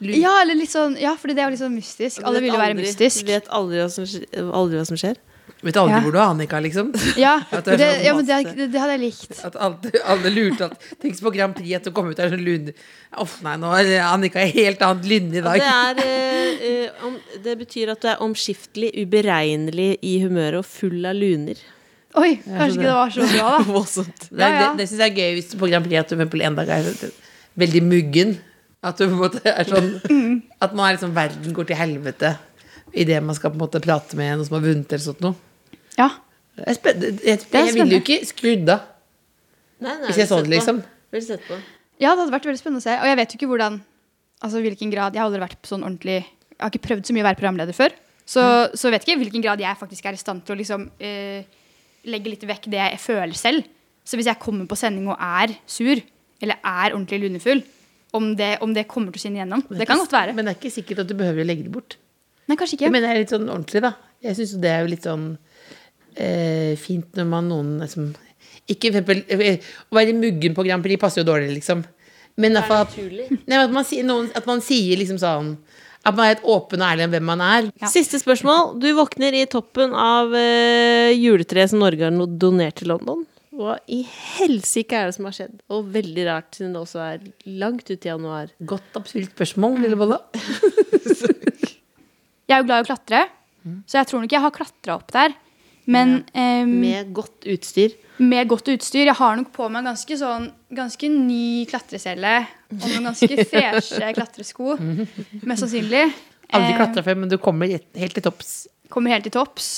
Lu- 0.00 0.14
Ja, 0.16 0.40
eller 0.42 0.54
litt 0.56 0.70
sånn, 0.72 0.94
ja, 1.00 1.14
fordi 1.20 1.34
det 1.36 1.42
er 1.44 1.50
jo 1.50 1.56
litt 1.56 1.60
sånn 1.64 1.74
mystisk. 1.76 2.22
Alle 2.24 2.40
vil 2.40 2.54
jo 2.54 2.60
være 2.60 2.76
mystisk. 2.78 3.26
Du 3.26 3.32
vet 3.34 3.48
aldri 3.52 3.82
hva 3.82 3.90
som, 3.92 4.04
aldri 4.06 4.78
hva 4.80 4.86
som 4.88 4.96
skjer. 5.00 5.18
Vet 5.60 5.76
aldri 5.76 5.92
Ja. 5.92 6.00
hvor 6.00 6.12
du 6.14 6.16
er, 6.16 6.24
Annika, 6.30 6.56
liksom. 6.64 6.92
Ja, 7.20 7.34
det 7.50 7.58
er 7.74 7.76
det, 7.76 7.88
sånn 7.90 8.04
ja 8.06 8.14
men 8.16 8.24
det, 8.30 8.38
det, 8.56 8.68
det 8.72 8.80
hadde 8.80 8.94
jeg 8.96 9.02
likt. 9.02 9.40
At 9.44 9.58
alle, 9.60 9.90
alle 10.14 10.30
lurte 10.32 10.70
at 10.70 10.86
Tenk 11.02 11.18
på 11.20 11.32
Grand 11.34 11.52
Prix 11.58 11.74
at 11.76 11.84
du 11.84 11.90
kom 11.92 12.08
ut 12.08 12.16
der 12.16 12.30
sånn 12.32 12.40
lune 12.46 12.72
Uff, 13.20 13.34
nei, 13.44 13.56
nå 13.60 13.68
er 13.76 13.90
Annika 14.06 14.40
i 14.46 14.54
helt 14.56 14.80
annet 14.86 15.04
lynne 15.10 15.36
i 15.36 15.44
dag. 15.44 15.60
det, 15.60 15.68
er, 15.68 16.00
eh, 16.06 16.64
eh, 16.86 17.04
om, 17.04 17.18
det 17.44 17.58
betyr 17.60 17.92
at 17.92 18.00
du 18.00 18.08
er 18.08 18.22
omskiftelig, 18.24 18.94
uberegnelig 19.04 19.98
i 20.00 20.14
humøret 20.24 20.62
og 20.62 20.64
full 20.70 21.04
av 21.10 21.18
luner. 21.18 21.60
Oi, 22.16 22.38
kanskje 22.46 22.78
ikke 22.80 22.86
det 22.88 22.94
var 22.96 23.10
så 23.14 23.26
bra, 23.34 23.50
da. 23.60 24.04
Det, 24.30 24.46
er- 24.46 24.56
det, 24.62 24.70
det 24.80 24.86
syns 24.88 25.02
jeg 25.04 25.10
er 25.12 25.18
gøy 25.20 25.34
hvis 25.36 25.50
du 25.52 25.58
på 25.60 25.68
Grand 25.70 25.84
Prix 25.84 26.00
at 26.00 26.08
du 26.14 26.16
for 26.24 26.46
en 26.48 26.56
dag 26.56 26.72
er 26.78 26.88
veldig 27.60 27.82
muggen. 27.84 28.38
At 28.80 28.96
du 28.96 29.04
på 29.04 29.12
en 29.12 29.20
måte 29.20 29.42
er 29.44 29.68
sånn 29.68 29.90
Mm. 30.10 30.40
At 30.62 30.72
man 30.76 30.86
er 30.86 30.96
liksom 30.96 31.12
verden 31.16 31.54
går 31.56 31.68
til 31.68 31.78
helvete 31.78 32.34
idet 32.96 33.20
man 33.22 33.36
skal 33.36 33.52
på 33.52 33.58
en 33.58 33.62
måte 33.62 33.80
prate 33.82 34.16
med 34.18 34.32
noen 34.34 34.46
som 34.46 34.56
har 34.58 34.64
vunnet 34.64 34.92
eller 34.92 35.04
sånt 35.04 35.20
noe. 35.24 35.36
Ja. 35.98 36.08
Det 36.58 36.74
spennende. 36.76 37.22
Jeg, 37.24 37.42
er 37.46 37.66
jeg 37.68 37.76
ville 37.76 37.98
jo 37.98 38.00
ikke 38.02 38.18
skrudd 38.28 38.72
av. 38.72 38.88
Hvis 40.08 40.18
jeg 40.20 40.28
så 40.28 40.40
det, 40.42 40.50
liksom. 40.52 40.82
Vil 41.14 41.24
sett 41.24 41.46
på. 41.46 41.56
ja, 42.02 42.12
det 42.12 42.20
hadde 42.24 42.34
vært 42.34 42.48
veldig 42.50 42.60
spennende 42.60 42.82
å 42.82 42.86
se. 42.86 42.96
Og 42.98 43.08
jeg 43.08 43.18
vet 43.20 43.32
jo 43.32 43.40
ikke 43.40 43.50
hvordan 43.54 43.80
Altså 44.40 44.60
hvilken 44.64 44.88
grad 44.88 45.12
Jeg 45.12 45.20
har 45.20 45.26
aldri 45.28 45.42
vært 45.42 45.58
på 45.60 45.68
sånn 45.68 45.82
ordentlig 45.84 46.22
Jeg 46.22 46.62
har 46.62 46.70
ikke 46.72 46.86
prøvd 46.86 47.08
så 47.08 47.12
mye 47.16 47.24
å 47.24 47.28
være 47.28 47.38
programleder 47.40 47.76
før. 47.76 47.96
Så, 48.24 48.42
så 48.72 48.88
jeg 48.88 48.94
vet 48.94 49.04
ikke 49.04 49.18
hvilken 49.24 49.44
grad 49.44 49.60
jeg 49.60 49.80
faktisk 49.80 50.06
er 50.06 50.16
i 50.16 50.20
stand 50.20 50.44
til 50.46 50.54
å 50.54 50.60
liksom 50.60 50.86
eh, 51.02 51.42
legge 52.08 52.32
litt 52.32 52.46
vekk 52.48 52.68
det 52.72 52.80
jeg 52.80 53.00
føler 53.02 53.36
selv. 53.36 53.66
Så 54.06 54.16
hvis 54.16 54.28
jeg 54.30 54.40
kommer 54.40 54.68
på 54.70 54.78
sending 54.78 55.08
og 55.10 55.18
er 55.20 55.52
sur, 55.68 55.98
eller 56.40 56.60
er 56.62 56.94
ordentlig 56.94 57.20
lunefull, 57.24 57.62
om 58.16 58.32
det, 58.36 58.56
om 58.64 58.72
det 58.74 58.86
kommer 58.90 59.14
til 59.14 59.20
å 59.20 59.24
skinne 59.24 59.42
gjennom. 59.42 59.62
Det 59.70 59.86
kan 59.88 60.00
godt 60.00 60.14
være. 60.14 60.34
Men 60.36 60.46
det 60.46 60.54
er 60.54 60.60
ikke 60.60 60.74
sikkert 60.74 61.04
at 61.04 61.10
du 61.10 61.16
behøver 61.18 61.44
å 61.44 61.48
legge 61.50 61.66
det 61.66 61.74
bort. 61.74 61.96
Nei, 62.50 62.56
kanskje 62.58 62.78
ikke. 62.78 62.90
Men 62.90 63.04
det 63.04 63.12
er 63.12 63.20
litt 63.22 63.34
sånn 63.34 63.46
ordentlig, 63.46 63.84
da. 63.84 63.94
Jeg 64.24 64.36
syns 64.38 64.56
det 64.60 64.72
er 64.72 64.82
jo 64.82 64.90
litt 64.90 65.06
sånn 65.06 65.28
eh, 66.18 66.74
fint 66.80 67.16
når 67.16 67.28
man 67.30 67.46
noen 67.48 67.70
liksom 67.80 68.10
Ikke 68.70 68.90
for 68.90 69.00
eksempel 69.00 69.22
eh, 69.32 69.70
Å 69.88 69.96
være 69.96 70.16
muggen 70.18 70.56
på 70.56 70.66
Grand 70.66 70.84
Prix 70.84 71.00
passer 71.00 71.22
jo 71.22 71.30
dårlig, 71.30 71.54
liksom. 71.54 71.84
Men 72.40 72.56
at, 72.60 72.70
nei, 73.48 73.58
at, 73.58 73.72
man 73.72 73.86
noen, 74.08 74.28
at 74.36 74.46
man 74.48 74.62
sier 74.64 75.00
liksom 75.00 75.18
sånn 75.20 75.54
At 76.04 76.14
man 76.14 76.26
er 76.26 76.34
helt 76.34 76.46
åpen 76.48 76.82
og 76.82 76.86
ærlig 76.88 77.06
om 77.06 77.14
hvem 77.14 77.26
man 77.28 77.42
er. 77.44 77.70
Ja. 77.80 77.90
Siste 77.92 78.20
spørsmål. 78.20 78.78
Du 78.80 78.88
våkner 78.96 79.36
i 79.36 79.46
toppen 79.50 79.92
av 79.92 80.32
uh, 80.32 81.10
juletreet 81.12 81.72
som 81.72 81.82
Norge 81.82 82.06
har 82.06 82.36
donert 82.40 82.78
til 82.80 82.88
London. 82.92 83.26
Hva 83.60 83.74
i 83.92 83.98
helsike 84.08 84.96
er 84.96 85.10
det 85.10 85.18
som 85.18 85.26
har 85.28 85.34
skjedd? 85.36 85.58
Og 85.68 85.90
veldig 85.92 86.22
rart, 86.30 86.54
siden 86.56 86.72
det 86.72 86.80
også 86.80 87.02
er 87.04 87.26
langt 87.60 87.90
ut 87.90 88.06
i 88.06 88.08
januar. 88.08 88.54
Godt 88.64 88.96
absurd 88.96 89.28
spørsmål, 89.34 89.76
lille 89.84 89.98
Bolle. 90.00 90.16
Jeg 92.50 92.56
er 92.56 92.62
jo 92.62 92.66
glad 92.66 92.80
i 92.80 92.82
å 92.82 92.86
klatre, 92.88 93.18
så 93.86 94.00
jeg 94.00 94.08
tror 94.10 94.24
nok 94.24 94.32
jeg 94.34 94.42
har 94.42 94.50
klatra 94.50 94.94
opp 94.96 95.12
der. 95.14 95.36
Men 95.86 96.16
eh, 96.34 96.64
med, 96.66 96.80
Med 96.82 97.12
godt 97.14 97.46
utstyr. 97.46 97.92
Med 98.18 98.48
godt 98.50 98.66
utstyr. 98.72 99.04
Jeg 99.06 99.14
har 99.20 99.36
nok 99.38 99.52
på 99.54 99.68
meg 99.70 99.86
ganske, 99.86 100.16
sånn, 100.18 100.48
ganske 100.74 101.10
ny 101.12 101.62
klatrecelle 101.70 102.32
og 102.74 102.88
noen 102.88 103.06
ganske 103.10 103.46
freshe 103.52 104.10
klatresko. 104.18 104.74
Mest 105.46 105.62
sannsynlig. 105.62 106.02
Aldri 106.50 106.74
klatra 106.74 107.06
før, 107.06 107.20
men 107.22 107.30
du 107.30 107.38
kommer 107.38 107.70
helt 107.70 108.02
helt 108.02 108.18
til 108.18 108.26
topps. 108.26 108.50
Kommer 108.90 109.14
helt 109.14 109.28
til 109.28 109.36
topps. 109.38 109.70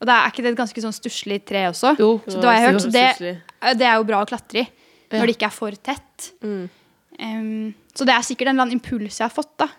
Og 0.00 0.08
da 0.08 0.18
er 0.22 0.32
ikke 0.32 0.42
det 0.44 0.50
et 0.52 0.58
ganske 0.58 0.82
sånn 0.84 0.92
stusslig 0.94 1.38
tre 1.48 1.62
også? 1.70 1.94
Jo. 2.00 2.10
Så 2.26 2.36
det, 2.36 2.44
har 2.50 2.58
jeg 2.58 2.66
hørt, 2.68 2.82
så 2.84 2.90
det, 2.92 3.34
det 3.80 3.86
er 3.88 3.96
jo 3.96 4.04
bra 4.08 4.20
å 4.24 4.28
klatre 4.28 4.60
i. 4.62 4.66
Ja. 5.06 5.20
Når 5.20 5.30
det 5.30 5.34
ikke 5.38 5.48
er 5.48 5.54
for 5.56 5.76
tett. 5.88 6.30
Em, 6.44 7.72
så 7.96 8.04
det 8.04 8.12
er 8.16 8.24
sikkert 8.26 8.50
en 8.50 8.56
eller 8.56 8.66
annen 8.66 8.76
impuls 8.76 9.20
jeg 9.20 9.24
har 9.24 9.32
fått. 9.32 9.54
da 9.62 9.70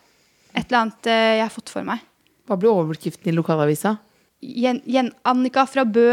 Et 0.55 0.63
eller 0.65 0.79
annet 0.85 1.09
uh, 1.11 1.33
jeg 1.37 1.43
har 1.45 1.53
fått 1.53 1.69
for 1.73 1.85
meg. 1.85 2.01
Hva 2.47 2.57
ble 2.57 2.71
overskriften 2.71 3.29
i 3.29 3.35
lokalavisa? 3.35 3.97
Jen, 4.41 4.79
Jen, 4.89 5.11
Annika 5.27 5.65
fra 5.69 5.83
Bø 5.85 6.07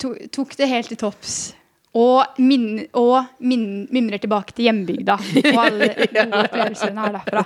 to, 0.00 0.14
tok 0.32 0.54
det 0.56 0.70
helt 0.70 0.88
til 0.92 1.00
topps. 1.02 1.40
Og, 1.92 2.38
min, 2.40 2.86
og 2.96 3.26
min, 3.44 3.82
mimrer 3.92 4.16
tilbake 4.22 4.54
til 4.56 4.70
hjembygda. 4.70 5.18
Og 5.52 5.58
alle 5.60 5.90
gode 6.14 6.38
opplevelser 6.46 6.94
her 6.96 7.16
derfra. 7.18 7.42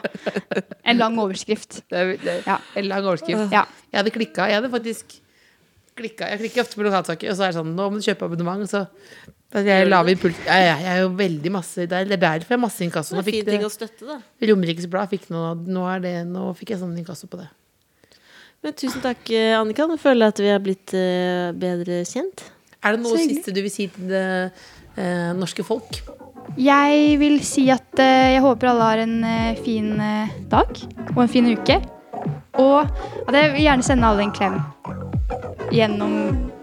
En 0.87 1.01
lang 1.01 1.17
overskrift. 1.19 1.81
Det 1.91 1.99
er, 1.99 2.13
det 2.23 2.35
er 2.37 2.45
Ja. 2.53 2.61
en 2.79 2.87
lang 2.93 3.09
overskrift. 3.09 3.49
Ja. 3.51 3.65
Jeg 3.91 3.99
hadde 4.05 4.13
klikka. 4.15 4.47
Jeg 4.47 4.61
hadde 4.61 4.71
faktisk 4.71 5.17
klikka. 5.97 6.29
Jeg 6.33 6.43
klikker 6.45 6.65
ofte 6.65 6.79
på 6.79 6.87
lokalsaker, 6.87 7.33
og 7.33 7.39
så 7.39 7.47
er 7.47 7.53
det 7.53 7.59
sånn 7.59 7.75
Nå 7.77 7.89
må 7.91 8.01
du 8.01 8.07
kjøpe 8.07 8.29
abonnement. 8.29 8.65
Så 8.71 8.85
jeg 9.55 9.87
impuls. 10.13 10.39
Ja, 10.45 10.57
ja, 10.59 10.75
jeg 10.83 10.91
er 10.91 11.03
jo 11.05 11.13
veldig 11.17 11.53
masse 11.55 11.87
Det 11.87 11.95
er 11.95 12.09
det 12.09 12.17
er 12.19 12.23
derfor 12.23 12.53
jeg 12.53 12.59
har 12.59 12.65
masse 12.65 12.83
inkasso. 12.85 13.15
Det 13.15 13.17
Nå 13.17 13.23
er 13.23 13.29
fikk 13.29 13.39
fin 13.39 13.47
ting 13.53 13.63
det 13.63 13.69
å 13.69 13.73
støtte, 13.73 14.09
da. 14.09 14.19
Romerikes 14.51 14.89
Blad 14.91 15.13
fikk 15.13 15.31
nå, 15.33 15.45
nå, 15.65 15.87
er 15.95 16.03
det, 16.03 16.15
nå 16.29 16.51
fikk 16.59 16.75
jeg 16.75 16.83
sånn 16.83 16.97
inkasso 16.99 17.31
på 17.31 17.41
det. 17.41 17.49
Men 18.65 18.75
tusen 18.77 19.05
takk, 19.05 19.23
eh, 19.31 19.55
Annika. 19.57 19.87
Nå 19.87 19.97
føler 20.03 20.27
jeg 20.27 20.35
at 20.35 20.43
vi 20.43 20.53
har 20.53 20.63
blitt 20.65 20.97
uh, 20.99 21.55
bedre 21.57 22.03
kjent. 22.09 22.47
Er 22.83 22.97
det 22.97 23.05
noe 23.05 23.19
siste 23.21 23.55
du 23.55 23.63
vil 23.63 23.73
si 23.73 23.89
til 23.93 24.11
det 24.11 24.27
uh, 24.51 25.33
norske 25.39 25.65
folk? 25.67 26.03
Jeg 26.61 27.19
vil 27.21 27.41
si 27.47 27.69
at 27.73 28.03
uh, 28.03 28.29
jeg 28.35 28.43
håper 28.45 28.73
alle 28.73 28.91
har 28.91 29.05
en 29.07 29.19
fin 29.63 29.93
dag 30.51 30.81
og 31.15 31.21
en 31.23 31.31
fin 31.31 31.55
uke. 31.55 31.79
Og 32.59 32.81
at 33.29 33.35
jeg 33.35 33.53
vil 33.53 33.63
gjerne 33.67 33.83
sende 33.87 34.09
alle 34.09 34.27
en 34.27 34.35
klem. 34.37 34.61
Gjennom 35.73 36.15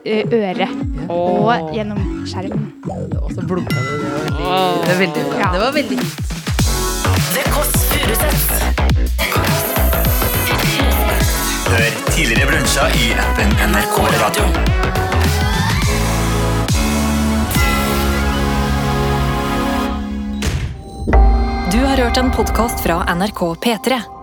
eh, 0.05 0.23
øret 0.33 1.09
og 1.11 1.73
gjennom 1.75 2.25
skjermen. 2.29 2.69
Og 3.21 3.31
så 3.35 3.45
blunka 3.47 3.75
du. 3.75 4.05
Det 4.33 4.43
var 4.43 4.61
veldig, 4.73 4.83
det 4.85 4.93
var 4.93 4.99
veldig 4.99 5.25
bra. 5.31 5.39
Ja. 5.39 5.51
Det 5.53 5.65
var 5.65 5.73
veldig 5.81 5.99
fint. 5.99 6.29
Kåss. 7.53 7.83
Hør 11.73 12.11
tidligere 12.11 12.47
brunsja 12.51 12.87
i 12.89 13.13
appen 13.17 13.49
NRK 13.71 13.97
Radio. 14.21 14.43
Du 21.71 21.79
har 21.85 21.97
hørt 21.97 22.17
en 22.17 22.31
podkast 22.31 22.83
fra 22.83 23.15
NRK 23.15 23.41
P3. 23.65 24.22